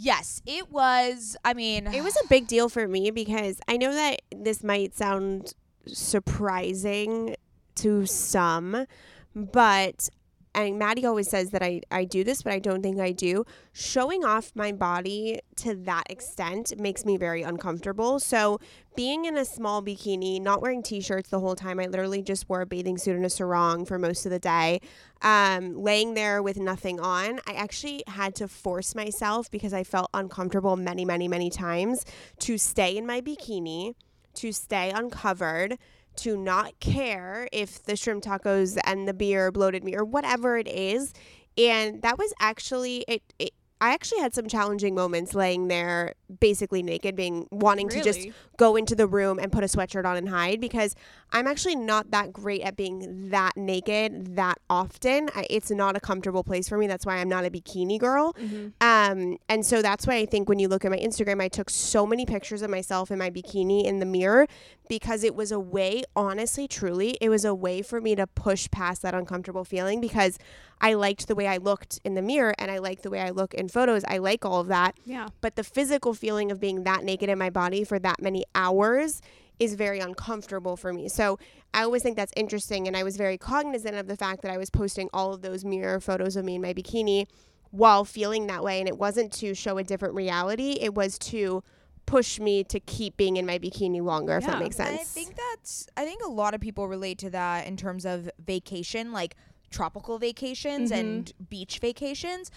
yes, 0.00 0.42
it 0.46 0.70
was. 0.70 1.36
I 1.44 1.54
mean, 1.54 1.86
It 1.86 2.02
was 2.02 2.16
a 2.24 2.26
big 2.28 2.46
deal 2.46 2.68
for 2.68 2.88
me 2.88 3.10
because 3.10 3.60
I 3.68 3.76
know 3.76 3.92
that 3.92 4.22
this 4.34 4.64
might 4.64 4.94
sound 4.96 5.52
surprising 5.86 7.36
to 7.76 8.06
some, 8.06 8.86
but 9.34 10.08
and 10.54 10.78
Maddie 10.78 11.06
always 11.06 11.30
says 11.30 11.50
that 11.50 11.62
I, 11.62 11.80
I 11.90 12.04
do 12.04 12.24
this, 12.24 12.42
but 12.42 12.52
I 12.52 12.58
don't 12.58 12.82
think 12.82 12.98
I 12.98 13.12
do. 13.12 13.44
Showing 13.72 14.24
off 14.24 14.50
my 14.54 14.72
body 14.72 15.40
to 15.56 15.74
that 15.76 16.04
extent 16.10 16.72
makes 16.78 17.04
me 17.04 17.16
very 17.16 17.42
uncomfortable. 17.42 18.18
So, 18.18 18.58
being 18.96 19.24
in 19.24 19.38
a 19.38 19.44
small 19.44 19.82
bikini, 19.82 20.40
not 20.40 20.60
wearing 20.60 20.82
t 20.82 21.00
shirts 21.00 21.30
the 21.30 21.38
whole 21.38 21.54
time, 21.54 21.78
I 21.78 21.86
literally 21.86 22.22
just 22.22 22.48
wore 22.48 22.62
a 22.62 22.66
bathing 22.66 22.98
suit 22.98 23.14
and 23.14 23.24
a 23.24 23.30
sarong 23.30 23.86
for 23.86 23.98
most 23.98 24.26
of 24.26 24.32
the 24.32 24.40
day, 24.40 24.80
um, 25.22 25.80
laying 25.80 26.14
there 26.14 26.42
with 26.42 26.58
nothing 26.58 26.98
on, 26.98 27.40
I 27.46 27.52
actually 27.52 28.02
had 28.08 28.34
to 28.36 28.48
force 28.48 28.94
myself 28.94 29.50
because 29.50 29.72
I 29.72 29.84
felt 29.84 30.10
uncomfortable 30.12 30.76
many, 30.76 31.04
many, 31.04 31.28
many 31.28 31.50
times 31.50 32.04
to 32.40 32.58
stay 32.58 32.96
in 32.96 33.06
my 33.06 33.20
bikini, 33.20 33.94
to 34.34 34.52
stay 34.52 34.90
uncovered 34.90 35.78
to 36.22 36.36
not 36.36 36.78
care 36.80 37.48
if 37.52 37.82
the 37.84 37.96
shrimp 37.96 38.24
tacos 38.24 38.78
and 38.84 39.08
the 39.08 39.14
beer 39.14 39.50
bloated 39.50 39.84
me 39.84 39.94
or 39.94 40.04
whatever 40.04 40.56
it 40.56 40.68
is. 40.68 41.12
And 41.58 42.02
that 42.02 42.18
was 42.18 42.32
actually 42.40 43.04
it, 43.08 43.22
it 43.38 43.52
I 43.80 43.94
actually 43.94 44.20
had 44.20 44.34
some 44.34 44.46
challenging 44.46 44.94
moments 44.94 45.34
laying 45.34 45.68
there 45.68 46.14
basically 46.38 46.82
naked, 46.82 47.16
being 47.16 47.48
wanting 47.50 47.88
to 47.90 48.02
just 48.02 48.18
Really? 48.18 48.32
Go 48.60 48.76
into 48.76 48.94
the 48.94 49.06
room 49.06 49.38
and 49.38 49.50
put 49.50 49.64
a 49.64 49.66
sweatshirt 49.66 50.04
on 50.04 50.18
and 50.18 50.28
hide 50.28 50.60
because 50.60 50.94
I'm 51.32 51.46
actually 51.46 51.76
not 51.76 52.10
that 52.10 52.30
great 52.30 52.60
at 52.60 52.76
being 52.76 53.30
that 53.30 53.56
naked 53.56 54.36
that 54.36 54.58
often. 54.68 55.30
I, 55.34 55.46
it's 55.48 55.70
not 55.70 55.96
a 55.96 56.00
comfortable 56.00 56.44
place 56.44 56.68
for 56.68 56.76
me. 56.76 56.86
That's 56.86 57.06
why 57.06 57.16
I'm 57.16 57.28
not 57.30 57.46
a 57.46 57.50
bikini 57.50 57.98
girl. 57.98 58.36
Um, 58.82 59.38
and 59.48 59.64
so 59.64 59.80
that's 59.80 60.06
why 60.06 60.16
I 60.16 60.26
think 60.26 60.50
when 60.50 60.58
you 60.58 60.68
look 60.68 60.84
at 60.84 60.90
my 60.90 60.98
Instagram, 60.98 61.40
I 61.40 61.48
took 61.48 61.70
so 61.70 62.06
many 62.06 62.26
pictures 62.26 62.60
of 62.60 62.68
myself 62.68 63.10
in 63.10 63.18
my 63.18 63.30
bikini 63.30 63.84
in 63.84 63.98
the 63.98 64.04
mirror 64.04 64.46
because 64.90 65.24
it 65.24 65.34
was 65.34 65.52
a 65.52 65.60
way, 65.60 66.02
honestly, 66.14 66.68
truly, 66.68 67.16
it 67.20 67.30
was 67.30 67.46
a 67.46 67.54
way 67.54 67.80
for 67.80 67.98
me 67.98 68.14
to 68.16 68.26
push 68.26 68.68
past 68.70 69.00
that 69.00 69.14
uncomfortable 69.14 69.64
feeling 69.64 70.02
because 70.02 70.36
I 70.80 70.94
liked 70.94 71.28
the 71.28 71.34
way 71.34 71.46
I 71.46 71.58
looked 71.58 72.00
in 72.04 72.14
the 72.14 72.22
mirror 72.22 72.54
and 72.58 72.70
I 72.70 72.78
like 72.78 73.02
the 73.02 73.10
way 73.10 73.20
I 73.20 73.30
look 73.30 73.54
in 73.54 73.68
photos. 73.68 74.02
I 74.08 74.18
like 74.18 74.44
all 74.44 74.60
of 74.60 74.68
that. 74.68 74.98
Yeah. 75.04 75.28
But 75.40 75.54
the 75.56 75.64
physical 75.64 76.12
feeling 76.14 76.50
of 76.50 76.58
being 76.58 76.84
that 76.84 77.04
naked 77.04 77.28
in 77.28 77.38
my 77.38 77.50
body 77.50 77.84
for 77.84 77.98
that 77.98 78.20
many 78.20 78.44
hours 78.54 79.20
is 79.58 79.74
very 79.74 80.00
uncomfortable 80.00 80.76
for 80.76 80.92
me. 80.92 81.08
So 81.08 81.38
I 81.74 81.82
always 81.82 82.02
think 82.02 82.16
that's 82.16 82.32
interesting. 82.36 82.86
And 82.86 82.96
I 82.96 83.02
was 83.02 83.16
very 83.16 83.36
cognizant 83.38 83.94
of 83.94 84.06
the 84.06 84.16
fact 84.16 84.42
that 84.42 84.50
I 84.50 84.56
was 84.56 84.70
posting 84.70 85.08
all 85.12 85.34
of 85.34 85.42
those 85.42 85.64
mirror 85.64 86.00
photos 86.00 86.36
of 86.36 86.44
me 86.44 86.54
in 86.54 86.62
my 86.62 86.72
bikini 86.72 87.26
while 87.70 88.04
feeling 88.04 88.46
that 88.46 88.64
way. 88.64 88.80
And 88.80 88.88
it 88.88 88.96
wasn't 88.98 89.32
to 89.34 89.54
show 89.54 89.78
a 89.78 89.84
different 89.84 90.14
reality, 90.14 90.78
it 90.80 90.94
was 90.94 91.18
to 91.20 91.62
push 92.06 92.40
me 92.40 92.64
to 92.64 92.80
keep 92.80 93.16
being 93.16 93.36
in 93.36 93.46
my 93.46 93.58
bikini 93.58 94.02
longer, 94.02 94.38
if 94.38 94.44
that 94.46 94.54
Yeah. 94.54 94.58
makes 94.58 94.80
And 94.80 94.88
sense. 94.88 95.00
I 95.02 95.04
think 95.04 95.36
that's 95.36 95.86
I 95.96 96.04
think 96.04 96.22
a 96.24 96.28
lot 96.30 96.54
of 96.54 96.60
people 96.60 96.88
relate 96.88 97.18
to 97.18 97.30
that 97.30 97.66
in 97.66 97.76
terms 97.76 98.04
of 98.04 98.28
vacation, 98.44 99.12
like 99.12 99.36
tropical 99.70 100.18
vacations 100.18 100.90
Mhm. 100.90 100.98
and 100.98 101.32
beach 101.48 101.78
vacations. 101.78 102.50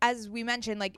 As 0.00 0.28
we 0.28 0.42
mentioned, 0.44 0.78
like 0.78 0.96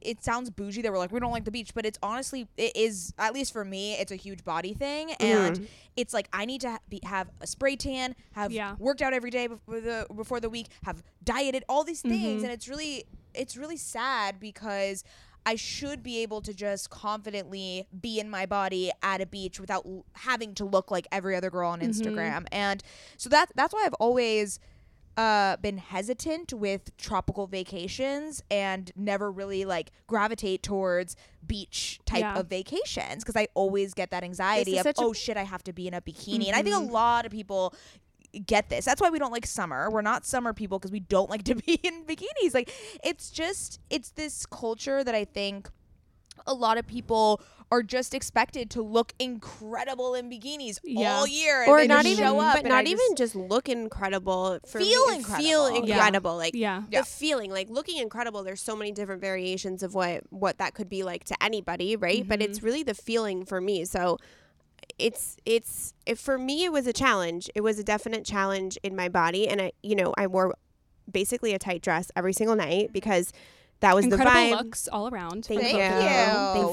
it 0.00 0.22
sounds 0.24 0.50
bougie 0.50 0.82
that 0.82 0.90
we're 0.90 0.98
like 0.98 1.12
we 1.12 1.20
don't 1.20 1.30
like 1.30 1.44
the 1.44 1.50
beach, 1.52 1.74
but 1.74 1.86
it's 1.86 1.98
honestly 2.02 2.48
it 2.56 2.76
is 2.76 3.14
at 3.18 3.32
least 3.34 3.52
for 3.52 3.64
me, 3.64 3.94
it's 3.94 4.10
a 4.10 4.16
huge 4.16 4.44
body 4.44 4.74
thing, 4.74 5.12
and 5.20 5.68
it's 5.96 6.12
like 6.12 6.28
I 6.32 6.44
need 6.44 6.60
to 6.62 6.70
ha- 6.72 6.78
be, 6.88 7.00
have 7.04 7.30
a 7.40 7.46
spray 7.46 7.76
tan, 7.76 8.16
have 8.32 8.50
Yeah. 8.50 8.74
worked 8.78 9.00
out 9.00 9.12
every 9.12 9.30
day 9.30 9.46
before 9.46 9.80
the 9.80 10.06
before 10.14 10.40
the 10.40 10.50
week, 10.50 10.66
have 10.84 11.02
dieted, 11.22 11.64
all 11.68 11.84
these 11.84 12.00
things, 12.02 12.40
Mhm. 12.42 12.44
and 12.44 12.52
it's 12.52 12.66
really 12.68 13.04
it's 13.34 13.56
really 13.56 13.76
sad 13.76 14.40
because 14.40 15.04
I 15.46 15.54
should 15.56 16.02
be 16.02 16.18
able 16.22 16.40
to 16.42 16.52
just 16.54 16.90
confidently 16.90 17.86
be 18.00 18.20
in 18.20 18.28
my 18.30 18.46
body 18.46 18.90
at 19.02 19.20
a 19.20 19.26
beach 19.26 19.58
without 19.58 19.84
l- 19.86 20.04
having 20.14 20.54
to 20.56 20.64
look 20.64 20.90
like 20.90 21.06
every 21.10 21.34
other 21.34 21.50
girl 21.50 21.70
on 21.70 21.80
Instagram. 21.80 22.46
And 22.52 22.82
so 23.16 23.28
that 23.30 23.50
that's 23.56 23.72
why 23.74 23.84
I've 23.84 23.94
always 23.94 24.58
uh, 25.16 25.56
been 25.58 25.76
hesitant 25.78 26.52
with 26.54 26.96
tropical 26.96 27.46
vacations 27.46 28.42
and 28.50 28.90
never 28.96 29.30
really 29.30 29.64
like 29.64 29.90
gravitate 30.06 30.62
towards 30.62 31.16
beach 31.46 32.00
type 32.06 32.20
Yeah. 32.20 32.38
of 32.38 32.46
vacations 32.48 33.22
because 33.22 33.36
I 33.36 33.48
always 33.54 33.92
get 33.94 34.10
that 34.10 34.24
anxiety 34.24 34.78
of 34.78 34.84
such 34.84 34.98
a- 34.98 35.02
oh 35.02 35.12
shit 35.12 35.36
I 35.36 35.42
have 35.44 35.62
to 35.64 35.72
be 35.72 35.86
in 35.86 35.94
a 35.94 36.00
bikini. 36.00 36.46
And 36.46 36.56
I 36.56 36.62
think 36.62 36.76
a 36.76 36.78
lot 36.80 37.26
of 37.26 37.32
people 37.32 37.74
get 38.46 38.70
this. 38.70 38.86
That's 38.86 39.00
why 39.02 39.10
we 39.10 39.18
don't 39.18 39.32
like 39.32 39.44
summer. 39.44 39.90
We're 39.90 40.00
not 40.00 40.24
summer 40.24 40.54
people 40.54 40.78
because 40.78 40.90
we 40.92 41.00
don't 41.00 41.28
like 41.28 41.44
to 41.44 41.54
be 41.66 41.74
in 41.82 42.04
bikinis. 42.04 42.54
Like 42.54 42.72
it's 43.04 43.30
just 43.30 43.80
it's 43.90 44.10
this 44.12 44.46
culture 44.46 45.04
that 45.04 45.14
I 45.14 45.26
think 45.26 45.68
a 46.46 46.54
lot 46.54 46.78
of 46.78 46.86
people 46.86 47.42
are 47.72 47.82
just 47.82 48.12
expected 48.14 48.68
to 48.70 48.82
look 48.82 49.14
incredible 49.18 50.14
in 50.14 50.28
bikinis 50.30 50.78
Yeah. 50.84 51.14
all 51.16 51.26
year 51.26 51.62
and 51.62 51.70
or 51.70 51.78
they 51.80 51.86
not 51.86 52.02
just 52.04 52.12
even, 52.18 52.24
show 52.26 52.38
up 52.38 52.56
but 52.56 52.66
not 52.66 52.84
I 52.86 52.88
even 52.90 52.98
just- 53.16 53.34
just 53.34 53.34
look 53.34 53.68
incredible. 53.68 54.58
For 54.66 54.78
Feel 54.78 55.08
me, 55.08 55.16
incredible. 55.16 55.44
Feel 55.48 55.70
Yeah. 55.70 55.76
incredible. 55.94 56.36
Like 56.36 56.54
Yeah. 56.54 56.82
Yeah. 56.90 57.00
the 57.00 57.06
feeling, 57.06 57.50
like 57.50 57.70
looking 57.70 57.96
incredible. 57.96 58.42
There's 58.44 58.60
so 58.60 58.76
many 58.76 58.92
different 58.92 59.20
variations 59.22 59.82
of 59.82 59.94
what 59.94 60.22
what 60.30 60.58
that 60.58 60.74
could 60.74 60.88
be 60.90 61.02
like 61.02 61.24
to 61.24 61.42
anybody, 61.42 61.96
right? 61.96 62.28
But 62.28 62.40
Mm-hmm. 62.40 62.50
it's 62.50 62.62
really 62.62 62.82
the 62.82 62.94
feeling 62.94 63.44
for 63.44 63.60
me. 63.60 63.84
So 63.86 64.18
it's 64.98 65.36
it's 65.46 65.94
it, 66.04 66.18
for 66.18 66.36
me. 66.38 66.64
It 66.64 66.72
was 66.72 66.86
a 66.86 66.92
challenge. 66.92 67.48
It 67.54 67.62
was 67.62 67.78
a 67.78 67.84
definite 67.84 68.24
challenge 68.26 68.78
in 68.82 68.94
my 68.94 69.08
body, 69.08 69.48
and 69.48 69.60
I, 69.62 69.72
you 69.82 69.94
know, 69.94 70.12
I 70.18 70.26
wore 70.26 70.54
basically 71.10 71.54
a 71.54 71.58
tight 71.58 71.82
dress 71.82 72.10
every 72.14 72.32
single 72.32 72.56
night 72.56 72.92
because 72.92 73.32
that 73.82 73.94
was 73.94 74.04
Incredible 74.06 74.30
the 74.32 74.36
vibe. 74.38 74.50
looks 74.52 74.88
all 74.88 75.08
around. 75.08 75.44
Thank, 75.44 75.60
Thank 75.60 75.74
you. 75.74 75.78
you. 75.82 75.88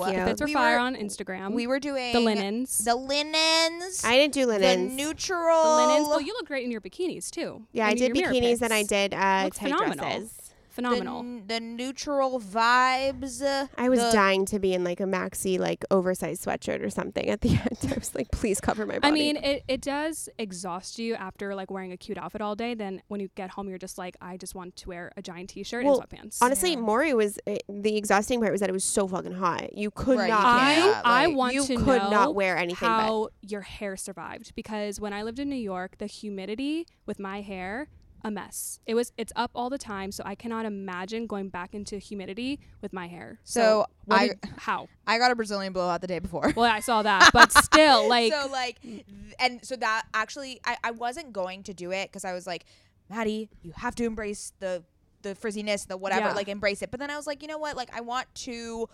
Thank 0.05 0.17
you. 0.17 0.25
Fits 0.25 0.41
were 0.41 0.47
We 0.47 0.53
fire 0.53 0.75
were- 0.75 0.79
on 0.79 0.95
Instagram. 0.95 1.51
we 1.53 1.67
were 1.67 1.79
doing 1.79 2.13
the 2.13 2.19
linens. 2.21 2.77
the 2.79 2.95
linens 2.95 4.03
I 4.05 4.15
didn't 4.15 4.33
do 4.33 4.45
linens. 4.45 4.91
the 4.91 4.95
neutral 5.03 5.63
The 5.63 5.85
linens. 5.87 6.07
Well, 6.07 6.21
you 6.21 6.33
look 6.33 6.47
great 6.47 6.63
in 6.65 6.71
your 6.71 6.81
bikinis 6.81 7.29
too. 7.29 7.63
yeah, 7.73 7.87
I 7.87 7.91
in 7.91 7.97
did 7.97 8.13
bikinis 8.13 8.61
and 8.61 8.71
I 8.73 8.83
did 8.83 9.13
uh, 9.13 9.41
Looks 9.45 9.57
tight 9.57 9.71
phenomenal. 9.73 10.05
dresses. 10.05 10.48
Phenomenal. 10.83 11.23
The, 11.23 11.55
the 11.55 11.59
neutral 11.59 12.39
vibes. 12.39 13.41
I 13.77 13.89
was 13.89 13.99
the- 13.99 14.11
dying 14.11 14.45
to 14.45 14.59
be 14.59 14.73
in 14.73 14.83
like 14.83 14.99
a 14.99 15.03
maxi, 15.05 15.59
like 15.59 15.83
oversized 15.91 16.45
sweatshirt 16.45 16.83
or 16.83 16.89
something 16.89 17.27
at 17.29 17.41
the 17.41 17.49
end. 17.81 17.91
I 17.91 17.95
was 17.97 18.13
like, 18.15 18.31
please 18.31 18.59
cover 18.59 18.85
my 18.85 18.99
body. 18.99 19.07
I 19.07 19.11
mean, 19.11 19.37
it, 19.37 19.63
it 19.67 19.81
does 19.81 20.29
exhaust 20.37 20.99
you 20.99 21.15
after 21.15 21.55
like 21.55 21.71
wearing 21.71 21.91
a 21.91 21.97
cute 21.97 22.17
outfit 22.17 22.41
all 22.41 22.55
day. 22.55 22.73
Then 22.73 23.01
when 23.07 23.19
you 23.19 23.29
get 23.35 23.51
home, 23.51 23.69
you're 23.69 23.77
just 23.77 23.97
like, 23.97 24.15
I 24.21 24.37
just 24.37 24.55
want 24.55 24.75
to 24.77 24.89
wear 24.89 25.11
a 25.17 25.21
giant 25.21 25.49
t-shirt 25.51 25.85
Well, 25.85 26.01
and 26.01 26.09
sweatpants. 26.31 26.37
honestly, 26.41 26.71
Yeah. 26.71 26.77
Maury 26.79 27.13
was 27.13 27.39
uh, 27.47 27.55
the 27.67 27.97
exhausting 27.97 28.39
part 28.39 28.51
was 28.51 28.61
that 28.61 28.69
it 28.69 28.73
was 28.73 28.83
so 28.83 29.07
fucking 29.07 29.33
hot. 29.33 29.75
You 29.77 29.91
could 29.91 30.17
Right, 30.17 30.27
you 30.27 30.33
not. 30.33 30.45
I 30.45 30.75
can't, 30.75 31.05
I 31.05 31.27
want 31.27 31.53
you 31.53 31.65
to 31.65 31.75
could 31.77 32.01
know 32.03 32.09
not 32.09 32.35
wear 32.35 32.57
anything 32.57 32.87
but- 32.87 33.03
how 33.05 33.29
your 33.41 33.61
hair 33.61 33.95
survived 33.97 34.53
because 34.55 34.99
when 34.99 35.13
I 35.13 35.23
lived 35.23 35.39
in 35.39 35.49
New 35.49 35.55
York, 35.55 35.97
the 35.97 36.05
humidity 36.07 36.87
with 37.05 37.19
my 37.19 37.41
hair 37.41 37.87
a 38.23 38.29
mess. 38.31 38.79
It 38.85 38.95
was 38.95 39.11
it's 39.17 39.31
up 39.35 39.51
all 39.55 39.69
the 39.69 39.77
time, 39.77 40.11
so 40.11 40.23
I 40.25 40.35
cannot 40.35 40.65
imagine 40.65 41.25
going 41.27 41.49
back 41.49 41.73
into 41.73 41.97
humidity 41.97 42.59
with 42.81 42.91
my 42.93 43.07
hair. 43.07 43.39
So, 43.43 43.85
what 44.05 44.19
I- 44.19 44.27
did- 44.29 44.39
how? 44.57 44.87
I 45.07 45.17
got 45.17 45.31
a 45.31 45.35
Brazilian 45.35 45.73
blowout 45.73 46.01
the 46.01 46.07
day 46.07 46.19
before. 46.19 46.51
Well, 46.55 46.69
I 46.71 46.79
saw 46.81 47.01
that, 47.03 47.31
but 47.33 47.51
still, 47.63 48.07
like 48.09 48.33
so 48.33 48.47
like 48.51 48.81
th- 48.81 49.05
and 49.39 49.63
so 49.65 49.75
that 49.77 50.03
actually 50.13 50.59
I, 50.65 50.77
I 50.83 50.91
wasn't 50.91 51.33
going 51.33 51.63
to 51.63 51.73
do 51.73 51.91
it 51.91 52.09
because 52.09 52.25
I 52.25 52.33
was 52.33 52.45
like, 52.45 52.65
Maddie, 53.09 53.49
you 53.63 53.71
have 53.75 53.95
to 53.95 54.05
embrace 54.05 54.53
the 54.59 54.83
the 55.21 55.35
frizziness, 55.35 55.85
the 55.87 55.97
whatever, 55.97 56.27
Yeah. 56.27 56.33
like 56.33 56.47
embrace 56.47 56.81
it. 56.81 56.91
But 56.91 56.99
then 56.99 57.09
I 57.09 57.17
was 57.17 57.27
like, 57.27 57.41
you 57.41 57.47
know 57.47 57.57
what? 57.57 57.75
Like 57.75 57.89
I 57.95 58.01
want 58.01 58.27
to 58.35 58.87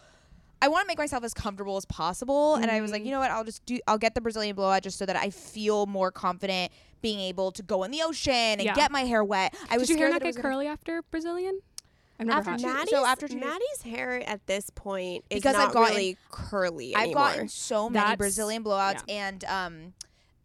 I 0.62 0.70
want 0.70 0.84
to 0.84 0.88
make 0.88 0.98
myself 0.98 1.24
as 1.24 1.34
comfortable 1.34 1.76
as 1.78 1.86
possible. 1.86 2.56
And 2.56 2.72
I 2.72 2.80
was 2.82 2.90
like, 2.92 3.02
Mm-hmm. 3.02 3.06
you 3.08 3.12
know 3.14 3.20
what? 3.20 3.30
I'll 3.30 3.44
just 3.44 3.66
do 3.66 3.80
I'll 3.88 3.98
get 3.98 4.16
the 4.16 4.22
Brazilian 4.22 4.56
blowout 4.56 4.84
just 4.84 4.98
so 4.98 5.06
that 5.06 5.16
I 5.16 5.30
feel 5.30 5.86
more 5.86 6.12
confident 6.12 6.72
being 7.06 7.20
able 7.20 7.52
to 7.52 7.62
go 7.64 7.84
in 7.84 7.92
the 7.92 8.02
ocean 8.02 8.34
and 8.34 8.64
Yeah. 8.64 8.74
get 8.74 8.90
my 8.92 9.02
hair 9.02 9.24
wet. 9.24 9.54
I 9.70 9.78
was 9.78 9.88
did 9.88 10.00
your 10.00 10.08
hair 10.08 10.08
scared 10.08 10.14
not 10.14 10.20
that 10.22 10.28
it 10.30 10.36
get 10.36 10.42
gonna- 10.42 10.56
curly 10.56 10.68
after 10.68 11.02
Brazilian? 11.12 11.60
I've 12.20 12.28
never 12.28 12.40
After 12.40 12.52
had. 12.52 12.60
two- 12.62 12.66
Maddie's, 12.68 12.90
so 12.92 13.06
after 13.06 13.28
two 13.28 13.34
days- 13.36 13.44
Maddie's 13.44 13.82
hair 13.84 14.28
at 14.30 14.48
this 14.48 14.70
point 14.70 15.26
is 15.30 15.38
Because 15.40 15.56
I've 15.56 15.74
gotten- 15.74 15.96
really 15.96 16.18
curly 16.32 16.96
I've 16.96 17.14
gotten 17.14 17.48
so 17.50 17.90
many 17.90 18.02
That's- 18.02 18.18
Brazilian 18.18 18.64
blowouts 18.64 19.04
and 19.10 19.44
um 19.46 19.94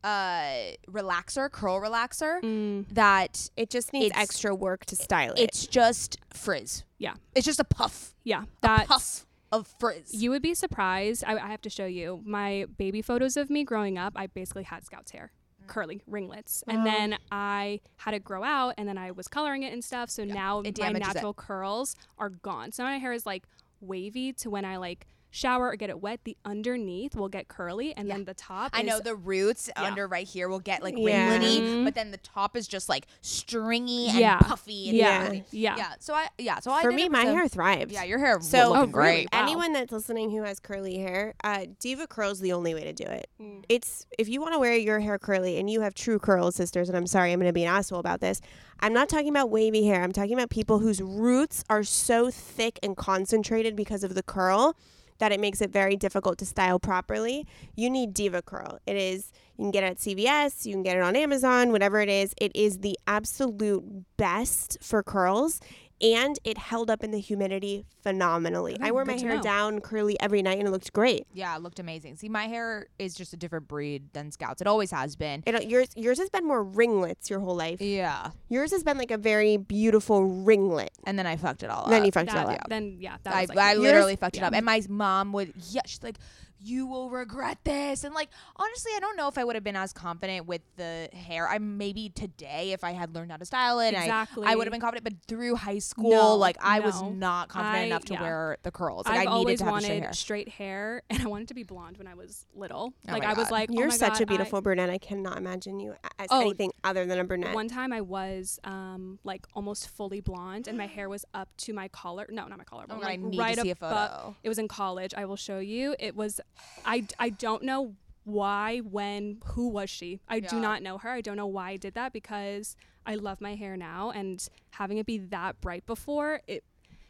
uh 0.02 0.72
relaxer, 0.88 1.50
curl 1.50 1.80
relaxer 1.80 2.40
Mm, 2.42 2.86
that 2.94 3.50
it 3.56 3.70
just 3.70 3.92
needs 3.92 4.14
extra 4.16 4.54
work 4.54 4.84
to 4.86 4.96
style 4.96 5.32
it. 5.34 5.40
it's 5.40 5.66
just 5.66 6.16
frizz. 6.34 6.84
yeah, 6.98 7.14
It's 7.34 7.44
just 7.46 7.60
a 7.60 7.64
puff. 7.64 8.14
yeah. 8.24 8.42
A 8.42 8.46
That's 8.62 8.86
puff. 8.88 9.26
of 9.52 9.66
frizz. 9.78 10.14
You 10.14 10.30
would 10.30 10.42
be 10.42 10.54
surprised. 10.54 11.22
I, 11.26 11.34
I 11.36 11.48
have 11.48 11.60
to 11.62 11.70
show 11.70 11.84
you 11.86 12.20
my 12.24 12.66
baby 12.78 13.02
photos 13.02 13.36
of 13.36 13.50
me 13.50 13.62
growing 13.62 13.98
up. 13.98 14.14
I 14.16 14.26
basically 14.26 14.62
had 14.64 14.84
Scout's 14.86 15.10
hair, 15.12 15.32
curly 15.70 16.02
ringlets, 16.06 16.62
and 16.66 16.80
oh. 16.80 16.84
then 16.84 17.18
I 17.32 17.80
had 17.96 18.12
it 18.12 18.22
grow 18.22 18.44
out, 18.44 18.74
and 18.76 18.86
then 18.86 18.98
I 18.98 19.12
was 19.12 19.28
coloring 19.28 19.62
it 19.62 19.72
and 19.72 19.82
stuff. 19.82 20.10
So 20.10 20.24
now 20.24 20.60
my 20.60 20.70
damages 20.70 21.08
it. 21.08 21.14
natural 21.14 21.32
curls 21.32 21.96
are 22.18 22.28
gone. 22.28 22.72
So 22.72 22.82
my 22.82 22.98
hair 22.98 23.12
is 23.14 23.24
like 23.24 23.44
wavy 23.80 24.34
to 24.34 24.50
when 24.50 24.66
I 24.66 24.76
like 24.76 25.06
shower 25.30 25.68
or 25.68 25.76
get 25.76 25.90
it 25.90 26.00
wet. 26.00 26.20
The 26.24 26.36
underneath 26.44 27.14
will 27.16 27.28
get 27.28 27.48
curly, 27.48 27.94
and 27.96 28.10
then 28.10 28.24
the 28.24 28.34
top. 28.34 28.70
I 28.74 28.82
know 28.82 29.00
the 29.00 29.14
roots 29.14 29.70
under 29.76 30.06
right 30.06 30.26
here 30.26 30.48
will 30.48 30.60
get 30.60 30.82
like 30.82 30.94
Yeah. 30.96 31.38
ringletty, 31.38 31.84
but 31.84 31.94
then 31.94 32.10
the 32.10 32.16
top 32.18 32.56
is 32.56 32.66
just 32.68 32.88
like 32.88 33.06
stringy 33.20 34.08
and 34.08 34.18
Yeah. 34.18 34.38
puffy. 34.38 34.88
And 34.88 34.96
Yeah. 34.98 35.26
ringletty. 35.28 35.44
Yeah. 35.52 35.76
yeah. 35.76 35.92
So 36.00 36.14
I 36.14 36.28
yeah. 36.38 36.60
So 36.60 36.70
I 36.72 36.82
For 36.82 36.90
did 36.90 36.96
me, 36.96 37.08
my 37.08 37.24
with 37.24 37.34
hair 37.34 37.48
thrives. 37.48 37.92
Yeah, 37.92 38.04
your 38.04 38.18
hair. 38.18 38.38
So- 38.40 38.50
So 38.60 38.68
looking 38.72 38.76
Oh, 38.76 38.80
really? 38.80 38.92
great. 38.92 39.28
Wow. 39.32 39.42
Anyone 39.42 39.72
that's 39.72 39.92
listening 39.92 40.30
who 40.30 40.42
has 40.42 40.60
curly 40.60 40.98
hair, 40.98 41.34
uh, 41.44 41.64
DevaCurl's 41.80 42.40
the 42.40 42.52
only 42.52 42.74
way 42.74 42.84
to 42.84 42.92
do 42.92 43.04
it. 43.04 43.28
Mm. 43.40 43.64
It's 43.68 44.06
if 44.18 44.28
you 44.28 44.40
want 44.40 44.52
to 44.54 44.58
wear 44.58 44.76
your 44.76 45.00
hair 45.00 45.18
curly 45.18 45.58
and 45.58 45.70
you 45.70 45.80
have 45.80 45.94
true 45.94 46.18
curls, 46.18 46.56
sisters. 46.56 46.88
And 46.88 46.96
I'm 46.98 47.06
sorry, 47.06 47.32
I'm 47.32 47.38
going 47.40 47.48
to 47.48 47.52
be 47.52 47.64
an 47.64 47.72
asshole 47.72 47.98
about 48.00 48.20
this. 48.20 48.40
I'm 48.80 48.92
not 48.92 49.08
talking 49.08 49.28
about 49.28 49.50
wavy 49.50 49.84
hair. 49.86 50.02
I'm 50.02 50.12
talking 50.12 50.32
about 50.34 50.50
people 50.50 50.78
whose 50.80 51.00
roots 51.02 51.64
are 51.70 51.82
so 51.84 52.30
thick 52.30 52.78
and 52.82 52.96
concentrated 52.96 53.76
because 53.76 54.02
of 54.04 54.14
the 54.14 54.22
curl 54.22 54.76
that 55.20 55.32
it 55.32 55.40
makes 55.40 55.60
it 55.60 55.70
very 55.70 55.96
difficult 55.96 56.38
to 56.38 56.46
style 56.46 56.80
properly. 56.80 57.46
You 57.76 57.88
need 57.88 58.14
DevaCurl. 58.14 58.78
It 58.86 58.96
is 58.96 59.32
you 59.56 59.64
can 59.64 59.70
get 59.70 59.84
it 59.84 59.88
at 59.88 59.96
CVS, 59.98 60.64
you 60.64 60.72
can 60.72 60.82
get 60.82 60.96
it 60.96 61.02
on 61.02 61.14
Amazon, 61.14 61.70
whatever 61.70 62.00
it 62.00 62.08
is. 62.08 62.34
It 62.40 62.50
is 62.54 62.78
the 62.78 62.98
absolute 63.06 63.84
best 64.16 64.78
for 64.80 65.02
curls. 65.02 65.60
And 66.02 66.38
it 66.44 66.56
held 66.56 66.90
up 66.90 67.04
in 67.04 67.10
the 67.10 67.20
humidity 67.20 67.84
phenomenally. 68.02 68.76
I 68.80 68.90
wore 68.90 69.04
my 69.04 69.14
hair 69.18 69.36
know. 69.36 69.42
down 69.42 69.80
curly 69.80 70.18
every 70.20 70.40
night 70.42 70.58
and 70.58 70.66
it 70.66 70.70
looked 70.70 70.92
great. 70.92 71.26
Yeah, 71.34 71.54
it 71.56 71.62
looked 71.62 71.78
amazing. 71.78 72.16
See, 72.16 72.28
my 72.28 72.46
hair 72.46 72.86
is 72.98 73.14
just 73.14 73.32
a 73.32 73.36
different 73.36 73.68
breed 73.68 74.12
than 74.12 74.30
Scouts. 74.32 74.60
It 74.60 74.66
always 74.66 74.90
has 74.90 75.14
been. 75.16 75.42
It, 75.46 75.54
uh, 75.54 75.60
yours 75.60 75.88
yours 75.96 76.18
has 76.18 76.30
been 76.30 76.46
more 76.46 76.62
ringlets 76.62 77.28
your 77.28 77.40
whole 77.40 77.54
life. 77.56 77.80
Yeah, 77.80 78.30
Yours 78.48 78.70
has 78.72 78.82
been 78.82 78.98
like 78.98 79.10
a 79.10 79.18
very 79.18 79.56
beautiful 79.56 80.24
ringlet. 80.24 80.90
and 81.04 81.18
then 81.18 81.26
I 81.26 81.36
fucked 81.36 81.62
it 81.62 81.70
all 81.70 81.88
Then 81.88 81.92
up. 81.92 82.00
Then 82.00 82.04
you 82.06 82.12
fucked 82.12 82.30
it 82.30 82.34
that, 82.34 82.46
all 82.46 82.52
up. 82.52 82.68
Then 82.68 82.96
yeah, 83.00 83.16
that 83.24 83.34
I, 83.34 83.40
was 83.42 83.48
like 83.50 83.58
I 83.58 83.74
the- 83.74 83.80
literally 83.80 84.16
fucked 84.16 84.36
it 84.38 84.42
up. 84.42 84.54
And 84.54 84.64
my 84.64 84.82
mom 84.88 85.32
would, 85.32 85.52
yeah, 85.70 85.82
she's 85.86 86.02
like, 86.02 86.16
you 86.62 86.86
will 86.86 87.10
regret 87.10 87.58
this. 87.64 88.04
And 88.04 88.14
like, 88.14 88.28
honestly, 88.56 88.92
I 88.96 89.00
don't 89.00 89.16
know 89.16 89.28
if 89.28 89.38
I 89.38 89.44
would 89.44 89.56
have 89.56 89.64
been 89.64 89.76
as 89.76 89.92
confident 89.92 90.46
with 90.46 90.62
the 90.76 91.08
hair. 91.12 91.48
I 91.48 91.58
maybe 91.58 92.08
today, 92.10 92.72
if 92.72 92.84
I 92.84 92.92
had 92.92 93.14
learned 93.14 93.30
how 93.30 93.36
to 93.38 93.44
style 93.44 93.80
it, 93.80 93.88
and 93.88 93.96
I, 93.96 94.04
Exactly. 94.04 94.46
I 94.46 94.54
would 94.56 94.66
have 94.66 94.72
been 94.72 94.80
confident. 94.80 95.04
But 95.04 95.14
through 95.26 95.56
high 95.56 95.78
school, 95.78 96.10
No, 96.10 96.34
like, 96.36 96.56
I 96.62 96.80
was 96.80 97.00
not 97.02 97.48
confident 97.48 97.82
I- 97.82 97.86
enough 97.86 98.04
to 98.06 98.14
yeah. 98.14 98.20
wear 98.22 98.56
the 98.62 98.70
curls. 98.70 99.06
Like, 99.06 99.14
I've 99.14 99.20
I 99.20 99.30
needed 99.30 99.30
always 99.36 99.58
to 99.60 99.64
have 99.64 99.72
wanted 99.72 100.02
the 100.04 100.14
straight 100.14 100.48
hair. 100.48 100.60
hair, 100.60 101.02
and 101.10 101.22
I 101.22 101.26
wanted 101.26 101.48
to 101.48 101.54
be 101.54 101.62
blonde 101.62 101.96
when 101.96 102.06
I 102.06 102.14
was 102.14 102.46
little. 102.54 102.92
Oh 103.08 103.12
like 103.12 103.24
I 103.24 103.32
was 103.34 103.50
like, 103.50 103.70
oh 103.70 103.74
You're 103.78 103.88
my 103.88 103.96
such 103.96 104.12
God, 104.14 104.20
a 104.20 104.22
I- 104.24 104.26
beautiful 104.26 104.60
brunette. 104.60 104.90
I 104.90 104.98
cannot 104.98 105.38
imagine 105.38 105.80
you 105.80 105.94
as 106.18 106.26
Oh, 106.30 106.42
anything 106.42 106.72
other 106.84 107.06
than 107.06 107.18
a 107.18 107.24
brunette. 107.24 107.54
One 107.54 107.68
time 107.68 107.92
I 107.92 108.00
was 108.02 108.58
um 108.64 109.18
like 109.24 109.46
almost 109.54 109.88
fully 109.88 110.20
blonde 110.20 110.68
and 110.68 110.76
my 110.76 110.86
hair 110.86 111.08
was 111.08 111.24
up 111.32 111.48
to 111.58 111.72
my 111.72 111.88
collar. 111.88 112.26
No, 112.30 112.46
not 112.46 112.58
my 112.58 112.64
collar. 112.64 112.84
Oh 112.90 112.94
my 112.94 112.96
but 112.96 113.00
God, 113.00 113.06
I 113.06 113.10
like 113.12 113.20
need 113.20 113.36
to 113.36 113.42
right 113.42 113.58
see 113.58 113.68
a 113.70 113.72
above- 113.72 114.10
photo. 114.10 114.36
It 114.42 114.48
was 114.48 114.58
in 114.58 114.68
college. 114.68 115.14
I 115.16 115.24
will 115.24 115.36
show 115.36 115.58
you. 115.58 115.94
It 115.98 116.14
was 116.14 116.40
I 116.84 117.06
I 117.18 117.30
don't 117.30 117.62
know 117.62 117.94
why, 118.24 118.78
when, 118.78 119.38
who 119.44 119.68
was 119.68 119.90
she? 119.90 120.20
I 120.28 120.40
do 120.40 120.60
not 120.60 120.82
know 120.82 120.98
her. 120.98 121.10
I 121.10 121.20
don't 121.20 121.36
know 121.36 121.46
why 121.46 121.70
I 121.70 121.76
did 121.76 121.94
that 121.94 122.12
because 122.12 122.76
I 123.06 123.14
love 123.16 123.40
my 123.40 123.54
hair 123.54 123.76
now 123.76 124.10
and 124.10 124.46
having 124.70 124.98
it 124.98 125.06
be 125.06 125.18
that 125.18 125.60
bright 125.60 125.86
before, 125.86 126.42
it 126.46 126.64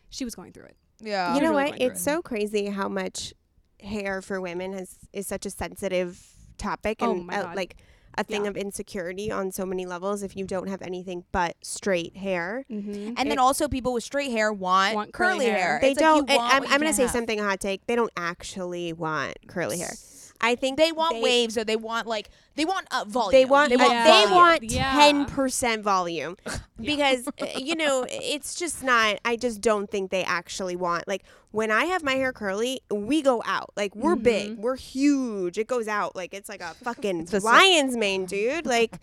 she 0.08 0.24
was 0.24 0.34
going 0.34 0.52
through 0.52 0.66
it. 0.66 0.76
Yeah. 1.00 1.34
you 1.34 1.40
know 1.40 1.50
really 1.50 1.54
what? 1.54 1.68
going 1.70 1.78
through 1.78 1.86
It's 1.88 2.02
so 2.02 2.22
crazy 2.22 2.66
how 2.66 2.88
much 2.88 3.34
hair 3.80 4.22
for 4.22 4.40
women 4.40 4.72
has 4.72 4.96
is 5.12 5.26
such 5.26 5.46
a 5.46 5.50
sensitive 5.50 6.20
topic 6.58 6.98
Oh 7.00 7.12
and 7.12 7.26
my 7.26 7.42
uh, 7.42 7.54
like 7.54 7.76
a 8.20 8.24
thing 8.24 8.44
Yeah. 8.44 8.50
of 8.50 8.56
insecurity 8.56 9.30
on 9.30 9.50
so 9.52 9.64
many 9.66 9.86
levels 9.86 10.22
if 10.22 10.36
you 10.36 10.46
don't 10.46 10.68
have 10.68 10.82
anything 10.82 11.24
but 11.32 11.56
straight 11.62 12.16
hair. 12.16 12.64
Mm-hmm. 12.70 13.14
and 13.16 13.30
then 13.30 13.38
also 13.38 13.68
people 13.68 13.92
with 13.92 14.04
straight 14.04 14.30
hair 14.30 14.52
want, 14.52 14.94
Want 14.94 15.12
curly, 15.12 15.32
curly 15.40 15.46
hair. 15.46 15.58
hair. 15.58 15.78
They 15.80 15.90
It's 15.92 16.00
don't. 16.00 16.28
and 16.30 16.36
want 16.38 16.54
I'm, 16.54 16.62
I'm 16.64 16.80
gonna 16.80 16.92
say 16.92 17.02
have. 17.02 17.10
something 17.10 17.38
hot 17.38 17.60
take. 17.60 17.86
They 17.86 17.96
don't 17.96 18.12
actually 18.16 18.92
want 18.92 19.36
curly 19.48 19.78
hair. 19.78 19.92
I 20.40 20.54
think 20.54 20.78
They 20.78 20.92
want 20.92 21.14
they, 21.16 21.22
waves, 21.22 21.58
or 21.58 21.64
they 21.64 21.76
want 21.76 22.06
like 22.06 22.30
they 22.56 22.64
want 22.64 22.86
uh, 22.90 23.04
volume. 23.06 23.32
They 23.32 23.44
want 23.44 23.70
they 23.70 23.76
they 23.76 23.82
want, 23.82 23.94
want, 23.94 24.02
Yeah. 24.02 24.26
they 24.26 24.32
want 24.32 24.62
Yeah. 24.64 24.92
ten 24.92 25.26
percent 25.26 25.82
volume 25.82 26.36
because 26.80 27.28
uh, 27.40 27.46
you 27.56 27.74
know 27.76 28.06
it's 28.08 28.54
just 28.54 28.82
not. 28.82 29.18
I 29.24 29.36
just 29.36 29.60
don't 29.60 29.90
think 29.90 30.10
they 30.10 30.24
actually 30.24 30.76
want 30.76 31.06
like 31.08 31.24
when 31.52 31.70
I 31.72 31.86
have 31.86 32.04
my 32.04 32.12
hair 32.14 32.32
curly, 32.32 32.80
we 32.92 33.22
go 33.22 33.42
out 33.44 33.72
like 33.76 33.94
we're 33.96 34.14
big, 34.16 34.56
we're 34.58 34.76
huge. 34.76 35.58
It 35.58 35.66
goes 35.66 35.88
out 35.88 36.14
like 36.16 36.32
it's 36.32 36.48
like 36.48 36.60
a 36.62 36.74
fucking 36.84 37.28
a- 37.32 37.38
lion's 37.40 37.96
mane, 37.96 38.24
dude. 38.26 38.66
Like 38.66 38.96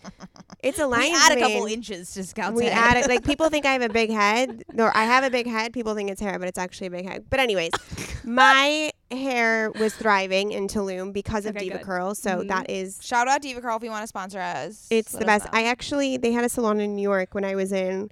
it's 0.64 0.80
a 0.80 0.88
lion's 0.88 1.04
mane. 1.04 1.12
We 1.12 1.18
lion's 1.18 1.26
add 1.26 1.32
a 1.32 1.36
mane. 1.42 1.54
couple 1.54 1.66
inches 1.68 2.14
to 2.14 2.24
Scout's 2.24 2.56
we 2.56 2.66
head. 2.66 2.74
add 2.74 2.98
it 3.04 3.10
like 3.10 3.24
people 3.26 3.50
think 3.50 3.66
I 3.66 3.74
have 3.74 3.82
a 3.82 3.90
big 3.90 4.10
head. 4.12 4.64
No, 4.74 4.90
I 4.94 5.06
have 5.06 5.24
a 5.24 5.30
big 5.30 5.46
head. 5.48 5.74
People 5.74 5.94
think 5.94 6.10
it's 6.10 6.22
hair, 6.22 6.40
but 6.40 6.48
it's 6.48 6.58
actually 6.58 6.88
a 6.88 6.92
big 6.92 7.08
head. 7.08 7.26
But 7.30 7.40
anyways, 7.40 7.72
my 8.24 8.92
hair 9.12 9.72
was 9.72 9.96
thriving 9.96 10.52
in 10.52 10.68
Tulum 10.68 11.14
because 11.14 11.46
of 11.46 11.56
Okay, 11.56 11.66
Deva 11.66 11.78
good. 11.78 11.86
Curl. 11.86 12.16
So 12.16 12.40
Mhm. 12.40 12.48
that 12.50 12.70
is 12.70 13.00
Shout 13.02 13.28
out 13.28 13.42
DevaCurl 13.42 13.78
if 13.78 13.84
you 13.84 13.90
want 13.90 14.04
to 14.04 14.08
sponsor 14.08 14.40
us. 14.40 14.88
it's 14.90 15.14
Let 15.14 15.20
the 15.22 15.26
best. 15.26 15.46
know. 15.46 15.52
I 15.54 15.64
actually 15.66 16.18
they 16.18 16.32
had 16.34 16.44
a 16.44 16.50
salon 16.50 16.80
in 16.80 16.96
New 16.96 17.02
York 17.02 17.34
when 17.34 17.46
I 17.46 17.56
was 17.56 17.72
in 17.72 18.10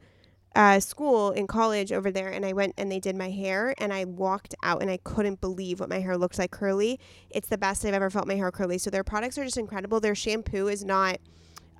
uh, 0.55 0.79
school 0.79 1.31
in 1.31 1.47
college 1.47 1.91
over 1.91 2.09
there, 2.09 2.29
and 2.29 2.45
I 2.45 2.53
went 2.53 2.75
and 2.77 2.89
they 2.89 2.99
did 3.01 3.13
my 3.13 3.29
hair, 3.29 3.75
and 3.77 3.91
I 3.91 4.05
walked 4.05 4.55
out 4.63 4.81
and 4.81 4.89
I 4.89 4.95
couldn't 5.03 5.41
believe 5.41 5.81
what 5.81 5.89
my 5.89 5.99
hair 5.99 6.17
looked 6.17 6.39
like 6.39 6.51
curly. 6.51 6.97
It's 7.29 7.49
the 7.49 7.57
best 7.57 7.83
I've 7.83 7.93
ever 7.93 8.09
felt 8.09 8.25
my 8.25 8.35
hair 8.35 8.49
curly. 8.51 8.77
So 8.77 8.89
their 8.89 9.03
products 9.03 9.37
are 9.37 9.43
just 9.43 9.57
incredible. 9.57 9.99
Their 9.99 10.15
shampoo 10.15 10.67
is 10.69 10.85
not 10.85 11.17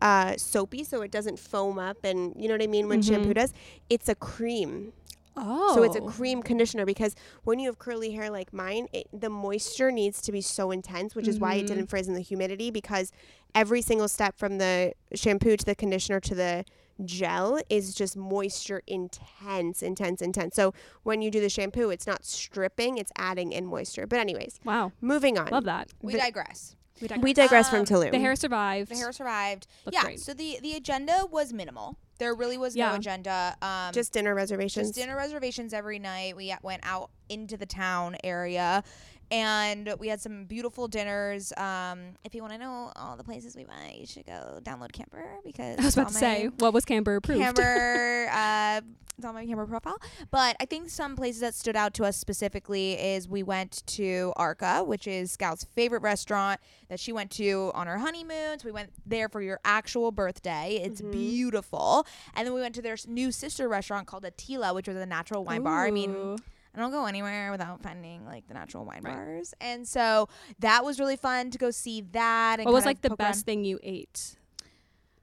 uh, 0.02 0.36
soapy, 0.36 0.84
so 0.84 1.02
it 1.04 1.10
doesn't 1.10 1.40
foam 1.40 1.80
up, 1.80 2.04
and 2.04 2.34
you 2.38 2.50
know 2.50 2.54
what 2.54 2.62
I 2.62 2.68
mean 2.68 2.90
when 2.90 3.02
shampoo 3.02 3.34
does. 3.34 3.54
It's 3.90 4.10
a 4.10 4.16
cream. 4.16 4.92
Oh. 5.38 5.76
So 5.76 5.84
it's 5.84 5.96
a 5.96 6.02
oh. 6.02 6.08
cream 6.08 6.42
conditioner 6.42 6.86
because 6.86 7.16
when 7.44 7.60
you 7.60 7.68
have 7.68 7.80
curly 7.80 8.12
hair 8.12 8.30
like 8.30 8.54
mine, 8.54 8.88
it, 8.94 9.08
the 9.14 9.30
moisture 9.30 9.92
needs 9.92 10.22
to 10.22 10.32
be 10.32 10.42
so 10.42 10.72
intense, 10.72 11.16
which 11.16 11.28
is 11.28 11.40
why 11.40 11.56
it 11.56 11.60
mm-hmm. 11.60 11.76
didn't 11.76 11.88
frizz 11.88 12.08
in 12.08 12.14
the 12.14 12.22
humidity 12.22 12.72
because 12.72 13.12
every 13.54 13.82
single 13.82 14.08
step 14.08 14.38
from 14.38 14.58
the 14.58 14.94
shampoo 15.14 15.58
to 15.58 15.66
the 15.66 15.76
conditioner 15.76 16.20
to 16.20 16.36
the 16.36 16.66
gel 17.04 17.60
is 17.70 17.94
just 17.94 18.16
moisture 18.16 18.82
intense, 18.88 19.84
intense, 19.84 20.22
intense. 20.22 20.56
So 20.56 20.74
when 21.04 21.22
you 21.22 21.30
do 21.30 21.42
the 21.42 21.50
shampoo, 21.50 21.90
it's 21.90 22.08
not 22.08 22.24
stripping, 22.24 22.98
it's 22.98 23.12
adding 23.18 23.52
in 23.52 23.66
moisture. 23.66 24.08
But 24.08 24.20
anyways, 24.20 24.60
Wow. 24.64 24.92
moving 25.02 25.38
on. 25.38 25.48
Love 25.48 25.66
that. 25.66 25.90
we 26.02 26.14
the- 26.14 26.20
digress. 26.20 26.76
We 27.02 27.08
We 27.20 27.34
digress 27.34 27.70
from 27.70 27.80
Um, 27.80 27.86
Tulum. 27.86 28.12
The 28.12 28.20
hair 28.20 28.36
survived. 28.36 28.90
The 28.92 28.96
hair 28.96 29.12
survived. 29.12 29.68
Looked 29.86 29.94
yeah. 29.96 30.04
great. 30.04 30.20
So 30.20 30.34
the 30.34 30.60
the 30.62 30.74
agenda 30.76 31.26
was 31.30 31.52
minimal. 31.52 31.98
There 32.18 32.34
really 32.34 32.58
was 32.58 32.76
no 32.76 32.94
agenda. 32.96 33.58
Um, 33.62 33.92
just 33.92 34.14
dinner 34.14 34.34
reservations. 34.34 34.88
just 34.88 35.00
dinner 35.00 35.18
reservations 35.18 35.74
every 35.74 36.00
night. 36.00 36.38
We 36.38 36.56
went 36.64 36.86
out 36.86 37.10
into 37.28 37.58
the 37.58 37.66
town 37.66 38.16
area. 38.24 38.84
And 39.32 39.94
we 40.00 40.08
had 40.08 40.22
some 40.22 40.46
beautiful 40.46 40.88
dinners. 40.88 41.52
Um, 41.58 42.16
if 42.24 42.36
you 42.36 42.42
want 42.42 42.54
to 42.54 42.60
know 42.60 42.92
all 42.96 43.18
the 43.18 43.24
places 43.24 43.56
we 43.56 43.66
went, 43.66 43.98
you 43.98 44.06
should 44.06 44.26
go 44.26 44.60
download 44.64 44.92
Camper 44.92 45.38
because 45.44 45.80
I 45.80 45.84
was 45.84 45.98
about 45.98 46.08
to 46.10 46.14
say, 46.14 46.50
what 46.60 46.74
was 46.74 46.86
Camper 46.86 47.16
approved? 47.16 47.42
camera 47.42 48.28
uh 48.32 48.82
it's 49.18 49.26
on 49.26 49.34
my 49.34 49.46
camera 49.46 49.66
profile 49.66 49.98
but 50.30 50.58
i 50.60 50.66
think 50.66 50.90
some 50.90 51.16
places 51.16 51.40
that 51.40 51.54
stood 51.54 51.76
out 51.76 51.94
to 51.94 52.04
us 52.04 52.18
specifically 52.18 52.94
is 52.94 53.30
we 53.30 53.44
went 53.44 53.82
to 53.88 54.34
arca 54.36 54.84
which 54.84 55.08
is 55.08 55.32
scout's 55.32 55.64
favorite 55.76 56.02
restaurant 56.02 56.60
that 56.90 57.00
she 57.00 57.14
went 57.14 57.32
to 57.32 57.72
on 57.74 57.88
her 57.88 57.98
honeymoon 57.98 58.60
so 58.60 58.66
we 58.66 58.72
went 58.74 58.92
there 59.06 59.30
for 59.30 59.42
your 59.42 59.60
actual 59.64 60.12
birthday 60.12 60.82
it's 60.84 61.02
beautiful 61.02 62.06
and 62.36 62.46
then 62.46 62.54
we 62.54 62.60
went 62.60 62.76
to 62.76 62.82
their 62.82 62.98
new 63.08 63.32
sister 63.32 63.70
restaurant 63.70 64.06
called 64.06 64.24
atila 64.24 64.76
which 64.76 64.88
was 64.88 64.98
a 64.98 65.06
natural 65.06 65.46
wine 65.46 65.64
bar 65.64 65.86
i 65.86 65.92
mean 65.92 66.12
Ooh. 66.12 66.36
I 66.76 66.80
don't 66.80 66.92
go 66.92 67.06
anywhere 67.06 67.52
without 67.52 67.82
finding 67.82 68.26
like 68.26 68.48
the 68.48 68.54
natural 68.54 68.84
wine 68.86 69.02
bars, 69.04 69.54
and 69.62 69.88
so 69.88 70.28
that 70.60 70.84
was 70.84 71.00
really 71.00 71.16
fun 71.16 71.50
to 71.52 71.58
go 71.58 71.72
see 71.72 72.02
that. 72.12 72.60
And 72.60 72.66
What 72.66 72.74
was 72.74 72.86
like 72.86 73.02
the 73.02 73.10
poke 73.10 73.20
around. 73.22 73.32
best 73.32 73.46
thing 73.46 73.64
you 73.64 73.80
ate? 73.82 74.36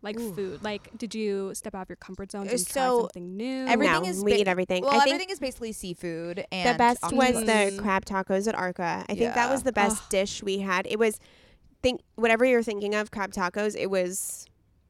Like 0.04 0.18
food. 0.18 0.64
Like, 0.64 0.90
did 0.98 1.14
you 1.14 1.54
step 1.54 1.76
out 1.76 1.82
of 1.82 1.88
your 1.88 1.94
comfort 1.96 2.32
zone 2.32 2.48
Uh, 2.48 2.52
and 2.52 2.66
try 2.66 2.82
so 2.82 3.00
something 3.02 3.36
new? 3.36 3.66
Everything 3.66 4.02
No, 4.02 4.08
is 4.08 4.24
we 4.24 4.32
ba- 4.32 4.40
eat 4.40 4.48
everything. 4.48 4.82
Well, 4.82 4.90
I 4.96 5.04
think 5.04 5.14
everything 5.14 5.30
is 5.30 5.38
basically 5.38 5.70
seafood, 5.72 6.44
and 6.50 6.74
the 6.74 6.78
best 6.78 7.02
was 7.12 7.34
the 7.44 7.78
crab 7.80 8.04
tacos 8.04 8.48
at 8.48 8.56
Arca. 8.56 9.04
I 9.08 9.14
think 9.14 9.34
that 9.34 9.48
was 9.50 9.62
the 9.62 9.72
best 9.72 10.08
dish 10.10 10.42
we 10.42 10.58
had. 10.58 10.86
It 10.88 10.98
was 10.98 11.20
think 11.82 12.00
whatever 12.16 12.44
you're 12.44 12.62
thinking 12.64 12.94
of 12.96 13.10
crab 13.12 13.32
tacos. 13.32 13.76
It 13.78 13.90
was 13.90 14.46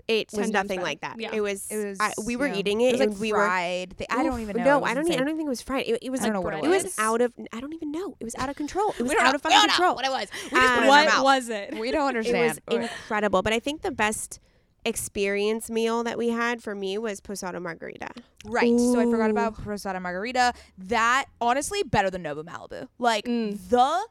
it 0.09 0.28
was 0.32 0.50
nothing 0.50 0.76
better. 0.76 0.82
like 0.82 1.00
that. 1.03 1.20
Yeah. 1.20 1.30
It 1.32 1.40
was. 1.40 1.66
It 1.70 1.86
was. 1.86 1.98
I, 2.00 2.12
we 2.24 2.36
were 2.36 2.46
yeah. 2.48 2.57
eating 2.57 2.80
it, 2.80 2.92
was 2.92 3.00
like 3.00 3.09
and 3.11 3.20
we 3.20 3.30
fried. 3.30 3.96
Thi- 3.96 4.07
I 4.11 4.22
don't 4.22 4.40
even 4.40 4.57
know. 4.57 4.64
No, 4.64 4.84
I 4.84 4.94
don't. 4.94 5.07
e- 5.07 5.11
I 5.11 5.14
insane. 5.14 5.18
don't 5.18 5.28
even 5.28 5.36
think 5.38 5.46
it 5.46 5.50
was 5.50 5.62
fried. 5.62 5.86
It, 5.86 5.98
it 6.03 6.11
was. 6.11 6.20
I 6.20 6.24
don't 6.24 6.34
know 6.34 6.40
what 6.40 6.55
it 6.55 6.64
It 6.64 6.68
was 6.68 6.84
was. 6.84 6.98
out 6.98 7.20
of. 7.20 7.32
I 7.53 7.61
don't 7.61 7.72
even 7.72 7.92
know. 7.92 8.16
It 8.20 8.24
was 8.24 8.34
out 8.36 8.48
of 8.48 8.57
control. 8.57 8.94
It 8.98 9.03
was 9.03 9.12
out 9.12 9.30
know. 9.30 9.32
of 9.36 9.42
fucking 9.42 9.61
control. 9.61 9.94
what 9.94 10.05
it 10.05 10.11
was. 10.11 10.28
We 10.50 10.59
just 10.61 10.74
put 10.74 10.82
it 10.82 10.86
in 10.86 10.90
our 10.90 11.05
what 11.07 11.24
was 11.24 11.48
it? 11.48 11.78
We 11.78 11.90
don't 11.90 12.09
understand. 12.09 12.59
It 12.70 12.78
was 12.80 12.88
incredible. 12.90 13.42
But 13.42 13.53
I 13.53 13.59
think 13.61 13.82
the 13.82 13.92
best 13.92 14.40
experience 14.84 15.70
meal 15.70 16.03
that 16.03 16.18
we 16.18 16.28
had 16.30 16.61
for 16.61 16.74
me 16.74 16.98
was 16.98 17.20
posada 17.20 17.61
margarita. 17.61 18.09
Right. 18.44 18.76
So 18.78 18.98
I 18.98 19.05
forgot 19.05 19.30
about 19.30 19.55
posada 19.62 20.00
Margarita. 20.00 20.53
That 20.76 21.26
honestly 21.40 21.84
better 21.84 22.11
than 22.11 22.24
Nobu 22.24 22.44
Malibu. 22.44 22.88
Like 22.98 23.26
Mm. 23.26 23.57
the 23.68 24.07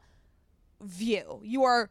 view. 0.80 1.40
You 1.44 1.64
are 1.64 1.90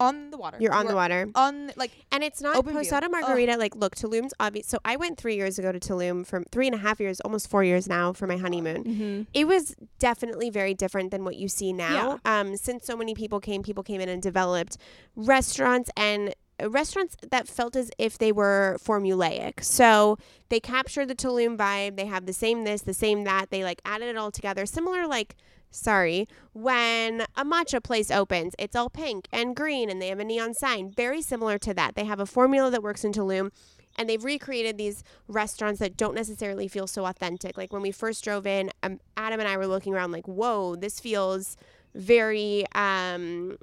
on 0.00 0.30
the 0.30 0.38
water. 0.38 0.56
You're 0.58 0.72
on 0.72 0.84
You 0.84 0.88
the 0.90 0.96
water. 0.96 1.28
On 1.34 1.70
like 1.76 1.92
And 2.10 2.24
it's 2.24 2.40
not 2.40 2.56
Open 2.56 2.72
view. 2.72 2.80
Posada 2.80 3.06
Ugh. 3.06 3.12
Margarita. 3.12 3.56
Like, 3.56 3.76
look, 3.76 3.94
Tulum's 3.94 4.32
obvious. 4.40 4.66
So 4.66 4.78
I 4.84 4.96
went 4.96 5.18
three 5.18 5.36
years 5.36 5.58
ago 5.58 5.70
to 5.70 5.78
Tulum 5.78 6.26
from 6.26 6.44
three 6.50 6.66
and 6.66 6.74
a 6.74 6.78
half 6.78 6.98
years, 6.98 7.20
almost 7.20 7.48
four 7.48 7.62
years 7.62 7.86
now 7.88 8.12
for 8.12 8.26
my 8.26 8.38
honeymoon. 8.38 8.84
Mm-hmm. 8.84 9.22
It 9.34 9.46
was 9.46 9.76
definitely 9.98 10.50
very 10.50 10.74
different 10.74 11.10
than 11.10 11.24
what 11.24 11.36
you 11.36 11.48
see 11.48 11.72
now. 11.72 12.18
Um, 12.24 12.56
since 12.56 12.86
so 12.86 12.96
many 12.96 13.14
people 13.14 13.38
came, 13.40 13.62
people 13.62 13.82
came 13.82 14.00
in 14.00 14.08
and 14.08 14.22
developed 14.22 14.78
restaurants 15.14 15.90
and 15.96 16.34
uh, 16.62 16.70
restaurants 16.70 17.16
that 17.30 17.46
felt 17.46 17.76
as 17.76 17.90
if 17.98 18.18
they 18.18 18.32
were 18.32 18.78
formulaic. 18.82 19.62
So 19.62 20.16
they 20.48 20.60
captured 20.60 21.08
the 21.08 21.14
Tulum 21.14 21.56
vibe. 21.56 21.96
They 21.96 22.06
have 22.06 22.26
the 22.26 22.32
same 22.32 22.64
this, 22.64 22.82
the 22.82 22.94
same 22.94 23.24
that. 23.24 23.50
They 23.50 23.62
like 23.64 23.80
added 23.84 24.08
it 24.08 24.16
all 24.16 24.30
together. 24.30 24.66
Similar 24.66 25.06
like 25.06 25.36
sorry, 25.70 26.28
when 26.52 27.22
a 27.36 27.44
matcha 27.44 27.82
place 27.82 28.10
opens, 28.10 28.54
it's 28.58 28.76
all 28.76 28.90
pink 28.90 29.26
and 29.32 29.54
green 29.56 29.88
and 29.88 30.00
they 30.00 30.08
have 30.08 30.18
a 30.18 30.24
neon 30.24 30.54
sign. 30.54 30.90
Very 30.90 31.22
similar 31.22 31.58
to 31.58 31.74
that. 31.74 31.94
They 31.94 32.04
have 32.04 32.20
a 32.20 32.26
formula 32.26 32.70
that 32.70 32.82
works 32.82 33.04
in 33.04 33.12
Tulum 33.12 33.50
and 33.96 34.08
they've 34.08 34.24
recreated 34.24 34.78
these 34.78 35.02
restaurants 35.28 35.80
that 35.80 35.96
don't 35.96 36.14
necessarily 36.14 36.68
feel 36.68 36.86
so 36.86 37.06
authentic. 37.06 37.56
Like 37.56 37.72
when 37.72 37.82
we 37.82 37.90
first 37.90 38.24
drove 38.24 38.46
in, 38.46 38.70
um, 38.82 39.00
Adam 39.16 39.40
and 39.40 39.48
I 39.48 39.56
were 39.56 39.66
looking 39.66 39.94
around 39.94 40.12
like, 40.12 40.26
whoa, 40.26 40.76
this 40.76 41.00
feels 41.00 41.56
very 41.94 42.64
um, 42.74 43.58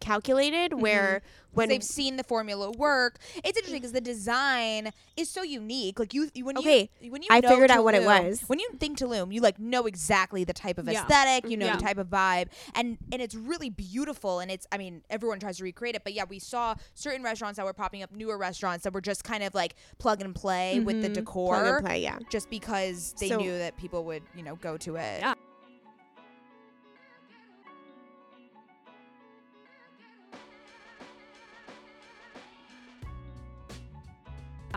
calculated. 0.00 0.74
Where 0.80 1.22
when 1.52 1.68
they've 1.70 1.82
seen 1.82 2.16
the 2.16 2.24
formula 2.24 2.70
work. 2.72 3.18
It's 3.36 3.56
interesting 3.56 3.80
because 3.80 3.92
the 3.92 4.00
design 4.00 4.90
is 5.16 5.30
so 5.30 5.42
unique. 5.42 5.98
Like 5.98 6.12
you, 6.12 6.28
you- 6.34 6.44
when 6.44 6.58
Okay, 6.58 6.90
you 7.00 7.10
when 7.10 7.22
you 7.22 7.28
I 7.30 7.40
figured 7.40 7.70
out 7.70 7.82
what 7.82 7.94
it 7.94 8.04
was. 8.04 8.42
When 8.46 8.58
you 8.58 8.68
think 8.78 8.98
Tulum, 8.98 9.32
you 9.32 9.40
like 9.40 9.58
know 9.58 9.86
exactly 9.86 10.44
the 10.44 10.52
type 10.52 10.76
of 10.78 10.86
Yeah. 10.86 11.02
aesthetic, 11.02 11.50
you 11.50 11.56
know 11.56 11.64
Yeah. 11.66 11.76
the 11.76 11.82
type 11.82 11.96
of 11.98 12.08
vibe, 12.08 12.48
and 12.74 12.98
and 13.10 13.22
it's 13.22 13.34
really 13.34 13.70
beautiful. 13.70 14.40
And 14.40 14.50
it's 14.50 14.66
I 14.70 14.76
mean 14.78 15.02
everyone 15.08 15.40
tries 15.40 15.56
to 15.58 15.64
recreate 15.64 15.94
it, 15.96 16.04
but 16.04 16.12
yeah, 16.12 16.24
we 16.28 16.38
saw 16.38 16.74
certain 16.94 17.22
restaurants 17.22 17.56
that 17.56 17.64
were 17.64 17.72
popping 17.72 18.02
up, 18.02 18.12
newer 18.12 18.36
restaurants 18.36 18.84
that 18.84 18.92
were 18.92 19.00
just 19.00 19.24
kind 19.24 19.42
of 19.42 19.54
like 19.54 19.76
plug 19.98 20.20
and 20.20 20.34
play 20.34 20.80
with 20.80 21.00
the 21.02 21.08
Mhm. 21.08 21.14
decor. 21.14 21.54
plug 21.56 21.66
and 21.76 21.86
play, 21.86 22.02
yeah. 22.02 22.18
Just 22.30 22.50
because 22.50 23.14
they 23.18 23.28
So- 23.30 23.38
knew 23.38 23.56
that 23.58 23.76
people 23.78 24.04
would, 24.04 24.22
you 24.34 24.42
know, 24.42 24.56
go 24.56 24.76
to 24.78 24.96
it. 24.96 25.20
Yeah. 25.20 25.34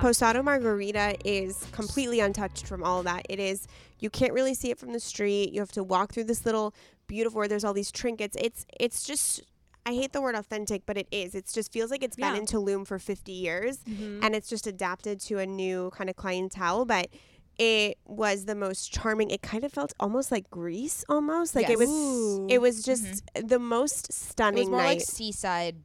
Posada 0.02 0.42
Margarita 0.44 1.16
is 1.26 1.66
completely 1.72 2.20
untouched 2.20 2.66
from 2.68 2.84
all 2.84 3.04
that. 3.04 3.26
It 3.30 3.40
is 3.40 3.68
you 4.00 4.10
can't 4.10 4.34
really 4.34 4.54
see 4.54 4.72
it 4.72 4.80
from 4.80 4.94
the 4.94 5.00
street. 5.00 5.52
You 5.52 5.60
have 5.60 5.72
to 5.74 5.84
walk 5.84 6.14
through 6.14 6.26
this 6.26 6.46
little 6.46 6.74
beautiful 7.08 7.40
where 7.40 7.48
there's 7.48 7.64
all 7.64 7.74
these 7.74 7.92
trinkets. 7.92 8.38
It's 8.40 8.66
it's 8.80 9.04
just 9.04 9.42
I 9.86 9.94
hate 9.94 10.14
the 10.14 10.22
word 10.22 10.36
authentic, 10.36 10.84
but 10.86 10.98
it 10.98 11.08
is. 11.12 11.34
It 11.36 11.50
just 11.52 11.72
feels 11.72 11.90
like 11.92 12.04
it's 12.04 12.16
been 12.16 12.34
Yeah. 12.36 12.40
in 12.42 12.46
Tulum 12.46 12.86
for 12.86 13.00
50 13.00 13.32
years 13.32 13.78
Mm-hmm. 13.80 14.24
and 14.24 14.36
it's 14.36 14.50
just 14.50 14.68
adapted 14.68 15.20
to 15.22 15.40
a 15.40 15.46
new 15.46 15.90
kind 15.92 16.10
of 16.10 16.16
clientele, 16.16 16.86
but 16.86 17.08
it 17.58 17.98
was 18.06 18.46
the 18.46 18.56
most 18.56 18.94
charming. 18.94 19.32
It 19.32 19.42
kind 19.42 19.66
of 19.66 19.74
felt 19.74 19.92
almost 20.00 20.32
like 20.32 20.50
Greece 20.50 21.04
almost. 21.10 21.56
Like 21.56 21.66
it 21.70 21.78
Yes. 21.78 21.80
was 21.80 22.40
it 22.50 22.62
was 22.62 22.84
just 22.84 23.24
the 23.36 23.60
most 23.60 24.14
stunning. 24.14 24.60
It 24.60 24.62
was 24.62 24.70
more 24.70 24.80
night. 24.82 25.00
like 25.00 25.02
seaside 25.02 25.76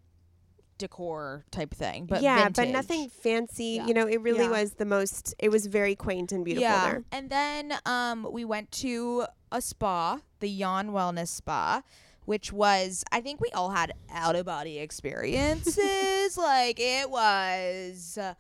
decor 0.79 1.45
type 1.51 1.75
thing, 1.75 2.07
but 2.07 2.23
yeah, 2.23 2.49
but 2.49 2.69
nothing 2.69 3.09
fancy. 3.09 3.65
Yeah. 3.77 3.87
You 3.87 3.95
know, 3.95 4.07
it 4.07 4.21
really 4.21 4.45
Yeah. 4.45 4.51
was 4.51 4.75
the 4.75 4.85
most. 4.85 5.35
It 5.39 5.51
was 5.51 5.67
very 5.67 5.95
quaint 5.95 6.33
and 6.33 6.45
beautiful 6.45 6.63
yeah. 6.69 6.85
there. 6.91 7.05
And 7.13 7.31
then 7.31 7.75
um, 7.87 8.27
we 8.31 8.45
went 8.45 8.71
to 8.73 9.27
a 9.53 9.61
spa, 9.61 10.21
the 10.41 10.61
Yaan 10.61 10.91
Wellness 10.91 11.29
Spa, 11.29 11.83
which 12.25 12.53
was 12.53 13.05
I 13.13 13.21
think 13.21 13.41
we 13.41 13.51
all 13.51 13.71
had 13.71 13.93
out 14.13 14.37
of 14.37 14.47
body 14.47 14.79
experiences. 14.79 16.37
like 16.37 16.79
it 16.81 17.11
was 17.11 18.19
uh, 18.21 18.35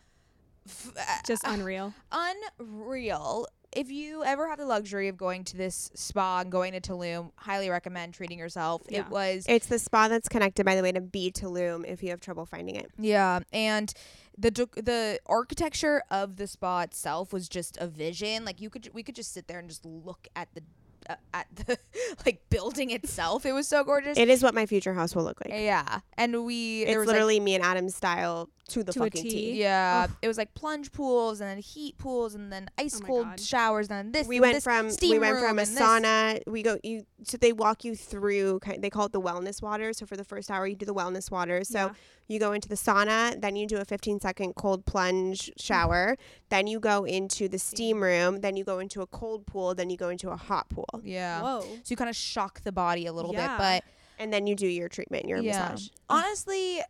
f- 0.67 0.93
uh, 0.99 1.03
Just 1.27 1.43
unreal. 1.45 1.95
unreal. 2.13 3.47
If 3.75 3.91
you 3.91 4.25
ever 4.25 4.49
have 4.49 4.59
the 4.59 4.67
luxury 4.67 5.09
of 5.09 5.17
going 5.17 5.45
to 5.45 5.57
this 5.57 5.91
spa 5.95 6.41
and 6.41 6.51
going 6.51 6.73
to 6.73 6.81
Tulum, 6.81 7.31
highly 7.37 7.71
recommend 7.71 8.15
treating 8.15 8.39
yourself. 8.39 8.83
Yeah. 8.89 9.01
It 9.01 9.09
was 9.11 9.45
It's 9.49 9.67
the 9.67 9.79
spa 9.79 10.09
that's 10.09 10.29
connected, 10.29 10.65
by 10.65 10.77
the 10.77 10.83
way, 10.83 10.93
to 10.93 11.01
Be 11.01 11.31
Tulum. 11.31 11.85
If 11.87 12.03
you 12.03 12.11
have 12.11 12.21
trouble 12.21 12.47
finding 12.47 12.77
it, 12.77 12.91
Yeah, 12.99 13.41
and 13.53 13.93
the 14.37 14.51
the 14.51 15.21
architecture 15.27 16.03
of 16.11 16.37
the 16.37 16.47
spa 16.47 16.83
itself 16.83 17.33
was 17.33 17.49
just 17.49 17.77
a 17.79 17.87
vision. 17.87 18.45
Like 18.45 18.61
you 18.61 18.71
could 18.71 18.91
we 18.93 19.03
could 19.03 19.15
just 19.15 19.33
sit 19.33 19.47
there 19.47 19.59
and 19.59 19.69
just 19.69 19.85
look 19.85 20.29
at 20.35 20.49
the 20.55 20.63
Uh, 21.09 21.17
at 21.35 21.47
the 21.55 21.79
like 22.27 22.41
building 22.49 22.91
itself. 22.91 23.45
It 23.45 23.53
was 23.53 23.69
so 23.69 23.85
gorgeous. 23.85 24.17
it 24.17 24.29
is 24.31 24.43
what 24.43 24.55
my 24.55 24.65
future 24.65 24.95
house 24.95 25.15
will 25.15 25.25
look 25.25 25.39
like. 25.45 25.53
yeah, 25.53 26.01
and 26.17 26.45
we 26.47 26.83
it's 26.85 26.97
was 26.97 27.07
like, 27.07 27.15
literally 27.15 27.41
me 27.41 27.55
and 27.55 27.63
Adam's 27.63 27.95
style 27.95 28.49
to 28.69 28.83
the 28.83 28.93
To 28.93 29.01
fucking 29.01 29.23
T. 29.23 29.29
T. 29.31 29.61
yeah, 29.61 30.07
it 30.23 30.29
was 30.29 30.39
like 30.39 30.55
plunge 30.55 30.93
pools 30.93 31.43
and 31.43 31.51
then 31.51 31.59
heat 31.59 31.99
pools 31.99 32.35
and 32.35 32.51
then 32.51 32.71
ice 32.79 32.99
Oh 33.03 33.07
cold 33.07 33.27
God. 33.27 33.41
showers 33.41 33.89
and 33.91 33.99
then 33.99 34.13
this. 34.13 34.27
We 34.27 34.37
and 34.37 34.43
went 34.43 34.55
this 34.55 34.65
from 34.65 34.89
steam 34.91 35.11
we 35.11 35.19
went 35.19 35.39
from 35.41 35.59
a 35.59 35.63
and 35.63 35.71
this. 35.71 35.79
sauna. 35.79 36.41
We 36.47 36.63
go 36.63 36.79
you 36.83 37.05
so 37.25 37.37
they 37.37 37.53
walk 37.53 37.85
you 37.85 37.95
through. 37.97 38.61
They 38.79 38.89
call 38.89 39.05
it 39.07 39.13
the 39.13 39.21
wellness 39.21 39.61
water. 39.61 39.93
So 39.93 40.07
for 40.07 40.17
the 40.17 40.25
first 40.25 40.51
hour, 40.51 40.67
you 40.67 40.75
do 40.77 40.87
the 40.87 40.95
wellness 40.95 41.31
water. 41.31 41.65
So 41.65 41.79
Yeah. 41.79 41.93
You 42.29 42.39
go 42.39 42.53
into 42.53 42.69
the 42.69 42.75
sauna, 42.75 43.41
then 43.41 43.55
you 43.57 43.67
do 43.67 43.77
a 43.77 43.85
15 43.85 44.21
second 44.21 44.55
cold 44.55 44.87
plunge 44.87 45.51
shower, 45.59 46.17
then 46.49 46.67
you 46.67 46.81
go 46.81 47.05
into 47.05 47.49
the 47.49 47.59
steam 47.59 48.03
room, 48.03 48.41
then 48.41 48.57
you 48.57 48.65
go 48.65 48.79
into 48.79 49.03
a 49.03 49.07
cold 49.07 49.47
pool, 49.47 49.75
then 49.75 49.91
you 49.91 49.97
go 49.97 50.09
into 50.09 50.31
a 50.31 50.37
hot 50.37 50.69
pool, 50.71 50.89
Yeah. 51.03 51.43
Whoa. 51.43 51.61
So 51.61 51.83
you 51.89 51.97
kind 51.97 52.11
of 52.11 52.17
shock 52.17 52.63
the 52.63 52.73
body 52.73 53.07
a 53.07 53.13
little 53.13 53.33
Yeah. 53.33 53.49
bit, 53.57 53.59
but 53.59 53.85
and 54.19 54.33
then 54.33 54.47
you 54.47 54.55
do 54.55 54.67
your 54.67 54.89
treatment, 54.89 55.27
your 55.27 55.43
massage. 55.43 55.89
Honestly, 56.09 56.81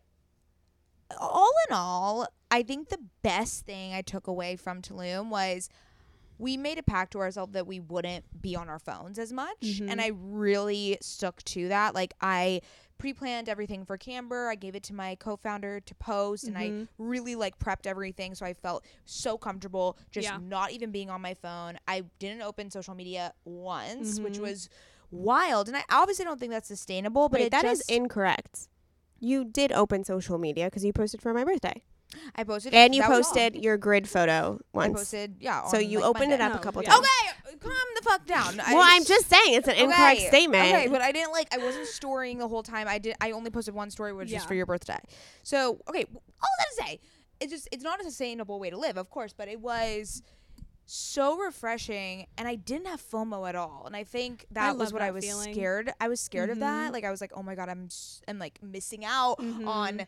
all 1.18 1.52
in 1.68 1.74
all, 1.74 2.26
I 2.50 2.62
think 2.62 2.88
the 2.88 2.98
best 3.22 3.64
thing 3.66 3.92
I 3.94 4.02
took 4.02 4.26
away 4.26 4.56
from 4.56 4.82
Tulum 4.82 5.30
was 5.30 5.68
we 6.38 6.56
made 6.56 6.78
a 6.78 6.82
pact 6.82 7.12
to 7.12 7.18
ourselves 7.20 7.52
that 7.52 7.66
we 7.66 7.78
wouldn't 7.80 8.24
be 8.42 8.56
on 8.56 8.68
our 8.68 8.78
phones 8.78 9.18
as 9.18 9.32
much. 9.32 9.60
Mhm. 9.62 9.88
And 9.90 10.00
I 10.00 10.10
really 10.14 10.98
stuck 11.00 11.42
to 11.44 11.68
that. 11.68 11.94
Like, 11.94 12.12
I 12.20 12.60
pre 12.98 13.12
planned 13.12 13.48
everything 13.48 13.84
for 13.84 13.96
Camber. 13.96 14.48
I 14.48 14.54
gave 14.54 14.74
it 14.74 14.82
to 14.84 14.94
my 14.94 15.14
co 15.16 15.36
founder 15.36 15.80
to 15.80 15.94
post, 15.96 16.44
and 16.44 16.56
I 16.56 16.70
Mhm. 16.70 16.88
really 16.98 17.34
like 17.34 17.58
prepped 17.58 17.86
everything. 17.86 18.34
So 18.34 18.46
I 18.46 18.54
felt 18.54 18.84
so 19.04 19.36
comfortable 19.36 19.98
just 20.10 20.24
Yeah. 20.24 20.38
not 20.40 20.72
even 20.72 20.90
being 20.90 21.10
on 21.10 21.20
my 21.20 21.34
phone. 21.34 21.78
I 21.86 22.04
didn't 22.18 22.42
open 22.42 22.70
social 22.70 22.94
media 22.94 23.34
once, 23.44 24.20
which 24.20 24.38
Mhm. 24.38 24.42
was 24.42 24.68
wild. 25.10 25.68
And 25.68 25.76
I 25.76 25.84
obviously 25.90 26.24
don't 26.24 26.40
think 26.40 26.52
that's 26.52 26.68
sustainable, 26.68 27.28
but 27.28 27.40
Wait, 27.40 27.46
it 27.46 27.50
that 27.52 27.64
is 27.64 27.78
just, 27.78 27.90
incorrect. 27.90 28.68
You 29.20 29.44
did 29.44 29.72
open 29.72 30.04
social 30.04 30.38
media 30.38 30.66
because 30.66 30.84
you 30.84 30.92
posted 30.92 31.22
for 31.22 31.32
my 31.32 31.44
birthday, 31.44 31.82
I 32.36 32.44
posted 32.44 32.74
and 32.74 32.94
you 32.94 33.02
that 33.02 33.10
was 33.10 33.26
all. 33.26 33.32
posted 33.34 33.56
your 33.62 33.76
grid 33.76 34.08
photo 34.08 34.60
once. 34.72 34.86
I 34.86 34.88
once. 34.88 35.00
posted, 35.00 35.36
yeah. 35.40 35.64
so 35.66 35.78
on, 35.78 35.88
you 35.88 36.00
like, 36.00 36.08
opened 36.08 36.32
it 36.32 36.38
Monday. 36.40 36.54
up 36.54 36.60
a 36.60 36.62
couple 36.62 36.82
yeah. 36.82 36.90
times. 36.90 37.06
Okay, 37.46 37.56
calm 37.58 37.72
the 37.96 38.02
fuck 38.02 38.26
down. 38.26 38.56
Well, 38.56 38.82
I'm 38.84 39.04
just 39.04 39.28
saying 39.28 39.54
it's 39.54 39.68
an 39.68 39.74
incorrect 39.76 40.18
Okay, 40.20 40.28
statement. 40.28 40.64
Okay, 40.74 40.88
but 40.88 41.00
I 41.00 41.12
didn't 41.12 41.32
like. 41.32 41.52
I 41.54 41.58
wasn't 41.58 41.86
storying 41.86 42.38
the 42.38 42.48
whole 42.48 42.62
time. 42.62 42.88
I 42.88 42.98
did. 42.98 43.16
I 43.20 43.30
only 43.32 43.50
posted 43.50 43.74
one 43.74 43.90
story, 43.90 44.12
which 44.12 44.26
was 44.26 44.32
Yeah. 44.32 44.46
for 44.46 44.54
your 44.54 44.66
birthday. 44.66 44.98
So 45.42 45.78
okay, 45.88 46.04
all 46.12 46.48
that 46.58 46.66
to 46.76 46.84
say, 46.86 47.00
it's 47.40 47.52
just 47.52 47.68
it's 47.72 47.82
not 47.84 48.00
a 48.00 48.04
sustainable 48.04 48.58
way 48.60 48.70
to 48.70 48.76
live, 48.78 48.96
of 48.96 49.10
course, 49.10 49.32
but 49.32 49.48
it 49.48 49.60
was 49.60 50.22
so 50.86 51.38
refreshing, 51.38 52.26
and 52.36 52.46
I 52.46 52.56
didn't 52.56 52.88
have 52.88 53.00
FOMO 53.00 53.48
at 53.48 53.54
all. 53.56 53.84
And 53.86 53.96
I 53.96 54.04
think 54.04 54.44
that 54.50 54.76
was 54.76 54.88
love 54.88 54.92
what 54.94 55.02
I 55.02 55.12
was 55.12 55.24
feeling. 55.24 55.54
scared. 55.54 55.90
I 55.98 56.08
was 56.08 56.20
scared 56.20 56.50
of 56.50 56.58
that. 56.60 56.90
Mhm. 56.90 56.92
Like 56.92 57.04
I 57.04 57.10
was 57.10 57.20
like, 57.22 57.32
oh 57.34 57.42
my 57.42 57.54
god, 57.54 57.68
I'm 57.70 57.86
s- 57.86 58.20
I'm 58.28 58.38
like 58.38 58.62
missing 58.62 59.02
out 59.04 59.38
Mhm. 59.38 59.66
on 59.66 60.06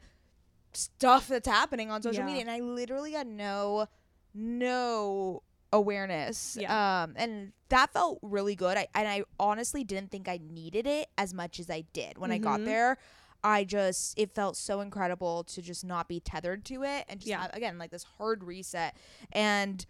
stuff 0.76 1.28
that's 1.28 1.48
happening 1.48 1.90
on 1.90 2.02
social 2.02 2.20
Yeah. 2.20 2.26
media, 2.26 2.40
and 2.42 2.50
I 2.50 2.60
literally 2.60 3.12
had 3.12 3.26
no 3.26 3.86
no 4.34 5.42
awareness. 5.72 6.56
Yeah. 6.60 7.02
Um, 7.04 7.14
and 7.16 7.52
that 7.70 7.92
felt 7.92 8.18
really 8.22 8.54
good. 8.54 8.76
I 8.76 8.86
and 8.94 9.08
I 9.08 9.24
honestly 9.40 9.82
didn't 9.84 10.10
think 10.10 10.28
I 10.28 10.38
needed 10.42 10.86
it 10.86 11.08
as 11.18 11.34
much 11.34 11.58
as 11.58 11.70
I 11.70 11.82
did 11.92 12.18
when 12.18 12.30
I 12.30 12.38
got 12.38 12.60
Mhm. 12.60 12.64
there. 12.66 12.98
I 13.42 13.64
just 13.64 14.18
it 14.18 14.32
felt 14.34 14.56
so 14.56 14.80
incredible 14.80 15.44
to 15.44 15.62
just 15.62 15.84
not 15.84 16.08
be 16.08 16.20
tethered 16.20 16.64
to 16.66 16.82
it 16.84 17.04
and 17.08 17.20
just 17.20 17.28
Yeah. 17.28 17.42
have, 17.42 17.54
again 17.54 17.78
like 17.78 17.90
this 17.90 18.04
hard 18.04 18.44
reset. 18.44 18.96
And 19.32 19.84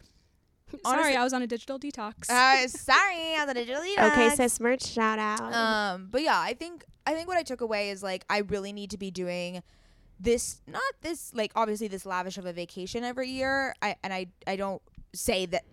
Sorry, 0.85 1.15
I 1.15 1.23
was 1.23 1.33
on 1.33 1.43
a 1.43 1.47
digital 1.47 1.79
detox. 1.79 2.29
uh, 2.29 2.67
sorry, 2.69 3.35
I 3.37 3.45
was 3.45 3.51
on 3.51 3.57
a 3.57 3.65
digital 3.65 3.83
detox. 3.83 4.13
okay, 4.13 4.29
that. 4.31 4.37
sis, 4.37 4.59
merch 4.59 4.85
shout 4.85 5.19
out. 5.19 5.53
Um, 5.53 6.09
but 6.11 6.23
yeah, 6.23 6.39
I 6.41 6.55
think 6.55 6.85
I 7.07 7.15
think 7.15 7.29
what 7.29 7.37
I 7.37 7.43
took 7.45 7.61
away 7.61 7.91
is 7.91 8.03
like 8.03 8.25
I 8.29 8.39
really 8.39 8.73
need 8.73 8.91
to 8.91 8.99
be 8.99 9.11
doing 9.11 9.63
this 10.19 10.61
not 10.67 10.83
this 11.03 11.33
like 11.35 11.53
obviously 11.55 11.89
this 11.89 12.07
lavish 12.07 12.39
of 12.39 12.47
a 12.47 12.53
vacation 12.53 13.05
every 13.05 13.29
year. 13.29 13.75
I 13.83 13.97
and 14.03 14.13
I 14.13 14.27
I 14.47 14.57
don't 14.57 14.83
say 15.15 15.47
that 15.47 15.65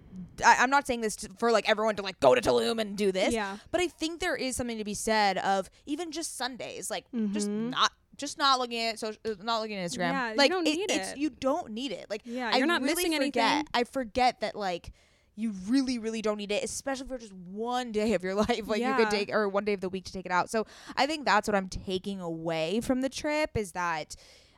I, 0.46 0.58
I'm 0.60 0.70
not 0.70 0.86
saying 0.86 1.02
this 1.02 1.16
to, 1.18 1.30
for 1.40 1.52
like 1.52 1.68
everyone 1.68 1.96
to 1.96 2.02
like 2.04 2.20
go 2.20 2.36
to 2.36 2.42
Tulum 2.42 2.80
and 2.80 2.96
do 2.98 3.12
this. 3.12 3.34
Yeah. 3.34 3.58
But 3.72 3.82
I 3.82 3.88
think 3.88 4.20
there 4.20 4.36
is 4.36 4.56
something 4.56 4.78
to 4.78 4.84
be 4.84 4.94
said 4.94 5.38
of 5.40 5.70
even 5.86 6.12
just 6.12 6.38
Sundays, 6.38 6.90
like 6.92 7.06
just 7.32 7.50
Mhm. 7.50 7.72
not 7.72 7.92
just 8.16 8.38
not 8.38 8.60
looking 8.60 8.80
at 8.80 9.00
social, 9.00 9.20
not 9.42 9.60
looking 9.62 9.78
at 9.78 9.90
Instagram. 9.90 10.12
Yeah, 10.12 10.32
you 10.32 10.38
like 10.38 10.52
don't 10.52 10.68
it- 10.68 10.76
need 10.76 10.92
it's 10.92 11.12
it. 11.14 11.18
you 11.18 11.30
don't 11.32 11.72
need 11.72 11.92
it. 11.92 12.06
Like 12.10 12.22
Yeah, 12.26 12.52
I 12.54 12.58
you're 12.58 12.68
not 12.68 12.82
really 12.82 12.96
missing 12.96 13.14
forget, 13.18 13.52
anything. 13.52 13.68
I 13.74 13.84
forget 13.86 14.42
that 14.42 14.56
like 14.56 14.92
you 15.36 15.52
really 15.68 15.98
really 15.98 16.22
don't 16.22 16.38
need 16.38 16.52
it, 16.52 16.64
especially 16.64 17.08
for 17.08 17.18
just 17.18 17.34
one 17.34 17.92
day 17.92 18.14
of 18.14 18.24
your 18.24 18.36
life. 18.46 18.68
Like 18.68 18.80
you 18.82 18.88
Yeah. 18.88 18.98
could 18.98 19.10
take 19.10 19.32
or 19.34 19.48
one 19.50 19.66
day 19.66 19.74
of 19.74 19.82
the 19.82 19.90
week 19.90 20.06
to 20.06 20.12
take 20.14 20.26
it 20.26 20.32
out. 20.32 20.50
So 20.50 20.66
I 20.96 21.06
think 21.06 21.26
that's 21.26 21.48
what 21.48 21.56
I'm 21.56 21.70
taking 21.70 22.20
away 22.22 22.82
from 22.82 23.02
the 23.02 23.10
trip 23.10 23.52
is 23.56 23.72
that 23.74 24.16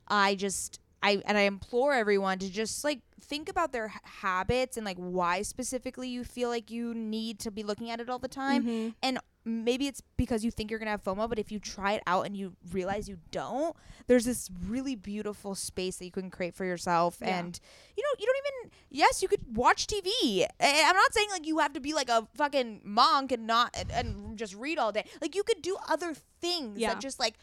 I 0.08 0.36
just 0.36 0.80
I 1.02 1.22
and 1.26 1.38
I 1.38 1.42
implore 1.42 1.94
everyone 1.94 2.40
to 2.40 2.50
just 2.52 2.84
like 2.84 3.00
think 3.22 3.50
about 3.50 3.72
their 3.74 3.88
h- 3.88 3.92
habits 4.22 4.78
and 4.78 4.86
like 4.86 4.98
why 4.98 5.42
specifically 5.44 6.10
you 6.10 6.24
feel 6.24 6.50
like 6.50 6.70
you 6.70 6.94
need 6.94 7.40
to 7.40 7.52
be 7.52 7.64
looking 7.64 7.90
at 7.90 8.00
it 8.00 8.10
all 8.10 8.20
the 8.20 8.28
time 8.28 8.64
Mm-hmm. 8.64 8.90
and 9.02 9.20
maybe 9.46 9.88
it's 9.88 10.02
because 10.18 10.44
you 10.44 10.50
think 10.52 10.70
you're 10.72 10.80
gonna 10.80 10.92
have 10.92 11.04
FOMO, 11.04 11.30
but 11.30 11.38
if 11.38 11.52
you 11.52 11.60
try 11.60 11.94
it 11.94 12.04
out 12.08 12.26
and 12.26 12.36
you 12.36 12.54
realize 12.72 13.08
you 13.08 13.18
don't, 13.32 13.76
there's 14.08 14.26
this 14.26 14.50
really 14.68 14.96
beautiful 14.96 15.54
space 15.56 15.98
that 15.98 16.06
you 16.06 16.12
can 16.12 16.32
create 16.32 16.56
for 16.56 16.66
yourself. 16.66 17.18
Yeah. 17.22 17.38
And 17.40 17.60
you 17.96 18.04
know, 18.04 18.10
you 18.20 18.26
don't 18.26 18.38
even. 18.38 18.72
Yes, 18.90 19.22
you 19.22 19.28
could 19.28 19.56
watch 19.56 19.86
TV. 19.88 20.46
I'm 20.60 20.96
not 20.96 21.14
saying 21.14 21.28
like 21.32 21.46
you 21.46 21.60
have 21.60 21.74
to 21.74 21.80
be 21.80 21.94
like 21.94 22.10
a 22.10 22.28
fucking 22.36 22.82
monk 22.84 23.32
and 23.32 23.46
not 23.46 23.76
and, 23.78 23.92
and 23.92 24.38
just 24.38 24.56
read 24.56 24.80
all 24.80 24.92
day. 24.92 25.06
Like 25.22 25.36
you 25.36 25.44
could 25.44 25.62
do 25.62 25.78
other 25.88 26.16
things 26.42 26.80
Yeah. 26.80 26.94
that 26.94 27.02
just 27.02 27.20
like 27.20 27.36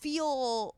feel 0.00 0.74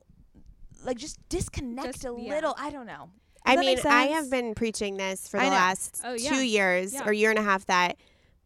like 0.84 0.98
just 0.98 1.18
disconnect 1.28 1.94
Just- 1.94 2.04
a 2.04 2.14
yeah. 2.18 2.34
little. 2.34 2.54
I 2.58 2.70
don't 2.70 2.86
know. 2.86 3.10
I 3.44 3.54
Does 3.54 3.82
that 3.82 3.84
mean, 3.84 3.92
I 3.92 4.06
have 4.06 4.28
been 4.28 4.54
preaching 4.56 4.96
this 4.96 5.28
for 5.28 5.38
the 5.38 5.46
last 5.46 6.00
Oh, 6.04 6.16
two 6.16 6.22
yeah. 6.24 6.40
years 6.42 6.94
Yeah. 6.94 7.04
or 7.06 7.12
year 7.12 7.30
and 7.30 7.38
a 7.38 7.42
half 7.42 7.64
that 7.66 7.96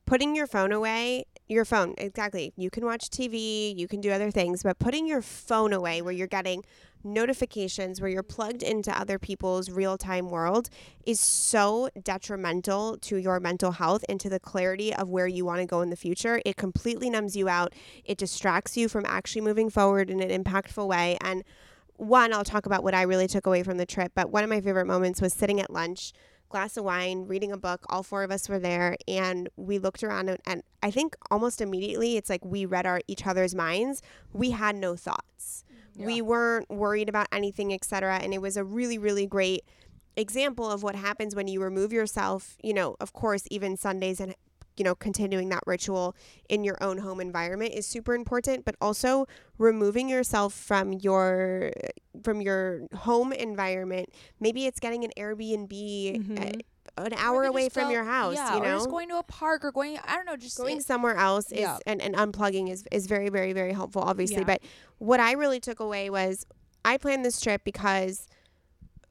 putting 0.04 0.36
your 0.36 0.46
phone 0.46 0.72
away, 0.72 1.24
your 1.50 1.64
phone, 1.64 1.94
exactly. 1.98 2.52
You 2.56 2.70
can 2.70 2.84
watch 2.84 3.10
TV, 3.10 3.76
you 3.76 3.88
can 3.88 4.00
do 4.00 4.10
other 4.10 4.30
things, 4.30 4.62
but 4.62 4.78
putting 4.78 5.06
your 5.06 5.20
phone 5.22 5.72
away 5.72 6.00
where 6.00 6.12
you're 6.12 6.26
getting 6.26 6.64
notifications, 7.02 8.00
where 8.00 8.10
you're 8.10 8.22
plugged 8.22 8.62
into 8.62 8.96
other 8.98 9.18
people's 9.18 9.70
real 9.70 9.96
time 9.96 10.30
world 10.30 10.68
is 11.06 11.18
so 11.18 11.88
detrimental 12.02 12.98
to 12.98 13.16
your 13.16 13.40
mental 13.40 13.72
health 13.72 14.04
and 14.08 14.20
to 14.20 14.28
the 14.28 14.38
clarity 14.38 14.94
of 14.94 15.08
where 15.08 15.26
you 15.26 15.44
want 15.44 15.60
to 15.60 15.66
go 15.66 15.80
in 15.80 15.90
the 15.90 15.96
future. 15.96 16.40
It 16.44 16.56
completely 16.56 17.10
numbs 17.10 17.36
you 17.36 17.48
out, 17.48 17.74
it 18.04 18.18
distracts 18.18 18.76
you 18.76 18.88
from 18.88 19.04
actually 19.06 19.42
moving 19.42 19.70
forward 19.70 20.10
in 20.10 20.20
an 20.20 20.44
impactful 20.44 20.86
way. 20.86 21.16
And 21.20 21.42
one, 21.96 22.32
I'll 22.32 22.44
talk 22.44 22.66
about 22.66 22.82
what 22.82 22.94
I 22.94 23.02
really 23.02 23.26
took 23.26 23.46
away 23.46 23.62
from 23.62 23.76
the 23.76 23.86
trip, 23.86 24.12
but 24.14 24.30
one 24.30 24.44
of 24.44 24.50
my 24.50 24.60
favorite 24.60 24.86
moments 24.86 25.20
was 25.20 25.32
sitting 25.32 25.60
at 25.60 25.70
lunch, 25.70 26.12
glass 26.50 26.76
of 26.76 26.84
wine, 26.84 27.26
reading 27.26 27.52
a 27.52 27.56
book. 27.56 27.86
All 27.88 28.02
four 28.02 28.22
of 28.22 28.30
us 28.30 28.48
were 28.48 28.58
there, 28.58 28.96
and 29.08 29.48
we 29.56 29.78
looked 29.78 30.04
around, 30.04 30.28
and, 30.28 30.38
and 30.46 30.62
I 30.82 30.90
think 30.90 31.16
almost 31.30 31.60
immediately, 31.60 32.16
it's 32.16 32.28
like 32.28 32.44
we 32.44 32.66
read 32.66 32.84
our 32.84 33.00
each 33.08 33.26
other's 33.26 33.54
minds. 33.54 34.02
We 34.32 34.50
had 34.50 34.76
no 34.76 34.96
thoughts. 34.96 35.64
We 35.96 36.22
weren't 36.22 36.70
worried 36.70 37.08
about 37.08 37.26
anything, 37.30 37.74
etc. 37.74 38.20
And 38.22 38.32
it 38.32 38.40
was 38.40 38.56
a 38.56 38.64
really, 38.64 38.96
really 38.96 39.26
great 39.26 39.64
example 40.16 40.70
of 40.70 40.82
what 40.82 40.94
happens 40.94 41.34
when 41.34 41.46
you 41.46 41.62
remove 41.62 41.92
yourself. 41.92 42.56
You 42.62 42.74
know, 42.74 42.96
of 43.00 43.12
course, 43.12 43.44
even 43.50 43.76
Sundays 43.76 44.18
and 44.20 44.34
you 44.80 44.84
know 44.84 44.94
continuing 44.94 45.50
that 45.50 45.62
ritual 45.66 46.16
in 46.48 46.64
your 46.64 46.82
own 46.82 46.96
home 46.96 47.20
environment 47.20 47.74
is 47.74 47.86
super 47.86 48.14
important 48.14 48.64
but 48.64 48.74
also 48.80 49.26
removing 49.58 50.08
yourself 50.08 50.54
from 50.54 50.94
your 50.94 51.70
from 52.24 52.40
your 52.40 52.86
home 52.94 53.30
environment 53.34 54.08
maybe 54.40 54.64
it's 54.64 54.80
getting 54.80 55.04
an 55.04 55.10
airbnb 55.18 55.70
Mhm. 55.70 56.60
uh, 56.96 57.02
an 57.04 57.12
hour 57.12 57.44
away 57.44 57.68
from 57.68 57.84
go- 57.84 57.90
your 57.90 58.04
house 58.04 58.36
Yeah, 58.36 58.54
you 58.56 58.62
or 58.62 58.64
know 58.64 58.76
just 58.78 58.88
going 58.88 59.08
to 59.10 59.18
a 59.18 59.22
park 59.22 59.64
or 59.64 59.70
going. 59.70 59.98
I 60.06 60.16
don't 60.16 60.26
know. 60.26 60.36
Just 60.36 60.56
going 60.58 60.78
it- 60.78 60.84
somewhere 60.84 61.14
else 61.16 61.52
is 61.52 61.60
Yeah. 61.60 61.78
and, 61.86 62.00
and 62.02 62.14
unplugging 62.16 62.70
is, 62.70 62.84
is 62.90 63.06
very 63.06 63.28
very 63.28 63.52
very 63.52 63.72
helpful 63.74 64.00
obviously 64.02 64.38
Yeah. 64.38 64.44
but 64.52 64.62
what 64.98 65.20
i 65.20 65.32
really 65.32 65.60
took 65.60 65.78
away 65.80 66.08
was 66.10 66.46
i 66.86 66.96
planned 66.96 67.22
this 67.24 67.38
trip 67.40 67.62
because 67.64 68.26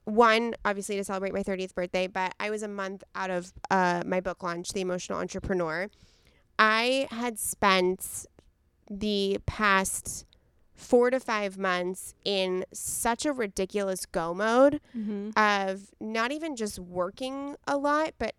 one 0.10 0.54
obviously 0.66 0.96
to 0.98 1.04
celebrate 1.04 1.34
my 1.34 1.44
30th 1.44 1.74
birthday 1.76 2.08
but 2.08 2.34
i 2.40 2.50
was 2.50 2.64
a 2.64 2.68
month 2.68 3.04
out 3.16 3.30
of 3.30 3.54
uh, 3.72 4.02
my 4.06 4.20
book 4.20 4.42
launch 4.44 4.70
the 4.74 4.82
emotional 4.82 5.20
entrepreneur 5.20 5.88
i 6.58 7.08
had 7.12 7.38
spent 7.40 8.26
the 8.90 9.38
past 9.46 10.26
four 10.74 11.10
to 11.10 11.20
five 11.20 11.58
months 11.58 12.14
in 12.24 12.66
such 12.74 13.26
a 13.26 13.34
ridiculous 13.34 14.06
go 14.06 14.34
mode 14.34 14.80
Mm-hmm. 14.98 15.32
of 15.38 15.92
not 16.00 16.32
even 16.32 16.56
just 16.56 16.80
working 16.80 17.56
a 17.68 17.78
lot, 17.78 18.14
but 18.18 18.34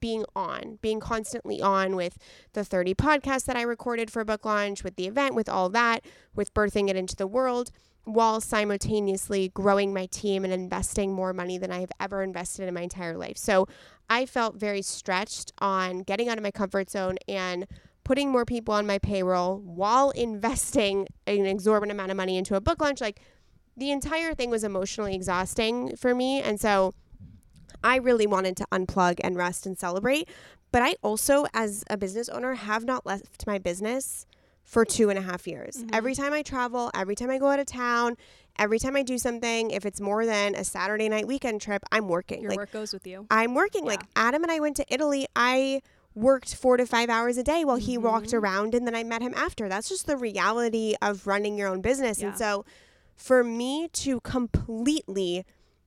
being 0.00 0.24
on, 0.36 0.78
being 0.82 1.00
constantly 1.00 1.62
on 1.62 1.94
with 1.96 2.18
the 2.52 2.64
30 2.64 2.94
podcasts 2.94 3.44
that 3.46 3.56
I 3.56 3.62
recorded 3.62 4.10
for 4.10 4.24
book 4.24 4.44
launch, 4.44 4.82
with 4.84 4.96
the 4.96 5.06
event, 5.06 5.34
with 5.34 5.48
all 5.48 5.68
that, 5.70 6.04
with 6.34 6.52
birthing 6.52 6.88
it 6.90 6.96
into 6.96 7.14
the 7.16 7.26
world, 7.28 7.70
while 8.08 8.40
simultaneously 8.40 9.50
growing 9.50 9.92
my 9.92 10.06
team 10.06 10.42
and 10.42 10.52
investing 10.52 11.12
more 11.12 11.34
money 11.34 11.58
than 11.58 11.70
I 11.70 11.80
have 11.80 11.92
ever 12.00 12.22
invested 12.22 12.66
in 12.66 12.72
my 12.72 12.80
entire 12.80 13.18
life. 13.18 13.36
So 13.36 13.68
I 14.08 14.24
felt 14.24 14.56
very 14.56 14.80
stretched 14.80 15.52
on 15.58 16.00
getting 16.00 16.30
out 16.30 16.38
of 16.38 16.42
my 16.42 16.50
comfort 16.50 16.88
zone 16.88 17.18
and 17.28 17.66
putting 18.04 18.30
more 18.30 18.46
people 18.46 18.72
on 18.72 18.86
my 18.86 18.98
payroll 18.98 19.58
while 19.58 20.10
investing 20.16 21.06
an 21.26 21.44
exorbitant 21.44 21.92
amount 21.92 22.10
of 22.10 22.16
money 22.16 22.38
into 22.38 22.54
a 22.54 22.60
book 22.62 22.80
launch. 22.80 23.02
Like, 23.02 23.20
the 23.76 23.90
entire 23.90 24.34
thing 24.34 24.48
was 24.48 24.64
emotionally 24.64 25.14
exhausting 25.14 25.94
for 25.94 26.14
me. 26.14 26.40
And 26.40 26.58
so 26.58 26.94
I 27.84 27.96
really 27.96 28.26
wanted 28.26 28.56
to 28.56 28.66
unplug 28.72 29.20
and 29.22 29.36
rest 29.36 29.66
and 29.66 29.78
celebrate. 29.78 30.28
But 30.72 30.82
I 30.82 30.96
also, 31.02 31.44
as 31.52 31.84
a 31.90 31.98
business 31.98 32.28
owner, 32.30 32.54
have 32.54 32.84
not 32.84 33.04
left 33.04 33.46
my 33.46 33.58
business 33.58 34.26
for 34.68 34.84
two 34.84 35.08
and 35.08 35.18
a 35.18 35.22
half 35.22 35.46
years. 35.46 35.78
Mm-hmm. 35.78 35.94
Every 35.94 36.14
time 36.14 36.34
I 36.34 36.42
travel, 36.42 36.90
every 36.94 37.14
time 37.14 37.30
I 37.30 37.38
go 37.38 37.48
out 37.48 37.58
of 37.58 37.64
town, 37.64 38.16
every 38.58 38.78
time 38.78 38.96
I 38.96 39.02
do 39.02 39.16
something, 39.16 39.70
if 39.70 39.86
it's 39.86 39.98
more 39.98 40.26
than 40.26 40.54
a 40.54 40.62
Saturday 40.62 41.08
night 41.08 41.26
weekend 41.26 41.62
trip, 41.62 41.82
I'm 41.90 42.06
working. 42.06 42.42
Your 42.42 42.50
like 42.50 42.58
work 42.58 42.72
goes 42.72 42.92
with 42.92 43.06
you. 43.06 43.26
I'm 43.30 43.54
working. 43.54 43.86
Like 43.86 44.02
Adam 44.14 44.42
and 44.42 44.52
I 44.52 44.60
went 44.60 44.76
to 44.76 44.84
Italy. 44.90 45.26
I 45.34 45.80
worked 46.14 46.54
four 46.54 46.76
to 46.76 46.84
five 46.84 47.08
hours 47.08 47.38
a 47.38 47.42
day 47.42 47.64
while 47.64 47.76
he 47.78 47.96
walked 47.96 48.26
Mm-hmm. 48.28 48.36
around 48.44 48.74
and 48.74 48.86
then 48.86 48.94
I 48.94 49.04
met 49.04 49.22
him 49.22 49.32
after. 49.34 49.70
That's 49.70 49.88
just 49.88 50.06
the 50.06 50.18
reality 50.18 50.94
of 51.00 51.26
running 51.26 51.56
your 51.56 51.68
own 51.68 51.80
business. 51.80 52.20
Yeah. 52.20 52.28
And 52.28 52.36
so 52.38 52.66
for 53.16 53.42
me 53.42 53.88
to 53.94 54.20
completely 54.20 55.46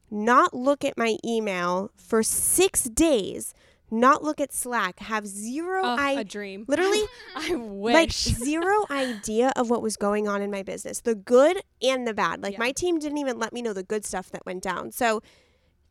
not 0.09 0.55
look 0.55 0.83
at 0.83 0.97
my 0.97 1.17
email 1.23 1.91
for 1.95 2.23
six 2.23 2.85
days, 2.85 3.53
not 3.91 4.23
look 4.23 4.39
at 4.39 4.53
Slack, 4.53 4.99
have 4.99 5.27
zero 5.27 5.81
Oh, 5.83 5.95
I 5.99 6.11
a 6.11 6.23
dream. 6.23 6.65
literally 6.67 7.03
I 7.35 7.55
wish. 7.55 7.93
like 7.93 8.11
zero 8.11 8.85
idea 8.89 9.51
of 9.55 9.69
what 9.69 9.81
was 9.81 9.97
going 9.97 10.27
on 10.27 10.41
in 10.41 10.49
my 10.49 10.63
business, 10.63 11.01
the 11.01 11.15
good 11.15 11.57
and 11.81 12.07
the 12.07 12.13
bad. 12.13 12.41
Like 12.41 12.53
Yeah. 12.53 12.59
my 12.59 12.71
team 12.71 12.99
didn't 12.99 13.17
even 13.17 13.37
let 13.37 13.51
me 13.53 13.61
know 13.61 13.73
the 13.73 13.83
good 13.83 14.05
stuff 14.05 14.29
that 14.31 14.45
went 14.45 14.63
down. 14.63 14.91
So 14.91 15.21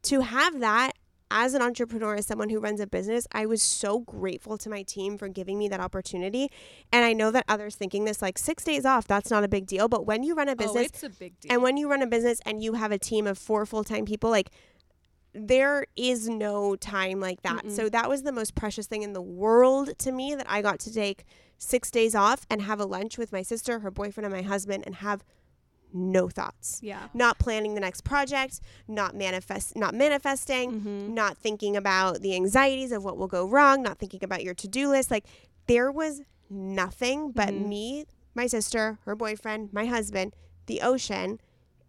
to 0.03 0.21
have 0.23 0.61
that 0.61 0.93
as 1.33 1.55
an 1.55 1.63
entrepreneur, 1.63 2.17
as 2.17 2.27
someone 2.27 2.49
who 2.49 2.59
runs 2.59 2.81
a 2.81 2.87
business, 2.89 3.25
I 3.31 3.47
was 3.47 3.63
so 3.63 4.01
grateful 4.01 4.59
to 4.59 4.69
my 4.69 4.83
team 4.83 5.17
for 5.17 5.29
giving 5.29 5.59
me 5.59 5.69
that 5.69 5.79
opportunity. 5.79 6.51
And 6.93 7.05
I 7.05 7.13
know 7.13 7.31
that 7.31 7.45
others 7.47 7.77
thinking 7.77 8.05
this 8.05 8.21
like 8.21 8.37
six 8.37 8.65
days 8.65 8.85
off, 8.85 9.07
that's 9.07 9.31
not 9.31 9.45
a 9.45 9.49
big 9.49 9.67
deal. 9.67 9.87
But 9.89 10.07
when 10.07 10.25
you 10.25 10.35
run 10.35 10.49
a 10.49 10.53
oh, 10.53 10.57
business 10.57 10.87
it's 10.87 11.03
a 11.05 11.09
big 11.11 11.39
deal. 11.39 11.53
and 11.53 11.63
when 11.63 11.77
you 11.77 11.89
run 11.89 12.03
a 12.03 12.07
business 12.09 12.41
and 12.45 12.61
you 12.65 12.73
have 12.73 12.91
a 12.91 12.99
team 12.99 13.29
of 13.29 13.39
four 13.39 13.65
full 13.65 13.85
time 13.85 14.05
people, 14.07 14.29
like 14.29 14.51
there 15.33 15.87
is 15.97 16.29
no 16.29 16.75
time 16.77 17.21
like 17.21 17.43
that. 17.43 17.71
So 17.71 17.89
that 17.89 18.09
was 18.09 18.23
the 18.23 18.33
most 18.33 18.55
precious 18.55 18.87
thing 18.87 19.03
in 19.03 19.13
the 19.13 19.23
world 19.23 19.97
to 19.99 20.13
me 20.13 20.35
that 20.35 20.47
I 20.49 20.61
got 20.63 20.79
to 20.81 20.93
take 20.93 21.25
six 21.59 21.91
days 21.91 22.15
off 22.15 22.47
and 22.51 22.63
have 22.63 22.81
a 22.81 22.85
lunch 22.87 23.17
with 23.19 23.33
my 23.33 23.43
sister, 23.43 23.79
her 23.81 23.91
boyfriend, 23.91 24.25
and 24.27 24.35
my 24.35 24.43
husband 24.43 24.83
and 24.87 24.97
have 24.97 25.23
no 25.93 26.29
thoughts. 26.29 26.79
yeah. 26.83 27.09
Not 27.15 27.39
planning 27.41 27.75
the 27.75 27.81
next 27.81 28.03
project, 28.05 28.61
not 28.87 29.15
manifest 29.15 29.77
not 29.77 29.93
manifesting, 29.95 30.73
Mm-hmm. 30.81 31.15
not 31.15 31.37
thinking 31.37 31.77
about 31.77 32.21
the 32.23 32.35
anxieties 32.37 32.93
of 32.93 33.03
what 33.05 33.17
will 33.17 33.27
go 33.27 33.45
wrong, 33.47 33.83
not 33.83 33.99
thinking 33.99 34.23
about 34.23 34.45
your 34.45 34.55
to-do 34.55 34.89
list. 34.89 35.11
Like 35.11 35.27
there 35.67 35.91
was 35.91 36.23
nothing 36.49 37.33
but 37.33 37.49
Mm-hmm. 37.51 37.69
me, 37.69 38.05
my 38.35 38.47
sister, 38.47 38.99
her 39.05 39.17
boyfriend, 39.17 39.73
my 39.73 39.87
husband, 39.87 40.35
the 40.67 40.81
ocean, 40.81 41.41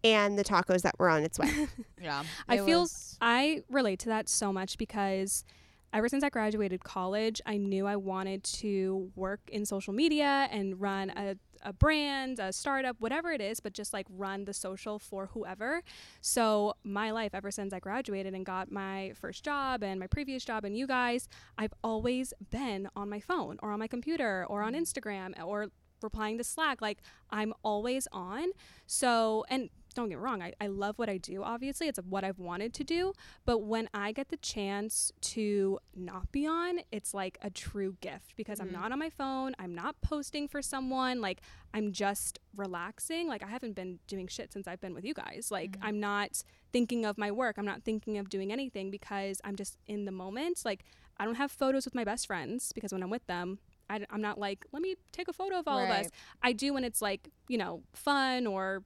and 0.04 0.38
the 0.38 0.44
tacos 0.44 0.82
that 0.82 0.98
were 0.98 1.08
on 1.08 1.22
its 1.22 1.38
way. 1.38 1.68
Yeah. 2.00 2.24
I 2.48 2.56
it 2.56 2.64
feel 2.64 2.80
was- 2.80 3.16
I 3.20 3.62
relate 3.70 4.00
to 4.00 4.08
that 4.08 4.28
so 4.28 4.52
much 4.52 4.76
because 4.76 5.44
ever 5.92 6.08
since 6.08 6.24
I 6.24 6.30
graduated 6.30 6.82
college, 6.82 7.40
I 7.46 7.56
knew 7.58 7.86
I 7.86 7.96
wanted 7.96 8.42
to 8.44 9.10
work 9.14 9.40
in 9.48 9.64
social 9.64 9.92
media 9.92 10.48
and 10.50 10.80
run 10.80 11.10
a, 11.10 11.36
a 11.62 11.72
brand, 11.72 12.38
a 12.38 12.52
startup, 12.52 12.96
whatever 12.98 13.30
it 13.30 13.40
is, 13.40 13.60
but 13.60 13.72
just 13.72 13.92
like 13.92 14.06
run 14.10 14.44
the 14.44 14.54
social 14.54 14.98
for 14.98 15.26
whoever. 15.26 15.82
So, 16.20 16.74
my 16.82 17.10
life 17.10 17.34
ever 17.34 17.50
since 17.50 17.72
I 17.72 17.78
graduated 17.78 18.34
and 18.34 18.44
got 18.44 18.72
my 18.72 19.12
first 19.14 19.44
job 19.44 19.82
and 19.82 20.00
my 20.00 20.06
previous 20.06 20.44
job 20.44 20.64
and 20.64 20.76
you 20.76 20.86
guys, 20.86 21.28
I've 21.58 21.74
always 21.84 22.32
been 22.50 22.88
on 22.96 23.08
my 23.08 23.20
phone 23.20 23.58
or 23.62 23.70
on 23.70 23.78
my 23.78 23.86
computer 23.86 24.46
or 24.48 24.62
on 24.62 24.72
mm. 24.72 24.80
Instagram 24.80 25.40
or 25.44 25.68
replying 26.02 26.38
to 26.38 26.44
Slack. 26.44 26.80
Like 26.80 26.98
I'm 27.30 27.52
always 27.62 28.08
on. 28.12 28.48
So, 28.86 29.44
and 29.48 29.70
don't 29.96 30.08
get 30.08 30.18
me 30.18 30.24
wrong, 30.24 30.42
I, 30.42 30.52
I 30.60 30.66
love 30.66 30.98
what 30.98 31.08
I 31.08 31.16
do, 31.18 31.42
obviously. 31.42 31.88
It's 31.88 31.98
what 32.08 32.24
I've 32.24 32.38
wanted 32.38 32.74
to 32.74 32.84
do. 32.84 33.12
But 33.44 33.58
when 33.62 33.88
I 33.94 34.12
get 34.12 34.28
the 34.28 34.36
chance 34.36 35.12
to 35.22 35.78
not 35.94 36.30
be 36.32 36.46
on, 36.46 36.80
it's 36.90 37.14
like 37.14 37.38
a 37.42 37.50
true 37.50 37.96
gift 38.00 38.34
because 38.36 38.58
Mm-hmm. 38.58 38.74
I'm 38.74 38.82
not 38.82 38.92
on 38.92 38.98
my 38.98 39.10
phone. 39.10 39.54
I'm 39.58 39.74
not 39.74 40.00
posting 40.00 40.48
for 40.48 40.62
someone. 40.62 41.20
Like, 41.20 41.40
I'm 41.74 41.92
just 41.92 42.38
relaxing. 42.56 43.28
Like, 43.28 43.42
I 43.42 43.48
haven't 43.48 43.74
been 43.74 43.98
doing 44.06 44.26
shit 44.26 44.52
since 44.52 44.66
I've 44.68 44.80
been 44.80 44.94
with 44.94 45.04
you 45.04 45.14
guys. 45.14 45.48
Like, 45.50 45.72
Mm-hmm. 45.72 45.86
I'm 45.86 46.00
not 46.00 46.42
thinking 46.72 47.04
of 47.04 47.18
my 47.18 47.30
work. 47.30 47.56
I'm 47.58 47.64
not 47.64 47.82
thinking 47.82 48.18
of 48.18 48.28
doing 48.28 48.52
anything 48.52 48.90
because 48.90 49.40
I'm 49.44 49.56
just 49.56 49.78
in 49.86 50.04
the 50.04 50.12
moment. 50.12 50.62
Like, 50.64 50.84
I 51.18 51.24
don't 51.24 51.34
have 51.36 51.50
photos 51.52 51.84
with 51.84 51.94
my 51.94 52.04
best 52.04 52.26
friends 52.26 52.72
because 52.72 52.92
when 52.92 53.02
I'm 53.02 53.10
with 53.10 53.26
them, 53.26 53.58
I, 53.90 54.00
am 54.10 54.22
not 54.22 54.38
like, 54.38 54.64
let 54.72 54.80
me 54.80 54.94
take 55.12 55.28
a 55.28 55.32
photo 55.34 55.58
of 55.58 55.68
all 55.68 55.78
of 55.78 55.90
us. 55.90 56.06
I 56.42 56.52
do 56.52 56.72
when 56.72 56.82
it's 56.84 57.02
like, 57.02 57.28
you 57.48 57.58
know, 57.58 57.82
fun 57.94 58.46
or 58.46 58.84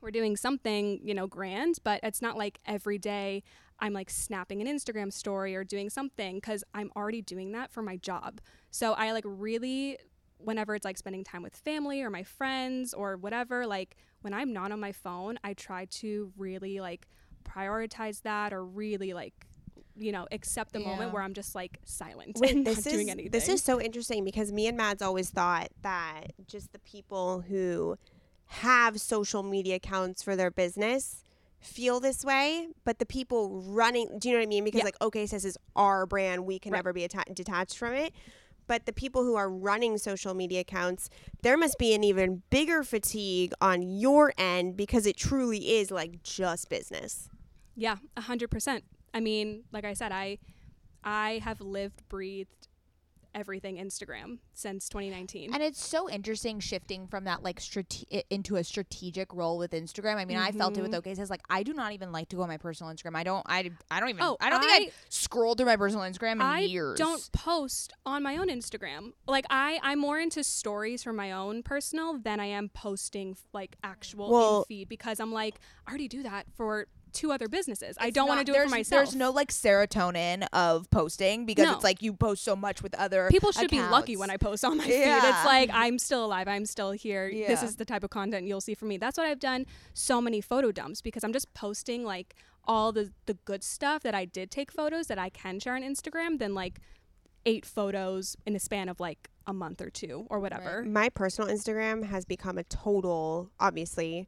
we're 0.00 0.10
doing 0.10 0.36
something, 0.36 1.00
you 1.02 1.14
know, 1.14 1.26
grand, 1.26 1.78
but 1.84 2.00
it's 2.02 2.22
not 2.22 2.36
like 2.36 2.58
every 2.66 2.98
day 2.98 3.42
I'm 3.80 3.92
like 3.92 4.10
snapping 4.10 4.60
an 4.60 4.66
Instagram 4.66 5.12
story 5.12 5.54
or 5.54 5.64
doing 5.64 5.90
something 5.90 6.36
because 6.36 6.64
I'm 6.74 6.90
already 6.96 7.22
doing 7.22 7.52
that 7.52 7.70
for 7.70 7.82
my 7.82 7.96
job. 7.96 8.40
So 8.70 8.92
I 8.92 9.12
like 9.12 9.24
really, 9.26 9.98
whenever 10.38 10.74
it's 10.74 10.84
like 10.84 10.98
spending 10.98 11.24
time 11.24 11.42
with 11.42 11.56
family 11.56 12.02
or 12.02 12.10
my 12.10 12.22
friends 12.22 12.92
or 12.94 13.16
whatever, 13.16 13.66
like 13.66 13.96
when 14.22 14.34
I'm 14.34 14.52
not 14.52 14.72
on 14.72 14.80
my 14.80 14.92
phone, 14.92 15.38
I 15.44 15.54
try 15.54 15.86
to 15.86 16.32
really 16.36 16.80
like 16.80 17.06
prioritize 17.44 18.22
that 18.22 18.52
or 18.52 18.64
really 18.64 19.12
like, 19.14 19.34
you 19.96 20.12
know, 20.12 20.26
accept 20.32 20.72
the 20.72 20.80
Yeah. 20.80 20.86
moment 20.86 21.12
where 21.12 21.22
I'm 21.22 21.34
just 21.34 21.54
like 21.54 21.78
silent 21.84 22.38
Wait, 22.38 22.54
and 22.54 22.66
this 22.66 22.76
not 22.76 22.84
doing 22.84 23.10
anything. 23.10 23.30
this 23.30 23.48
is 23.48 23.62
so 23.62 23.80
interesting 23.80 24.24
because 24.24 24.52
me 24.52 24.66
and 24.68 24.76
Mads 24.76 25.02
always 25.02 25.30
thought 25.30 25.68
that 25.82 26.32
just 26.46 26.72
the 26.72 26.78
people 26.80 27.40
who 27.40 27.96
have 28.48 29.00
social 29.00 29.42
media 29.42 29.76
accounts 29.76 30.22
for 30.22 30.34
their 30.36 30.50
business 30.50 31.22
feel 31.60 31.98
this 32.00 32.24
way, 32.24 32.68
but 32.84 32.98
the 33.00 33.06
people 33.06 33.60
running, 33.62 34.18
do 34.18 34.28
you 34.28 34.34
know 34.34 34.40
what 34.40 34.44
I 34.44 34.48
mean? 34.48 34.64
Because 34.64 34.78
Yeah. 34.78 34.84
like, 34.84 35.00
okay, 35.02 35.26
this 35.26 35.44
is 35.44 35.58
our 35.74 36.06
brand, 36.06 36.46
we 36.46 36.58
can 36.58 36.72
Right. 36.72 36.78
never 36.78 36.92
be 36.92 37.04
atta- 37.04 37.32
detached 37.34 37.76
from 37.76 37.94
it. 37.94 38.12
But 38.68 38.86
the 38.86 38.92
people 38.92 39.24
who 39.24 39.34
are 39.34 39.50
running 39.50 39.98
social 39.98 40.34
media 40.34 40.60
accounts, 40.60 41.08
there 41.42 41.56
must 41.56 41.78
be 41.78 41.94
an 41.94 42.04
even 42.04 42.42
bigger 42.50 42.84
fatigue 42.84 43.52
on 43.60 43.82
your 43.82 44.32
end 44.38 44.76
because 44.76 45.04
it 45.06 45.16
truly 45.16 45.76
is 45.78 45.90
like 45.90 46.22
just 46.22 46.68
business. 46.68 47.28
Yeah, 47.74 47.96
a 48.16 48.20
hundred 48.22 48.50
percent. 48.50 48.84
I 49.14 49.20
mean, 49.20 49.64
like 49.72 49.84
I 49.84 49.94
said, 49.94 50.12
I 50.12 50.38
I 51.02 51.40
have 51.44 51.60
lived, 51.60 52.02
breathed 52.08 52.57
everything 53.34 53.76
Instagram 53.76 54.38
since 54.54 54.88
2019. 54.88 55.52
And 55.52 55.62
it's 55.62 55.84
so 55.84 56.08
interesting 56.08 56.60
shifting 56.60 57.06
from 57.06 57.24
that 57.24 57.42
like 57.42 57.60
strate- 57.60 58.04
into 58.30 58.56
a 58.56 58.64
strategic 58.64 59.32
role 59.32 59.58
with 59.58 59.72
Instagram. 59.72 60.16
I 60.16 60.24
mean, 60.24 60.36
I 60.36 60.50
felt 60.50 60.76
it 60.76 60.82
with 60.82 60.90
mm-hmm. 60.90 60.98
OK 60.98 61.14
Sis 61.14 61.30
like 61.30 61.42
I 61.48 61.62
do 61.62 61.72
not 61.72 61.92
even 61.92 62.12
like 62.12 62.28
to 62.30 62.36
go 62.36 62.42
on 62.42 62.48
my 62.48 62.56
personal 62.56 62.92
Instagram. 62.92 63.16
I 63.16 63.24
don't. 63.24 63.44
I, 63.46 63.70
I 63.90 64.00
don't 64.00 64.10
even. 64.10 64.22
Oh, 64.22 64.36
I 64.40 64.50
don't 64.50 64.60
think 64.60 64.72
I- 64.72 64.84
I've 64.86 64.94
scrolled 65.08 65.58
through 65.58 65.66
my 65.66 65.76
personal 65.76 66.04
Instagram 66.04 66.32
in 66.32 66.42
I 66.42 66.60
years. 66.60 67.00
I 67.00 67.04
don't 67.04 67.32
post 67.32 67.92
on 68.04 68.22
my 68.22 68.36
own 68.36 68.48
Instagram. 68.48 69.12
Like 69.26 69.46
I, 69.50 69.78
I'm 69.82 69.98
more 69.98 70.18
into 70.18 70.42
stories 70.44 71.02
for 71.02 71.12
my 71.12 71.32
own 71.32 71.62
personal 71.62 72.18
than 72.18 72.40
I 72.40 72.46
am 72.46 72.68
posting 72.68 73.36
like 73.52 73.76
actual 73.82 74.30
Well- 74.30 74.64
feed 74.64 74.88
because 74.88 75.20
I'm 75.20 75.32
like 75.32 75.60
I 75.86 75.90
already 75.90 76.08
do 76.08 76.22
that 76.22 76.46
for 76.56 76.86
two 77.12 77.32
other 77.32 77.48
businesses. 77.48 77.96
I 78.00 78.10
don't 78.10 78.28
want 78.28 78.40
to 78.40 78.44
do 78.44 78.58
it 78.58 78.62
for 78.64 78.68
myself. 78.68 79.00
There's 79.00 79.14
no 79.16 79.30
like 79.30 79.50
serotonin 79.50 80.46
of 80.52 80.88
posting 80.90 81.46
because 81.46 81.66
No. 81.66 81.74
it's 81.74 81.84
like 81.84 82.02
you 82.02 82.12
post 82.12 82.42
so 82.44 82.54
much 82.56 82.82
with 82.82 82.94
other 82.94 83.28
People 83.30 83.52
should 83.52 83.70
be 83.70 83.80
lucky 83.80 84.16
when 84.16 84.30
I 84.30 84.36
post 84.36 84.64
on 84.64 84.76
my 84.78 84.84
feed. 84.84 84.92
It's 85.02 85.44
like 85.44 85.70
I'm 85.72 85.98
still 85.98 86.24
alive. 86.24 86.48
I'm 86.48 86.66
still 86.66 86.92
here. 86.92 87.30
This 87.30 87.62
is 87.62 87.76
the 87.76 87.84
type 87.84 88.04
of 88.04 88.10
content 88.10 88.46
you'll 88.46 88.60
see 88.60 88.74
from 88.74 88.88
me. 88.88 88.96
That's 88.98 89.16
what 89.18 89.26
I've 89.26 89.40
done 89.40 89.66
so 89.94 90.20
many 90.20 90.40
photo 90.40 90.70
dumps 90.72 91.00
because 91.02 91.24
I'm 91.24 91.32
just 91.32 91.52
posting 91.54 92.04
like 92.04 92.34
all 92.64 92.92
the 92.92 93.10
the 93.26 93.34
good 93.44 93.64
stuff 93.64 94.02
that 94.02 94.14
I 94.14 94.24
did 94.26 94.50
take 94.50 94.70
photos 94.70 95.06
that 95.06 95.18
I 95.18 95.30
can 95.30 95.58
share 95.58 95.74
on 95.74 95.82
Instagram 95.82 96.38
than 96.38 96.54
like 96.54 96.80
eight 97.46 97.64
photos 97.64 98.36
in 98.46 98.54
a 98.54 98.58
span 98.58 98.88
of 98.90 99.00
like 99.00 99.28
a 99.46 99.52
month 99.54 99.80
or 99.80 99.88
two 99.88 100.26
or 100.28 100.38
whatever. 100.38 100.82
my 100.82 101.08
personal 101.08 101.48
Instagram 101.48 102.04
has 102.04 102.26
become 102.26 102.58
a 102.58 102.64
total, 102.64 103.50
obviously, 103.58 104.26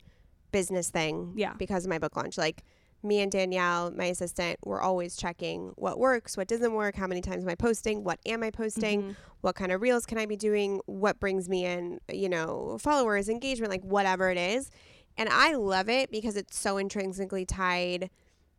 business 0.52 0.90
thing. 0.90 1.32
Yeah. 1.36 1.54
Because 1.58 1.84
of 1.84 1.90
my 1.90 1.98
book 1.98 2.16
launch. 2.16 2.38
Like 2.38 2.64
me 3.02 3.20
and 3.20 3.32
Danielle, 3.32 3.90
my 3.92 4.06
assistant, 4.06 4.58
we're 4.64 4.80
always 4.80 5.16
checking 5.16 5.72
what 5.76 5.98
works, 5.98 6.36
what 6.36 6.48
doesn't 6.48 6.74
work, 6.74 6.96
how 6.96 7.06
many 7.06 7.22
times 7.22 7.44
am 7.44 7.48
I 7.48 7.54
posting, 7.54 8.04
what 8.04 8.18
am 8.26 8.42
I 8.42 8.50
posting, 8.50 9.02
Mm-hmm. 9.02 9.12
what 9.40 9.54
kind 9.54 9.72
of 9.72 9.80
reels 9.80 10.04
can 10.04 10.18
I 10.18 10.26
be 10.26 10.36
doing, 10.36 10.80
what 10.84 11.18
brings 11.18 11.48
me 11.48 11.64
in, 11.64 12.00
you 12.12 12.28
know, 12.28 12.76
followers, 12.78 13.28
engagement, 13.30 13.70
like 13.70 13.82
whatever 13.82 14.30
it 14.30 14.36
is. 14.36 14.70
And 15.16 15.28
I 15.30 15.54
love 15.54 15.88
it 15.88 16.10
because 16.10 16.36
it's 16.36 16.58
so 16.58 16.76
intrinsically 16.76 17.46
tied 17.46 18.10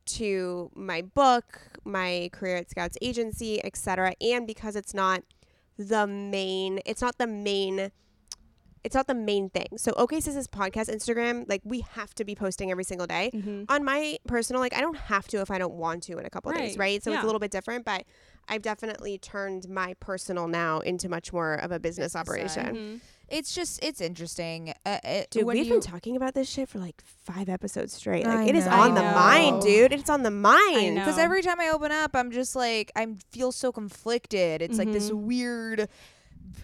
to 0.08 0.72
my 0.76 1.04
book, 1.04 1.60
my 1.86 2.30
career 2.34 2.58
at 2.58 2.70
Scouts 2.70 2.98
agency, 3.02 3.64
etc. 3.64 4.16
And 4.20 4.48
because 4.48 4.76
it's 4.76 4.94
not 4.94 5.22
the 5.78 6.08
main, 6.08 6.80
it's 6.86 7.02
not 7.02 7.20
the 7.20 7.28
main 7.28 7.92
it's 8.84 8.96
not 8.96 9.08
the 9.08 9.14
main 9.16 9.50
thing. 9.50 9.68
So 9.78 9.92
OK 9.98 10.20
Sis 10.20 10.36
this 10.36 10.48
podcast 10.48 10.90
Instagram, 10.90 11.48
like 11.48 11.62
we 11.64 11.82
have 11.92 12.14
to 12.16 12.24
be 12.26 12.36
posting 12.36 12.72
every 12.72 12.84
single 12.84 13.08
day. 13.08 13.32
Mm-hmm. 13.34 13.64
On 13.70 13.84
my 13.84 14.18
personal, 14.28 14.60
like 14.62 14.76
I 14.76 14.82
don't 14.82 14.98
have 14.98 15.28
to 15.30 15.42
if 15.42 15.52
I 15.52 15.58
don't 15.58 15.74
want 15.76 16.04
to 16.04 16.18
in 16.18 16.26
a 16.26 16.30
couple 16.30 16.52
of 16.52 16.58
days, 16.58 16.72
Right. 16.78 16.94
right? 16.94 17.04
So 17.04 17.12
it's 17.14 17.22
a 17.24 17.26
little 17.26 17.40
bit 17.40 17.52
different, 17.52 17.86
but 17.86 18.06
I've 18.50 18.62
definitely 18.64 19.18
turned 19.20 19.70
my 19.70 19.94
personal 20.00 20.48
now 20.48 20.80
into 20.80 21.08
much 21.10 21.32
more 21.32 21.54
of 21.54 21.72
a 21.72 21.80
business, 21.80 22.14
Business 22.14 22.14
side. 22.14 22.22
operation. 22.70 22.76
Mhm. 22.76 23.00
It's 23.30 23.56
just 23.56 23.82
it's 23.82 24.02
interesting. 24.02 24.74
Uh, 24.86 24.98
it, 25.06 25.30
Dude, 25.32 25.46
we've 25.46 25.66
you, 25.66 25.72
been 25.74 25.80
talking 25.82 26.18
about 26.18 26.34
this 26.34 26.50
shit 26.50 26.68
for 26.68 26.80
like 26.80 27.02
five 27.24 27.48
episodes 27.48 27.94
straight. 27.94 28.26
Like 28.26 28.40
I 28.40 28.46
it 28.48 28.56
is 28.56 28.66
know. 28.66 28.72
on 28.74 28.94
the 28.96 29.02
I 29.06 29.14
mind, 29.52 29.62
dude. 29.62 29.94
It's 29.94 30.10
on 30.10 30.24
the 30.24 30.32
mind. 30.32 30.96
because 30.96 31.18
every 31.18 31.42
time 31.42 31.62
I 31.62 31.70
open 31.70 31.94
up, 31.94 32.12
I'm 32.14 32.32
just 32.32 32.58
like 32.58 32.92
I 32.96 33.08
feel 33.32 33.54
so 33.54 33.72
conflicted. 33.72 34.62
It's 34.62 34.78
like 34.78 34.92
this 34.92 35.12
Mhm. 35.12 35.22
weird. 35.22 35.88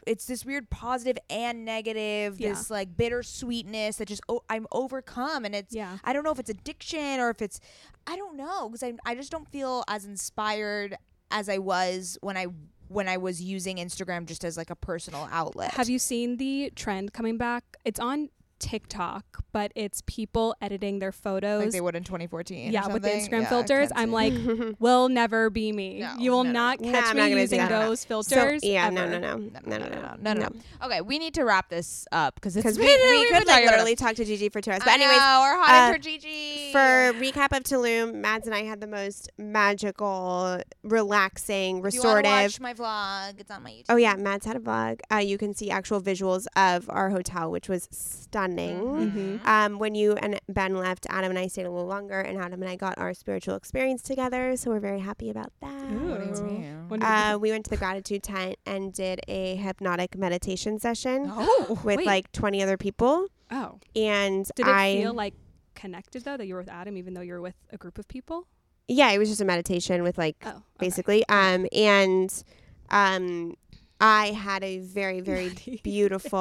It's 0.05 0.25
this 0.25 0.45
weird 0.45 0.69
positive 0.69 1.17
and 1.29 1.65
negative. 1.65 2.39
Yeah. 2.39 2.49
This 2.49 2.69
like 2.69 2.95
bittersweetness 2.95 3.97
that 3.97 4.07
just 4.07 4.21
oh, 4.29 4.43
I'm 4.49 4.67
overcome, 4.71 5.45
and 5.45 5.53
it's 5.55 5.73
Yeah. 5.73 5.97
I 6.03 6.13
don't 6.13 6.23
know 6.23 6.31
if 6.31 6.39
it's 6.39 6.49
addiction 6.49 7.19
or 7.19 7.29
if 7.29 7.41
it's 7.41 7.59
I 8.05 8.15
don't 8.15 8.37
know 8.37 8.69
because 8.69 8.83
I 8.83 8.93
I 9.05 9.15
just 9.15 9.31
don't 9.31 9.47
feel 9.47 9.83
as 9.87 10.05
inspired 10.05 10.97
as 11.31 11.49
I 11.49 11.57
was 11.57 12.17
when 12.21 12.37
I 12.37 12.47
when 12.87 13.07
I 13.09 13.17
was 13.17 13.41
using 13.41 13.77
Instagram 13.77 14.25
just 14.25 14.45
as 14.45 14.57
like 14.57 14.69
a 14.69 14.75
personal 14.75 15.27
outlet. 15.31 15.71
Have 15.71 15.89
you 15.89 15.99
seen 15.99 16.37
the 16.37 16.71
trend 16.75 17.13
coming 17.13 17.37
back? 17.37 17.63
It's 17.83 17.99
on 17.99 18.29
TikTok, 18.59 19.43
but 19.51 19.71
it's 19.75 20.01
people 20.07 20.55
editing 20.61 20.99
their 20.99 21.11
photos. 21.11 21.63
like 21.63 21.71
they 21.71 21.81
would 21.81 21.95
in 21.95 22.03
2014? 22.03 22.71
yeah, 22.71 22.87
with 22.87 23.03
the? 23.03 23.09
Instagram 23.09 23.41
Yeah, 23.41 23.49
filters. 23.49 23.89
I'm 23.95 24.11
like, 24.11 24.33
will 24.79 25.09
never 25.09 25.49
be 25.49 25.71
me. 25.71 25.99
No, 25.99 26.15
you 26.19 26.31
will 26.31 26.43
no, 26.43 26.51
no, 26.51 26.59
not 26.59 26.81
no. 26.81 26.91
catch 26.91 27.05
Nah, 27.07 27.13
me 27.25 27.29
not 27.35 27.39
using 27.41 27.57
that. 27.59 27.69
those 27.69 28.01
So 28.01 28.07
filters. 28.23 28.63
yeah, 28.63 28.89
no, 28.89 29.03
ever. 29.03 29.19
no, 29.19 29.37
no, 29.37 29.37
No, 29.37 29.59
no, 29.65 29.77
no, 29.77 29.87
no, 29.89 30.15
no, 30.19 30.33
no. 30.33 30.47
no. 30.49 30.49
Okay, 30.85 31.01
we 31.01 31.19
need 31.19 31.33
to 31.35 31.43
wrap 31.43 31.69
this 31.69 32.05
up 32.11 32.35
because 32.35 32.55
it's 32.55 32.63
Because 32.63 32.77
we, 32.79 32.85
we 32.85 33.19
we've 33.19 33.29
could 33.29 33.47
like 33.47 33.65
literally 33.65 33.95
talk 33.95 34.15
to 34.15 34.25
Gigi 34.25 34.49
for 34.49 34.61
two 34.61 34.71
hours. 34.71 34.81
I 34.81 34.85
But 34.85 34.93
anyways, 34.95 35.17
know, 35.17 35.39
we're 35.43 35.57
hot 35.57 35.89
uh, 35.89 35.93
for 35.93 35.99
Gigi. 35.99 36.71
for 36.71 37.13
recap 37.19 37.55
of 37.57 37.63
Tulum, 37.63 38.15
Mads 38.15 38.45
and 38.47 38.55
I 38.55 38.63
had 38.63 38.81
the 38.81 38.87
most 38.87 39.29
magical, 39.37 40.59
relaxing, 40.83 41.77
If 41.77 41.93
you 41.93 42.01
restorative. 42.01 42.31
watch 42.31 42.59
my 42.59 42.73
vlog, 42.73 43.39
it's 43.39 43.51
on 43.51 43.63
my 43.63 43.71
YouTube. 43.71 43.85
Oh 43.89 43.95
yeah, 43.95 44.15
Mads 44.15 44.45
had 44.45 44.55
a 44.55 44.59
vlog. 44.59 44.99
Uh, 45.11 45.17
you 45.17 45.37
can 45.37 45.53
see 45.53 45.69
actual 45.69 46.01
visuals 46.01 46.45
of 46.55 46.89
our 46.89 47.09
hotel, 47.09 47.51
which 47.51 47.69
was 47.69 47.87
stunning. 47.91 48.46
Mhm. 48.55 49.45
Um, 49.45 49.79
when 49.79 49.95
you 49.95 50.13
and 50.13 50.39
Ben 50.49 50.75
left, 50.75 51.05
Adam 51.09 51.29
and 51.31 51.39
I 51.39 51.47
stayed 51.47 51.65
a 51.65 51.71
little 51.71 51.87
longer, 51.87 52.19
and 52.19 52.37
Adam 52.39 52.61
and 52.61 52.69
I 52.69 52.75
got 52.75 52.97
our 52.97 53.13
spiritual 53.13 53.55
experience 53.55 54.01
together. 54.01 54.55
So 54.57 54.71
we're 54.71 54.79
very 54.79 54.99
happy 54.99 55.29
about 55.29 55.51
that. 55.61 55.91
What 55.91 56.19
do 56.19 56.25
you 56.25 56.33
Ooh. 56.35 56.43
mean? 56.43 56.85
When 56.89 56.99
did- 57.01 57.05
Uh, 57.05 57.37
we 57.41 57.51
went 57.51 57.65
to 57.65 57.69
the 57.69 57.77
gratitude 57.77 58.23
tent 58.23 58.55
and 58.65 58.93
did 58.93 59.21
a 59.27 59.55
hypnotic 59.55 60.17
meditation 60.17 60.79
session 60.79 61.29
Oh, 61.33 61.79
with 61.83 61.97
wait. 61.97 62.05
like 62.05 62.31
20 62.31 62.61
other 62.63 62.77
people. 62.77 63.27
oh, 63.51 63.79
And 63.95 64.45
did 64.55 64.67
it 64.67 64.73
I, 64.73 64.95
feel 65.01 65.13
like 65.13 65.33
connected 65.75 66.23
though 66.25 66.37
that 66.37 66.45
you 66.47 66.53
were 66.55 66.59
with 66.61 66.69
Adam, 66.69 66.97
even 66.97 67.13
though 67.13 67.21
you 67.21 67.33
were 67.33 67.41
with 67.41 67.55
a 67.71 67.77
group 67.77 67.97
of 67.97 68.07
people? 68.07 68.47
yeah, 68.89 69.11
it 69.11 69.17
was 69.17 69.27
just 69.29 69.41
a 69.41 69.45
meditation 69.45 70.01
with 70.01 70.17
like 70.17 70.37
Oh, 70.45 70.49
okay. 70.49 70.61
basically. 70.79 71.23
Um, 71.29 71.67
and 71.73 72.31
um, 72.89 73.55
I 73.99 74.27
had 74.27 74.63
a 74.63 74.79
very, 74.79 75.21
very 75.21 75.49
beautiful. 75.83 76.39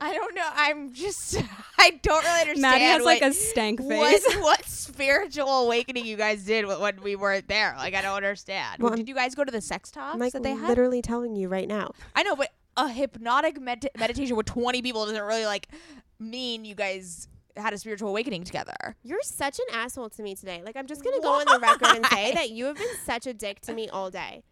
I 0.00 0.12
don't 0.14 0.34
know. 0.34 0.48
I'm 0.54 0.92
just. 0.92 1.42
I 1.78 1.98
don't 2.02 2.24
really 2.24 2.40
understand. 2.40 2.60
Maddie 2.62 2.84
has 2.84 3.04
like 3.04 3.22
a 3.22 3.32
stank 3.32 3.80
face. 3.80 4.24
what, 4.26 4.36
what 4.42 4.64
spiritual 4.64 5.64
awakening 5.64 6.06
you 6.06 6.16
guys 6.16 6.44
did 6.44 6.66
when 6.66 7.00
we 7.02 7.16
weren't 7.16 7.48
there. 7.48 7.74
Like 7.76 7.94
I 7.94 8.02
don't 8.02 8.16
understand. 8.16 8.82
Well, 8.82 8.94
did 8.94 9.08
you 9.08 9.14
guys 9.14 9.34
go 9.34 9.44
to 9.44 9.50
the 9.50 9.60
sex 9.60 9.90
talks 9.90 10.18
like 10.18 10.32
that 10.32 10.42
they 10.42 10.54
had? 10.54 10.68
literally 10.68 11.02
telling 11.02 11.34
you 11.34 11.48
right 11.48 11.68
now. 11.68 11.92
I 12.14 12.22
know, 12.22 12.36
but 12.36 12.50
a 12.76 12.88
hypnotic 12.88 13.60
med- 13.60 13.90
meditation 13.98 14.36
with 14.36 14.46
20 14.46 14.80
people 14.82 15.04
doesn't 15.04 15.22
really 15.22 15.44
like 15.44 15.68
mean 16.18 16.64
you 16.64 16.74
guys 16.74 17.28
had 17.56 17.72
a 17.72 17.78
spiritual 17.78 18.08
awakening 18.08 18.44
together. 18.44 18.96
You're 19.02 19.22
such 19.22 19.58
an 19.58 19.66
asshole 19.74 20.08
to 20.10 20.22
me 20.22 20.34
today. 20.34 20.62
Like 20.64 20.76
I'm 20.76 20.86
just 20.86 21.02
gonna 21.02 21.20
go 21.20 21.32
on 21.32 21.44
the 21.46 21.58
record 21.60 21.96
and 21.96 22.06
say 22.06 22.32
that 22.32 22.50
you 22.50 22.66
have 22.66 22.76
been 22.76 22.96
such 23.04 23.26
a 23.26 23.34
dick 23.34 23.60
to 23.62 23.74
me 23.74 23.88
all 23.88 24.10
day. 24.10 24.44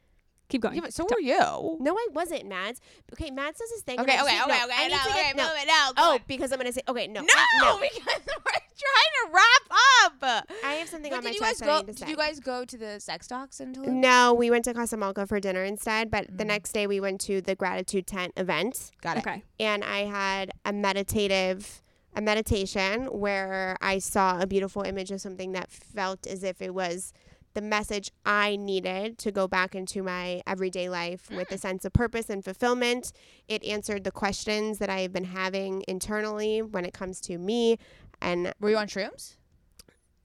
Keep 0.51 0.61
going. 0.63 0.75
Yeah, 0.75 0.81
but 0.83 0.93
so 0.93 1.07
were 1.11 1.21
you. 1.21 1.79
No, 1.81 1.97
I 1.97 2.07
wasn't, 2.13 2.47
Mads. 2.47 2.81
Okay, 3.15 3.31
Mads 3.31 3.59
does 3.59 3.71
his 3.71 3.83
thing. 3.83 3.99
and 3.99 4.07
Okay, 4.09 4.19
I 4.19 4.23
okay, 4.23 4.37
just- 4.37 4.49
okay, 4.49 4.59
no, 4.59 4.65
okay. 4.67 4.75
I 4.77 4.89
need 4.89 4.93
no, 4.93 4.99
to 5.03 5.11
okay, 5.11 5.33
no. 5.37 5.43
move 5.45 5.53
it 5.63 5.67
now. 5.67 5.91
Oh, 5.97 6.13
on. 6.15 6.21
because 6.27 6.53
I'm 6.53 6.59
gonna 6.59 6.73
say 6.73 6.83
okay. 6.89 7.07
No, 7.09 7.23
no, 7.23 7.27
I, 7.31 7.89
because 7.95 8.21
we're 8.27 8.61
trying 8.85 9.15
to 9.23 9.33
wrap 9.33 10.23
up. 10.23 10.47
I 10.65 10.73
have 10.75 10.89
something 10.89 11.11
But 11.11 11.19
on 11.19 11.25
my 11.25 11.31
did 11.31 11.37
you 11.37 11.41
guys 11.41 11.51
chest 11.59 11.63
I 11.63 11.67
go? 11.67 11.77
need 11.79 11.81
to 11.81 11.93
Did 11.93 11.99
say. 11.99 12.11
you 12.11 12.17
guys 12.17 12.41
go 12.41 12.65
to 12.65 12.77
the 12.77 13.01
sex 13.01 13.27
talks 13.27 13.61
in 13.61 13.73
Toulouse? 13.75 13.91
No, 13.93 14.35
we 14.35 14.51
went 14.51 14.65
to 14.67 14.75
Casa 14.75 14.97
Malca 14.97 15.27
for 15.27 15.41
dinner 15.41 15.65
instead. 15.65 16.11
But 16.11 16.33
Mm. 16.33 16.39
the 16.39 16.45
next 16.45 16.73
day 16.73 16.87
we 16.87 17.01
went 17.01 17.21
to 17.23 17.41
the 17.41 17.55
gratitude 17.55 18.07
tent 18.07 18.33
event, 18.37 18.91
Got 19.03 19.17
it. 19.19 19.21
okay. 19.27 19.43
and 19.59 19.85
I 19.85 20.01
had 20.07 20.51
a 20.65 20.73
meditative, 20.73 21.83
a 22.17 22.21
meditation 22.21 23.05
where 23.07 23.77
I 23.81 23.99
saw 23.99 24.41
a 24.41 24.47
beautiful 24.47 24.83
image 24.83 25.11
of 25.11 25.21
something 25.21 25.53
that 25.53 25.71
felt 25.71 26.27
as 26.27 26.43
if 26.43 26.61
it 26.63 26.75
was 26.75 27.13
the 27.55 27.61
message 27.61 28.11
I 28.25 28.57
needed 28.57 29.19
to 29.19 29.33
go 29.33 29.49
back 29.49 29.75
into 29.75 30.03
my 30.03 30.43
everyday 30.47 30.89
life 30.89 31.29
with 31.31 31.51
a 31.51 31.57
mm. 31.57 31.61
sense 31.61 31.85
of 31.85 31.93
purpose 31.93 32.31
and 32.31 32.45
fulfillment. 32.45 33.13
It 33.49 33.65
answered 33.65 34.05
the 34.05 34.13
questions 34.13 34.79
that 34.79 34.89
I 34.89 35.01
have 35.01 35.13
been 35.13 35.25
having 35.25 35.85
internally 35.89 36.63
when 36.63 36.85
it 36.85 36.95
comes 36.95 37.21
to 37.23 37.39
me. 37.39 37.79
And 38.21 38.53
Were 38.61 38.71
you 38.71 38.77
on 38.77 38.87
shrooms? 38.87 39.37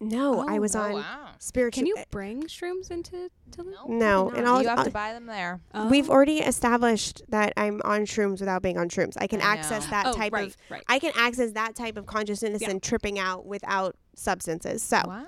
no, 0.01 0.45
I 0.47 0.57
oh, 0.57 0.61
was 0.61 0.75
oh, 0.75 0.81
on 0.81 0.93
Wow. 0.93 1.29
spiritual. 1.39 1.79
Can 1.81 1.87
you 1.87 1.95
bring 2.11 2.43
shrooms 2.43 2.91
into 2.91 3.29
Tulum? 3.49 3.87
No, 3.89 4.23
probably 4.25 4.37
and 4.37 4.45
not. 4.45 4.55
I'll- 4.55 4.61
you 4.61 4.67
have 4.67 4.83
to 4.83 4.91
buy 4.91 5.13
them 5.13 5.25
there. 5.25 5.61
Oh. 5.73 5.87
We've 5.89 6.09
Oh. 6.09 6.13
already 6.13 6.39
established 6.39 7.23
that 7.29 7.53
I'm 7.57 7.81
on 7.85 8.01
shrooms 8.01 8.39
without 8.39 8.61
being 8.61 8.77
on 8.77 8.89
shrooms. 8.89 9.13
I 9.17 9.27
can 9.27 9.41
I 9.41 9.45
access 9.45 9.85
know. 9.85 9.91
that 9.91 10.05
oh, 10.07 10.13
type 10.13 10.33
right, 10.33 10.47
of 10.47 10.57
right. 10.69 10.83
I 10.87 10.99
can 10.99 11.13
access 11.15 11.51
that 11.53 11.75
type 11.75 11.97
of 11.97 12.05
consciousness 12.05 12.61
Yeah. 12.61 12.71
and 12.71 12.83
tripping 12.83 13.17
out 13.17 13.45
without 13.45 13.95
substances. 14.15 14.83
So, 14.83 15.01
Wow. 15.07 15.25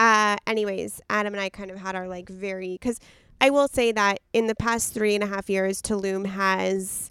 Uh, 0.00 0.36
anyways, 0.46 1.02
Adam 1.10 1.34
and 1.34 1.42
I 1.42 1.50
kind 1.50 1.70
of 1.70 1.76
had 1.76 1.94
our 1.94 2.08
like 2.08 2.30
very 2.30 2.72
because 2.72 2.98
I 3.38 3.50
will 3.50 3.68
say 3.68 3.92
that 3.92 4.20
in 4.32 4.46
the 4.46 4.54
past 4.54 4.94
three 4.94 5.14
and 5.14 5.22
a 5.22 5.26
half 5.26 5.50
years, 5.50 5.82
Tulum 5.82 6.24
has 6.24 7.10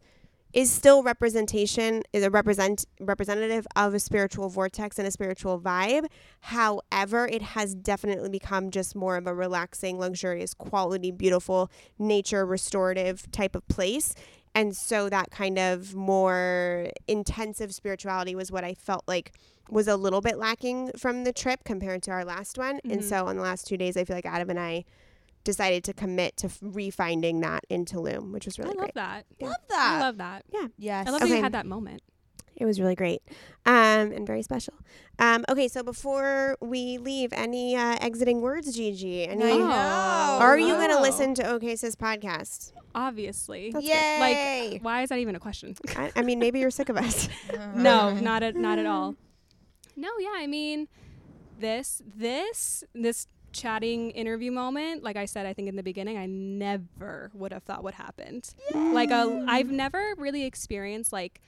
is 0.52 0.72
still 0.72 1.04
representation 1.04 2.02
is 2.12 2.24
a 2.24 2.30
represent 2.32 2.84
representative 3.00 3.68
of 3.76 3.94
a 3.94 4.00
spiritual 4.00 4.50
vortex 4.50 4.98
and 4.98 5.08
a 5.08 5.12
spiritual 5.12 5.60
vibe. 5.60 6.08
However, 6.40 7.28
it 7.28 7.44
has 7.44 7.76
definitely 7.76 8.30
become 8.30 8.72
just 8.72 8.96
more 8.96 9.18
of 9.18 9.28
a 9.28 9.36
relaxing, 9.36 10.00
luxurious, 10.00 10.56
quality, 10.56 11.12
beautiful, 11.12 11.70
nature 12.00 12.44
restorative 12.44 13.32
type 13.32 13.56
of 13.56 13.68
place. 13.68 14.16
And 14.60 14.76
so 14.76 15.10
that 15.10 15.32
kind 15.32 15.58
of 15.58 15.96
more 15.96 16.90
intensive 17.08 17.74
spirituality 17.74 18.36
was 18.36 18.52
what 18.52 18.64
I 18.64 18.74
felt 18.74 19.04
like 19.08 19.32
was 19.70 19.88
a 19.88 19.96
little 19.96 20.22
bit 20.22 20.38
lacking 20.38 20.92
from 20.98 21.24
the 21.24 21.32
trip 21.32 21.64
compared 21.64 22.04
to 22.04 22.12
our 22.12 22.26
last 22.26 22.58
one. 22.58 22.80
And 22.84 23.02
Mhm. 23.02 23.04
so 23.04 23.28
on 23.28 23.36
the 23.38 23.42
last 23.42 23.68
two 23.68 23.78
days, 23.78 23.96
I 23.96 24.04
feel 24.04 24.16
like 24.16 24.26
Adam 24.26 24.50
and 24.50 24.60
I 24.60 24.84
decided 25.46 25.84
to 25.86 25.94
commit 25.94 26.36
to 26.38 26.48
f- 26.48 26.60
refinding 26.60 27.42
that 27.42 27.64
in 27.70 27.86
Tulum, 27.86 28.32
which 28.34 28.46
was 28.46 28.60
really 28.60 28.74
cool. 28.74 28.82
I 28.82 28.86
love 28.86 28.94
great. 28.94 28.96
that. 28.96 29.26
Love 29.48 29.56
that. 29.70 29.96
I 29.96 30.00
love 30.02 30.18
that. 30.18 30.46
Yeah. 30.52 30.68
Yes. 30.78 31.08
I 31.08 31.12
love 31.12 31.22
that 31.22 31.30
you 31.30 31.42
had 31.42 31.54
that 31.54 31.66
moment. 31.66 32.02
It 32.60 32.66
was 32.66 32.80
really 32.80 32.96
great 32.96 33.22
um, 33.66 34.12
and 34.12 34.28
very 34.28 34.42
special. 34.44 34.74
Um, 35.18 35.46
okay, 35.50 35.68
so 35.68 35.82
before 35.82 36.58
we 36.62 36.98
leave, 36.98 37.32
any 37.32 37.76
uh, 37.76 37.98
exiting 38.02 38.42
words, 38.42 38.76
Gigi? 38.76 39.26
Any, 39.26 39.44
I 39.46 39.58
know. 39.58 40.40
Are 40.42 40.58
you 40.58 40.74
going 40.76 40.90
to 40.90 41.02
listen 41.02 41.34
to 41.36 41.50
OK 41.50 41.76
Sis 41.78 41.96
podcast? 41.96 42.74
Obviously. 42.94 43.72
That's 43.72 43.86
Yay. 43.86 44.72
Like, 44.72 44.84
why 44.84 45.04
is 45.04 45.10
that 45.10 45.20
even 45.20 45.36
a 45.36 45.40
question? 45.40 45.76
I, 45.96 46.12
I 46.16 46.22
mean, 46.22 46.40
maybe 46.40 46.60
you're 46.60 46.72
sick 46.72 46.90
of 46.90 46.98
us. 46.98 47.30
no, 47.76 48.14
not 48.14 48.44
at 48.44 48.56
not 48.56 48.78
at 48.78 48.86
all. 48.86 49.16
No, 49.96 50.10
yeah, 50.20 50.34
I 50.36 50.48
mean, 50.48 50.88
this 51.60 52.02
this 52.16 52.84
this 52.94 53.28
chatting 53.52 54.12
interview 54.12 54.52
moment, 54.52 55.04
like 55.04 55.16
I 55.16 55.26
said, 55.26 55.46
I 55.46 55.54
think 55.54 55.70
in 55.70 55.76
the 55.76 55.84
beginning, 55.84 56.18
I 56.18 56.26
never 56.26 57.32
would 57.34 57.52
have 57.52 57.64
thought 57.64 57.84
would 57.84 57.96
happened. 57.96 58.54
Like 58.74 59.12
a, 59.12 59.46
I've 59.48 59.72
never 59.72 60.14
really 60.18 60.44
experienced 60.46 61.12
like 61.12 61.42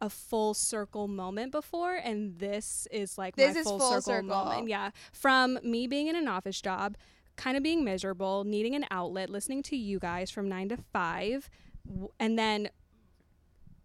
a 0.00 0.08
full 0.10 0.54
circle 0.54 1.08
moment 1.08 1.52
before, 1.52 1.94
and 1.96 2.38
this 2.38 2.88
is 2.90 3.18
like 3.18 3.36
This 3.36 3.54
my 3.54 3.60
is 3.60 3.66
full, 3.66 3.78
full 3.78 3.88
circle, 4.00 4.02
circle. 4.02 4.28
moment. 4.28 4.68
Yeah, 4.68 4.90
from 5.12 5.58
me 5.62 5.86
being 5.86 6.06
in 6.06 6.16
an 6.16 6.28
office 6.28 6.60
job, 6.60 6.96
kind 7.36 7.56
of 7.56 7.62
being 7.62 7.84
miserable, 7.84 8.44
needing 8.44 8.74
an 8.74 8.84
outlet, 8.90 9.30
listening 9.30 9.62
to 9.64 9.76
you 9.76 9.98
guys 9.98 10.30
from 10.30 10.48
nine 10.48 10.68
to 10.70 10.76
five, 10.92 11.48
w- 11.86 12.10
and 12.18 12.38
then 12.38 12.68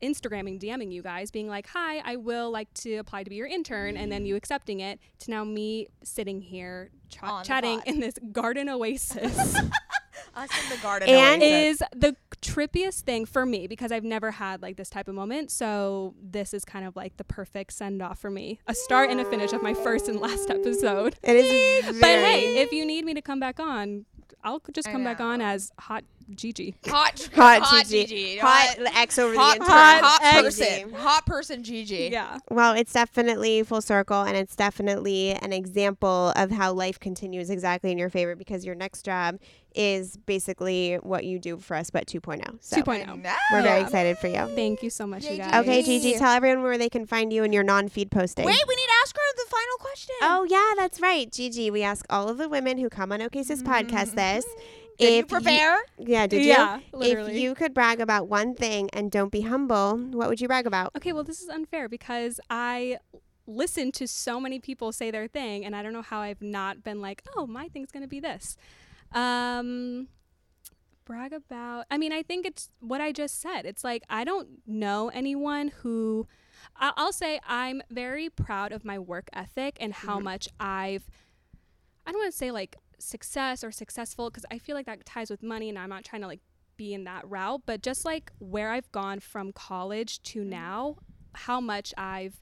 Instagramming, 0.01 0.59
DMing 0.59 0.91
you 0.91 1.01
guys, 1.01 1.32
being 1.32 1.47
like, 1.47 1.68
"Hi, 1.70 1.99
I 1.99 2.18
will 2.18 2.51
like 2.51 2.72
to 2.76 2.95
apply 2.97 3.24
to 3.24 3.30
be 3.30 3.38
your 3.38 3.47
intern," 3.47 3.95
and 3.95 4.11
then 4.11 4.26
you 4.26 4.36
accepting 4.36 4.82
it. 4.82 4.99
To 5.20 5.32
now 5.32 5.45
me 5.45 5.88
sitting 6.03 6.41
here 6.41 6.91
ch- 7.09 7.20
chatting 7.43 7.82
in 7.86 8.01
this 8.01 8.13
garden 8.34 8.68
oasis 8.70 9.55
Us 10.36 10.49
in 10.63 10.69
the 10.69 10.81
garden. 10.81 11.09
And- 11.09 11.41
is 11.43 11.81
the 11.95 12.15
trippiest 12.41 13.01
thing 13.01 13.25
for 13.25 13.45
me 13.45 13.65
because 13.67 13.91
I've 13.91 14.03
never 14.03 14.31
had 14.31 14.61
like 14.61 14.77
this 14.77 14.89
type 14.89 15.07
of 15.07 15.15
moment. 15.15 15.49
So 15.51 16.13
this 16.21 16.53
is 16.53 16.63
kind 16.65 16.86
of 16.86 16.95
like 16.95 17.17
the 17.17 17.23
perfect 17.23 17.73
send 17.73 18.01
off 18.01 18.19
for 18.19 18.29
me, 18.29 18.59
a 18.67 18.75
start 18.75 19.09
and 19.09 19.19
a 19.19 19.25
finish 19.25 19.53
of 19.53 19.63
my 19.63 19.73
first 19.73 20.07
and 20.07 20.19
last 20.19 20.49
episode. 20.49 21.15
It 21.23 21.36
is 21.38 21.86
very. 21.86 21.99
But 22.01 22.07
hey, 22.07 22.57
if 22.61 22.71
you 22.71 22.86
need 22.86 23.05
me 23.05 23.13
to 23.13 23.21
come 23.21 23.39
back 23.39 23.59
on, 23.59 24.05
I'll 24.43 24.61
just 24.73 24.88
come 24.89 25.03
back 25.03 25.19
on 25.19 25.41
as 25.41 25.71
hot 25.79 26.03
Gigi. 26.34 26.76
hot, 26.88 27.30
hot, 27.34 27.86
Gigi. 27.86 28.05
Gigi. 28.05 28.38
Hot, 28.38 28.76
the 28.78 28.97
X 28.97 29.19
over 29.19 29.36
hot, 29.36 29.59
the 29.59 29.65
hot, 29.65 30.01
hot 30.01 30.43
person. 30.43 30.93
Hot 30.93 31.26
person 31.26 31.63
Gigi. 31.63 32.09
Yeah. 32.11 32.39
Well, 32.49 32.73
it's 32.73 32.93
definitely 32.93 33.63
full 33.63 33.82
circle, 33.82 34.23
and 34.23 34.36
it's 34.36 34.55
definitely 34.55 35.32
an 35.32 35.53
example 35.53 36.34
of 36.36 36.51
how 36.51 36.73
life 36.73 36.99
continues 36.99 37.49
exactly 37.49 37.91
in 37.91 37.97
your 37.97 38.09
favor 38.09 38.36
because 38.36 38.65
your 38.65 38.76
next 38.76 39.03
job 39.03 39.39
is 39.76 40.17
basically 40.26 40.95
what 40.95 41.26
you 41.26 41.38
do 41.38 41.57
for 41.57 41.76
us, 41.76 41.89
but 41.89 42.07
2.0. 42.07 42.57
So 42.61 42.82
2.0. 42.82 43.23
we're 43.51 43.61
very 43.61 43.82
excited 43.82 44.17
for 44.17 44.28
you. 44.28 44.47
Thank 44.55 44.82
you 44.82 44.89
so 44.89 45.05
much, 45.05 45.26
you 45.26 45.38
guys. 45.38 45.53
Okay, 45.61 45.84
Gigi, 45.84 46.13
tell 46.13 46.32
everyone 46.32 46.63
where 46.63 46.78
they 46.78 46.89
can 46.89 47.05
find 47.05 47.32
you 47.32 47.43
in 47.43 47.51
your 47.51 47.63
non-feed 47.63 48.09
posting. 48.09 48.45
Wait, 48.45 48.63
we 48.67 48.76
need 48.76 48.88
to 48.88 48.93
ask 49.03 49.15
her 49.15 49.21
the 49.36 49.49
final 49.49 49.78
question. 49.80 50.15
Oh 50.21 50.47
yeah, 50.49 50.82
that's 50.82 51.01
right, 51.01 51.32
Gigi. 51.32 51.69
We 51.69 51.84
ask 51.84 52.05
all 52.09 52.30
of 52.30 52.38
the 52.38 52.49
women 52.49 52.78
who 52.78 52.89
come 52.89 53.11
on 53.11 53.21
OK 53.21 53.43
Sis 53.43 53.61
mm-hmm. 53.61 53.71
podcast 53.71 54.15
this. 54.15 54.45
Did 54.98 55.14
you 55.14 55.20
if 55.20 55.28
prepare? 55.28 55.78
yeah, 55.98 56.28
did 56.28 56.43
Yeah, 56.43 56.80
you? 56.93 57.02
If 57.02 57.36
you 57.36 57.56
could 57.56 57.74
brag 57.74 58.00
about 58.00 58.28
one 58.28 58.56
thing 58.56 58.89
and 58.91 59.12
don't 59.12 59.32
be 59.32 59.41
humble, 59.41 59.98
what 59.98 60.30
would 60.30 60.39
you 60.39 60.48
brag 60.48 60.66
about? 60.66 60.91
Okay, 60.96 61.14
well, 61.14 61.24
this 61.24 61.41
is 61.41 61.50
unfair 61.50 61.89
because 61.89 62.39
I 62.50 62.98
listen 63.48 63.91
to 63.93 64.08
so 64.08 64.39
many 64.39 64.60
people 64.60 64.91
say 64.91 65.12
their 65.12 65.28
thing, 65.28 65.66
and 65.66 65.76
I 65.76 65.84
don't 65.84 65.93
know 65.93 66.02
how 66.02 66.22
I've 66.22 66.41
not 66.41 66.84
been 66.84 67.02
like, 67.02 67.24
oh, 67.36 67.46
my 67.46 67.68
thing's 67.68 67.91
gonna 67.91 68.08
be 68.08 68.20
this. 68.20 68.58
Um, 69.12 70.08
brag 71.06 71.34
about. 71.34 71.86
I 71.91 71.98
mean, 71.98 72.12
I 72.12 72.24
think 72.24 72.46
it's 72.46 72.70
what 72.80 73.02
I 73.02 73.12
just 73.12 73.39
said. 73.41 73.66
It's 73.66 73.84
like 73.84 74.04
I 74.10 74.24
don't 74.24 74.48
know 74.66 75.10
anyone 75.14 75.70
who. 75.82 76.28
I'll 76.78 77.14
say 77.14 77.39
I'm 77.48 77.82
very 77.91 78.30
proud 78.30 78.72
of 78.72 78.84
my 78.84 78.98
work 78.98 79.30
ethic 79.34 79.78
and 79.80 79.93
how 79.93 80.20
much 80.20 80.50
I've. 80.60 81.08
I 82.08 82.12
don't 82.12 82.22
want 82.22 82.32
to 82.32 82.38
say 82.38 82.52
like 82.52 82.78
success 83.00 83.64
or 83.64 83.72
successful 83.72 84.30
because 84.30 84.46
I 84.52 84.58
feel 84.58 84.76
like 84.76 84.86
that 84.86 85.06
ties 85.06 85.30
with 85.30 85.43
money, 85.43 85.70
and 85.70 85.78
I'm 85.78 85.89
not 85.89 86.04
trying 86.04 86.22
to 86.22 86.28
like 86.28 86.41
be 86.78 86.93
in 86.93 87.06
that 87.06 87.28
route, 87.30 87.62
but 87.66 87.82
just 87.82 88.06
like 88.06 88.32
where 88.39 88.72
I've 88.72 88.91
gone 88.91 89.20
from 89.20 89.52
college 89.52 90.22
to 90.24 90.41
mm-hmm. 90.41 90.50
now, 90.50 90.96
how 91.34 91.60
much 91.60 91.93
I've 91.98 92.36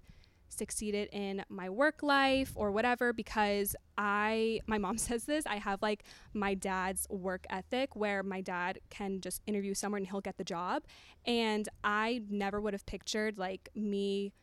succeeded 0.54 1.10
in 1.12 1.43
my 1.49 1.70
work 1.70 2.04
life 2.04 2.51
or 2.56 2.72
whatever 2.72 3.12
because 3.12 3.76
I 3.97 4.60
my 4.68 4.78
mom 4.78 4.97
says 4.99 5.26
this 5.26 5.45
I 5.45 5.58
have 5.58 5.82
like 5.82 6.04
my 6.34 6.54
dad's 6.54 7.08
work 7.10 7.45
ethic 7.49 7.95
where 7.95 8.24
my 8.24 8.41
dad 8.41 8.80
can 8.89 9.20
just 9.20 9.41
interview 9.47 9.74
someone 9.74 10.01
and 10.01 10.08
he'll 10.08 10.22
get 10.22 10.38
the 10.38 10.43
job 10.43 10.84
and 11.26 11.68
I 11.84 12.22
never 12.30 12.62
would 12.62 12.74
have 12.74 12.86
pictured 12.86 13.38
like 13.38 13.70
me 13.76 14.34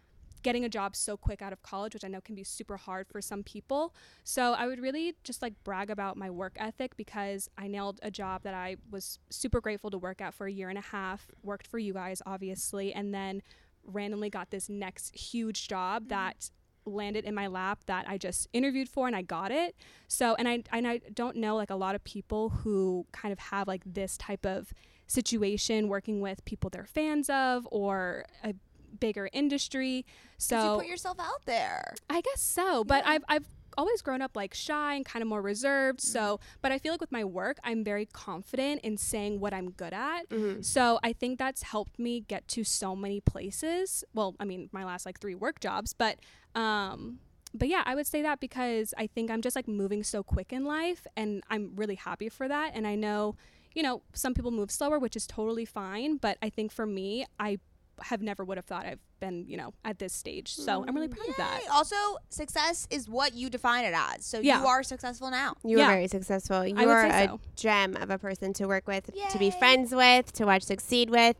getting 0.43 0.64
a 0.64 0.68
job 0.68 0.97
so 0.97 1.16
quick 1.16 1.43
out 1.43 1.53
of 1.53 1.62
college 1.62 1.95
which 1.95 2.05
I 2.05 2.09
know 2.09 2.20
can 2.20 2.34
be 2.34 2.45
super 2.45 2.76
hard 2.76 3.07
for 3.09 3.20
some 3.20 3.43
people 3.43 3.95
so 4.24 4.53
I 4.53 4.66
would 4.66 4.80
really 4.80 5.14
just 5.24 5.43
like 5.43 5.55
brag 5.64 5.91
about 5.91 6.16
my 6.16 6.30
work 6.30 6.57
ethic 6.57 6.97
because 6.97 7.49
I 7.59 7.66
nailed 7.66 8.01
a 8.03 8.11
job 8.11 8.43
that 8.43 8.55
I 8.55 8.76
was 8.91 9.18
super 9.30 9.61
grateful 9.61 9.91
to 9.91 9.99
work 9.99 10.20
at 10.20 10.34
for 10.34 10.47
a 10.47 10.53
year 10.53 10.68
and 10.68 10.78
a 10.78 10.82
half 10.82 11.30
worked 11.43 11.66
for 11.66 11.78
you 11.78 11.93
guys 11.93 12.22
obviously 12.26 12.93
and 12.93 13.14
then 13.14 13.43
randomly 13.84 14.30
got 14.30 14.51
this 14.51 14.68
next 14.68 15.14
huge 15.14 15.68
job 15.68 16.03
mm-hmm. 16.03 16.09
that 16.11 16.51
landed 16.86 17.24
in 17.24 17.34
my 17.34 17.47
lap 17.47 17.80
that 17.86 18.07
I 18.09 18.18
just 18.18 18.49
interviewed 18.53 18.88
for 18.88 19.07
and 19.07 19.16
I 19.16 19.22
got 19.22 19.51
it. 19.51 19.76
So 20.09 20.34
and 20.38 20.49
I 20.49 20.62
and 20.72 20.86
I 20.86 21.01
don't 21.12 21.36
know 21.36 21.57
like 21.57 21.70
a 21.70 21.76
lot 21.76 21.95
of 21.95 22.05
people 22.05 22.51
who 22.51 23.07
kind 23.12 23.32
of 23.32 23.38
have 23.38 23.68
like 23.68 23.82
this 23.86 24.16
type 24.16 24.47
of 24.47 24.72
situation 25.07 25.88
working 25.88 26.20
with 26.20 26.45
people 26.45 26.70
they're 26.70 26.86
fans 26.86 27.28
of 27.28 27.66
or 27.72 28.24
a 28.45 28.55
bigger 28.99 29.28
industry. 29.32 30.05
So 30.38 30.72
you 30.72 30.78
put 30.80 30.86
yourself 30.88 31.18
out 31.20 31.45
there. 31.45 31.95
I 32.09 32.20
guess 32.20 32.41
so, 32.41 32.84
but 32.84 33.07
I've 33.07 33.24
I've 33.28 33.47
always 33.78 34.03
grown 34.03 34.20
up 34.20 34.36
like 34.36 34.53
shy 34.55 34.95
and 34.95 35.05
kind 35.05 35.22
of 35.22 35.28
more 35.28 35.43
reserved. 35.43 36.01
So, 36.01 36.41
but 36.62 36.72
I 36.72 36.78
feel 36.78 36.93
like 36.93 37.01
with 37.01 37.12
my 37.12 37.24
work, 37.24 37.59
I'm 37.64 37.84
very 37.84 38.07
confident 38.07 38.80
in 38.82 38.97
saying 38.97 39.41
what 39.41 39.55
I'm 39.55 39.70
good 39.70 39.93
at. 39.93 40.22
So, 40.62 40.99
I 41.03 41.12
think 41.12 41.38
that's 41.38 41.62
helped 41.62 41.99
me 41.99 42.20
get 42.20 42.49
to 42.49 42.64
so 42.64 42.97
many 42.97 43.20
places. 43.20 44.05
Well, 44.14 44.34
I 44.41 44.45
mean, 44.45 44.68
my 44.72 44.84
last 44.84 45.07
like 45.07 45.20
3 45.20 45.34
work 45.34 45.61
jobs, 45.61 45.93
but 45.93 46.18
um 46.55 47.20
but 47.53 47.66
yeah, 47.68 47.82
I 47.84 47.97
would 47.97 48.07
say 48.07 48.22
that 48.22 48.38
because 48.38 48.95
I 48.97 49.09
think 49.09 49.28
I'm 49.28 49.43
just 49.43 49.57
like 49.57 49.66
moving 49.66 50.05
so 50.05 50.22
quick 50.22 50.53
in 50.53 50.64
life 50.64 51.05
and 51.16 51.43
I'm 51.51 51.72
really 51.74 51.97
happy 51.97 52.28
for 52.28 52.47
that 52.47 52.72
and 52.74 52.86
I 52.86 52.95
know 52.95 53.34
you 53.74 53.82
know, 53.82 54.03
some 54.12 54.34
people 54.34 54.51
move 54.51 54.70
slower, 54.70 54.99
which 54.99 55.14
is 55.16 55.26
totally 55.26 55.64
fine. 55.64 56.16
But 56.16 56.38
I 56.43 56.51
think 56.51 56.72
for 56.72 56.86
me, 56.86 57.24
I 57.38 57.59
have 58.03 58.22
never 58.22 58.44
would 58.44 58.57
have 58.59 58.64
thought 58.64 58.86
I've 58.86 58.98
been, 59.20 59.44
you 59.46 59.57
know, 59.57 59.74
at 59.84 59.98
this 59.98 60.12
stage. 60.12 60.53
So 60.55 60.84
I'm 60.86 60.94
really 60.94 61.09
proud 61.09 61.28
of 61.28 61.36
that. 61.36 61.61
Also, 61.70 61.96
success 62.28 62.86
is 62.90 63.09
what 63.09 63.34
you 63.34 63.51
define 63.51 63.84
it 63.84 63.94
as. 63.94 64.24
So 64.24 64.40
Yeah. 64.40 64.61
you 64.61 64.66
are 64.66 64.82
successful 64.82 65.30
now. 65.30 65.55
You 65.62 65.78
Yeah. 65.78 65.84
are 65.84 65.88
very 65.92 66.09
successful. 66.09 66.66
You 66.66 66.88
are 66.88 67.07
a 67.07 67.26
so. 67.26 67.40
gem 67.57 67.96
of 67.96 68.11
a 68.11 68.18
person 68.18 68.53
to 68.55 68.66
work 68.66 68.86
with, 68.86 69.11
to 69.30 69.38
be 69.38 69.51
friends 69.51 69.94
with, 69.94 70.32
to 70.34 70.44
watch 70.46 70.62
succeed 70.62 71.11
with. 71.11 71.36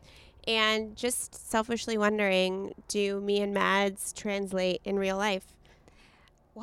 And 0.47 0.95
just 0.95 1.35
selfishly 1.51 1.97
wondering, 1.99 2.73
do 2.87 3.21
me 3.21 3.41
and 3.41 3.53
Mads 3.53 4.11
translate 4.13 4.81
in 4.83 4.97
real 4.97 5.17
life? 5.17 5.45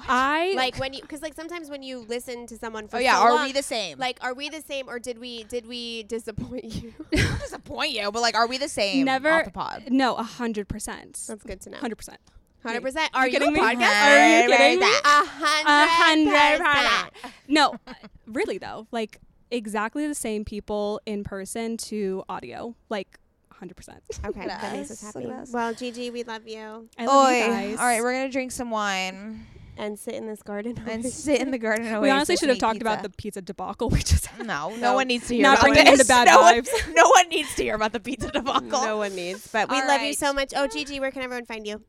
I 0.08 0.52
Like 0.56 0.78
when 0.78 0.92
you, 0.92 1.00
because 1.00 1.22
like 1.22 1.34
sometimes 1.34 1.70
when 1.70 1.82
you 1.82 2.00
listen 2.00 2.46
to 2.48 2.56
someone 2.58 2.88
for 2.88 2.96
Oh 2.96 3.00
yeah, 3.00 3.16
so 3.16 3.22
are 3.22 3.34
long, 3.34 3.46
we 3.46 3.52
the 3.52 3.62
same? 3.62 3.98
like 3.98 4.18
are 4.22 4.34
we 4.34 4.48
the 4.48 4.60
same 4.60 4.88
or 4.88 4.98
did 4.98 5.18
we 5.18 5.44
did 5.44 5.66
we 5.66 6.02
disappoint 6.04 6.64
you? 6.64 6.92
not 7.12 7.40
disappoint 7.40 7.92
you, 7.92 8.10
but 8.12 8.20
like, 8.20 8.34
are 8.36 8.46
we 8.46 8.58
the 8.58 8.68
same? 8.68 9.04
never 9.04 9.30
off 9.30 9.44
the 9.46 9.50
pod. 9.50 9.84
No, 9.90 10.14
a 10.16 10.22
hundred 10.22 10.68
percent. 10.68 11.18
That's 11.26 11.42
good 11.42 11.60
to 11.62 11.70
know. 11.70 11.78
Hundred 11.78 11.96
percent. 11.96 12.18
Hundred 12.62 12.82
percent. 12.82 13.10
Are 13.14 13.26
you 13.26 13.32
kidding 13.38 13.48
a 13.48 13.52
me? 13.52 13.60
podcast? 13.60 13.72
Are 13.72 13.76
you 13.76 13.80
Right, 13.80 14.46
right, 14.50 14.56
kidding 14.58 14.80
me? 14.80 14.86
that. 14.86 15.02
A 15.04 15.26
hundred 15.28 16.28
hundred 16.28 16.58
percent. 16.58 17.12
percent. 17.14 17.34
No, 17.48 17.74
uh, 17.86 17.94
really 18.26 18.58
though, 18.58 18.86
like 18.90 19.18
exactly 19.50 20.06
the 20.06 20.14
same 20.14 20.44
people 20.44 21.00
in 21.06 21.24
person 21.24 21.76
to 21.78 22.24
audio, 22.28 22.74
like 22.90 23.18
hundred 23.52 23.76
percent. 23.76 24.02
Okay, 24.24 24.46
that 24.46 24.72
makes 24.74 24.90
us 24.90 25.02
us, 25.02 25.14
happy. 25.14 25.28
Well, 25.52 25.72
Gigi, 25.72 26.10
we 26.10 26.24
love 26.24 26.46
you. 26.46 26.88
I 26.98 27.06
love 27.06 27.26
Oi. 27.28 27.36
you 27.38 27.46
guys. 27.46 27.78
All 27.78 27.86
right, 27.86 28.02
we're 28.02 28.12
gonna 28.12 28.28
drink 28.28 28.50
some 28.52 28.70
wine 28.70 29.46
And 29.78 29.98
sit 29.98 30.14
in 30.14 30.26
this 30.26 30.42
garden. 30.42 30.76
and 30.90 31.04
sit 31.04 31.40
in 31.40 31.50
the 31.52 31.58
garden. 31.58 31.86
and 31.86 32.02
we 32.02 32.10
honestly 32.10 32.36
should 32.36 32.48
have 32.48 32.56
eat 32.56 32.60
talked 32.60 32.80
about 32.80 33.02
the 33.02 33.08
pizza. 33.10 33.40
pizza 33.40 33.42
debacle 33.42 33.88
we 33.88 34.00
just 34.00 34.26
had. 34.26 34.46
No, 34.46 34.70
no, 34.70 34.76
No. 34.80 34.94
one 34.94 35.06
needs 35.06 35.28
to 35.28 35.34
hear 35.34 35.42
Not 35.44 35.58
about 35.58 35.68
bringing 35.68 35.86
in 35.92 35.98
this. 35.98 36.06
the 36.06 36.12
bad 36.12 36.24
no, 36.26 36.40
one, 36.42 36.62
no 36.94 37.08
one 37.14 37.28
needs 37.28 37.54
to 37.54 37.62
hear 37.62 37.74
about 37.76 37.92
the 37.92 38.00
pizza 38.00 38.30
debacle. 38.30 38.62
no 38.82 38.96
one 38.98 39.14
needs. 39.14 39.46
But 39.52 39.70
we 39.70 39.80
All 39.80 39.86
love 39.86 40.02
you 40.02 40.14
so 40.14 40.32
much. 40.32 40.52
Oh, 40.56 40.66
Gigi, 40.66 40.98
where 41.00 41.10
can 41.12 41.22
everyone 41.22 41.46
find 41.46 41.66
you? 41.66 41.82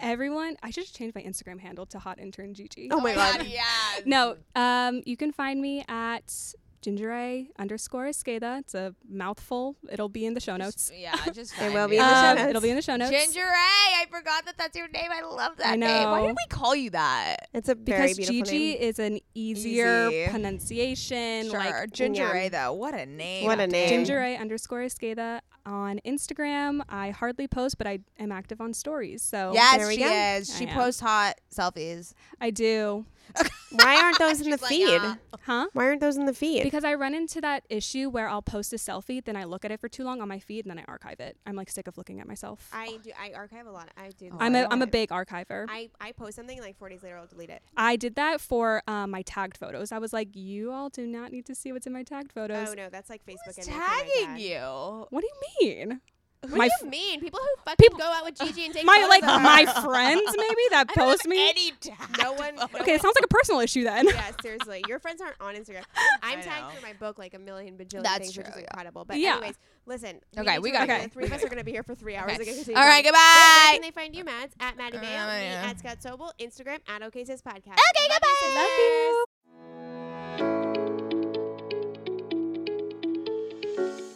Everyone, 0.00 0.56
I 0.62 0.70
should 0.70 0.84
change 0.92 1.12
my 1.14 1.22
Instagram 1.22 1.58
handle 1.58 1.86
to 1.86 1.98
hot 1.98 2.20
intern 2.20 2.54
Gigi. 2.54 2.88
Oh 2.92 3.00
my 3.00 3.14
god. 3.14 3.44
yeah. 3.46 3.62
No, 4.04 4.36
um, 4.54 5.02
you 5.06 5.16
can 5.16 5.32
find 5.32 5.60
me 5.60 5.84
at 5.88 6.52
ginger 6.82 7.12
A 7.12 7.48
underscore 7.58 8.06
esqueda. 8.06 8.58
It's 8.60 8.74
a 8.74 8.94
mouthful. 9.08 9.76
It'll 9.90 10.08
be 10.08 10.26
in 10.26 10.34
the 10.34 10.40
show 10.40 10.56
notes. 10.56 10.90
Yeah, 10.94 11.14
just 11.32 11.54
It 11.60 11.72
will 11.72 11.88
find 11.88 11.90
be 11.90 11.96
in 11.96 12.02
the 12.02 12.08
show 12.22 12.30
Um, 12.30 12.36
notes. 12.36 12.48
It'll 12.50 12.62
be 12.62 12.70
in 12.70 12.76
the 12.76 12.82
show 12.82 12.96
notes. 12.96 13.10
Ginger 13.10 13.40
A. 13.40 14.00
I 14.02 14.04
forgot 14.10 14.44
that 14.46 14.58
that's 14.58 14.76
your 14.76 14.88
name. 14.88 15.10
I 15.10 15.22
love 15.22 15.56
that 15.58 15.66
I 15.72 15.76
name. 15.76 16.08
Why 16.10 16.20
know. 16.20 16.26
did 16.28 16.36
we 16.36 16.46
call 16.50 16.74
you 16.76 16.90
that? 16.90 17.48
It's 17.54 17.68
a 17.68 17.74
very 17.74 18.08
because 18.14 18.16
beautiful 18.16 18.42
Gigi 18.52 18.74
name. 18.74 18.82
is 18.82 18.98
an 18.98 19.18
easier 19.34 20.08
Easy. 20.08 20.30
pronunciation. 20.30 21.50
Sure. 21.50 21.58
Like 21.58 21.92
Ginger 21.92 22.22
yeah. 22.34 22.42
A 22.42 22.48
though. 22.48 22.72
What 22.74 22.94
a 22.94 23.06
name. 23.06 23.46
What 23.46 23.60
a 23.60 23.66
name. 23.66 23.88
Ginger 23.88 24.20
A 24.20 24.36
underscore 24.36 24.80
Esqueda 24.80 25.40
on 25.64 26.00
Instagram. 26.04 26.82
I 26.88 27.10
hardly 27.10 27.46
post, 27.46 27.78
but 27.78 27.86
I 27.86 28.00
am 28.18 28.32
active 28.32 28.60
on 28.60 28.74
stories. 28.74 29.22
So 29.22 29.52
Yes, 29.54 29.78
There 29.78 29.86
we 29.88 29.94
she 29.94 30.00
go. 30.00 30.10
is. 30.12 30.50
I 30.54 30.58
She 30.58 30.66
am. 30.66 30.74
posts 30.74 31.00
hot 31.00 31.34
selfies. 31.54 32.14
I 32.40 32.50
do. 32.50 33.04
Why 33.70 33.96
aren't 33.96 34.18
those 34.18 34.40
in 34.40 34.50
the 34.50 34.58
like, 34.60 34.68
feed? 34.68 35.00
"Uh." 35.00 35.16
Huh? 35.44 35.66
Why 35.72 35.86
aren't 35.86 36.00
those 36.00 36.16
in 36.16 36.26
the 36.26 36.34
feed? 36.34 36.62
Because 36.62 36.84
I 36.84 36.94
run 36.94 37.14
into 37.14 37.40
that 37.40 37.64
issue 37.68 38.08
where 38.08 38.28
I'll 38.28 38.42
post 38.42 38.72
a 38.72 38.76
selfie, 38.76 39.24
then 39.24 39.36
I 39.36 39.44
look 39.44 39.64
at 39.64 39.70
it 39.70 39.80
for 39.80 39.88
too 39.88 40.04
long 40.04 40.20
on 40.20 40.28
my 40.28 40.38
feed, 40.38 40.64
and 40.66 40.70
then 40.70 40.78
I 40.78 40.84
archive 40.90 41.20
it. 41.20 41.36
I'm 41.46 41.56
like 41.56 41.70
sick 41.70 41.88
of 41.88 41.96
looking 41.98 42.20
at 42.20 42.28
myself. 42.28 42.68
I 42.72 42.98
do. 43.02 43.10
I 43.20 43.32
archive 43.34 43.66
a 43.66 43.70
lot. 43.70 43.90
I 43.96 44.10
do. 44.10 44.30
Oh, 44.32 44.36
I'm 44.38 44.54
a 44.54 44.62
I 44.62 44.66
I'm 44.70 44.82
a 44.82 44.86
big 44.86 45.10
archiver. 45.10 45.66
I, 45.68 45.90
I 46.00 46.12
post 46.12 46.36
something 46.36 46.60
like 46.60 46.76
four 46.78 46.88
days 46.88 47.02
later 47.02 47.16
I'll 47.16 47.26
delete 47.26 47.50
it. 47.50 47.62
I 47.76 47.96
did 47.96 48.14
that 48.16 48.40
for 48.40 48.82
um, 48.86 49.10
my 49.10 49.22
tagged 49.22 49.56
photos. 49.56 49.92
I 49.92 49.98
was 49.98 50.12
like, 50.12 50.28
you 50.34 50.72
all 50.72 50.88
do 50.88 51.06
not 51.06 51.32
need 51.32 51.46
to 51.46 51.54
see 51.54 51.72
what's 51.72 51.86
in 51.86 51.92
my 51.92 52.02
tagged 52.02 52.32
photos. 52.32 52.68
Oh 52.70 52.74
no, 52.74 52.88
that's 52.88 53.10
like 53.10 53.24
Facebook 53.24 53.56
and 53.56 53.66
Tagging 53.66 54.38
you. 54.38 55.06
What 55.10 55.22
do 55.22 55.28
you 55.28 55.76
mean? 55.76 56.00
What 56.42 56.58
My 56.58 56.66
do 56.68 56.84
you 56.84 56.90
mean? 56.90 57.20
People 57.20 57.38
who 57.40 57.62
fucking 57.64 57.76
People- 57.78 57.98
go 58.00 58.04
out 58.04 58.24
with 58.24 58.36
Gigi 58.36 58.64
and 58.64 58.74
take 58.74 58.84
my 58.84 58.94
photos 58.96 59.08
like 59.10 59.22
of 59.22 59.30
her. 59.30 59.40
my 59.40 59.64
friends 59.64 60.22
maybe 60.36 60.62
that 60.70 60.86
I 60.90 60.94
don't 60.94 61.08
post 61.10 61.22
have 61.22 61.30
me. 61.30 61.48
Any 61.50 61.70
tag 61.80 61.96
No 62.20 62.32
one- 62.32 62.56
photos. 62.56 62.80
okay, 62.80 62.94
it 62.94 63.00
sounds 63.00 63.14
like 63.14 63.24
a 63.24 63.28
personal 63.28 63.60
issue 63.60 63.84
then. 63.84 64.06
yeah, 64.08 64.30
seriously. 64.42 64.84
Your 64.88 64.98
friends 64.98 65.20
aren't 65.20 65.40
on 65.40 65.54
Instagram. 65.54 65.84
I'm 66.22 66.40
I 66.40 66.42
tagged 66.42 66.62
know. 66.64 66.70
for 66.80 66.82
my 66.86 66.94
book 66.94 67.16
like 67.18 67.34
a 67.34 67.38
million 67.38 67.76
bajillion 67.76 68.02
That's 68.02 68.18
things, 68.24 68.36
which 68.36 68.48
is 68.48 68.54
yeah. 68.56 68.62
incredible. 68.62 69.04
But 69.04 69.18
Yeah. 69.20 69.36
anyways, 69.36 69.54
listen. 69.86 70.18
Okay, 70.36 70.54
need 70.54 70.58
we 70.58 70.70
gotta 70.72 70.90
run. 70.90 71.00
go. 71.02 71.04
The 71.06 71.10
three 71.10 71.24
of 71.26 71.32
us 71.32 71.44
are 71.44 71.48
gonna 71.48 71.62
be 71.64 71.70
here 71.72 71.84
for 71.84 71.94
three 71.94 72.16
hours. 72.16 72.32
Okay. 72.32 72.60
Okay. 72.60 72.74
All 72.74 72.82
right, 72.82 73.02
going. 73.04 73.04
goodbye. 73.04 73.62
Where 73.68 73.72
can 73.74 73.82
they 73.82 73.90
find 73.92 74.16
you, 74.16 74.24
Mads? 74.24 74.54
At 74.58 74.76
Maddie 74.76 74.98
Mayo, 74.98 75.20
Uh, 75.22 75.26
me 75.38 75.44
yeah. 75.44 75.66
at 75.70 75.78
Scott 75.78 75.98
Sobel, 76.02 76.32
Instagram 76.40 76.78
at 76.88 77.02
OK 77.04 77.24
Sis 77.24 77.40
Podcast. 77.40 77.78
Okay, 77.78 78.08
Love 78.08 78.20
goodbye. 78.20 78.36
you, 78.42 80.38
Love 80.40 80.68
sisters. 80.72 80.81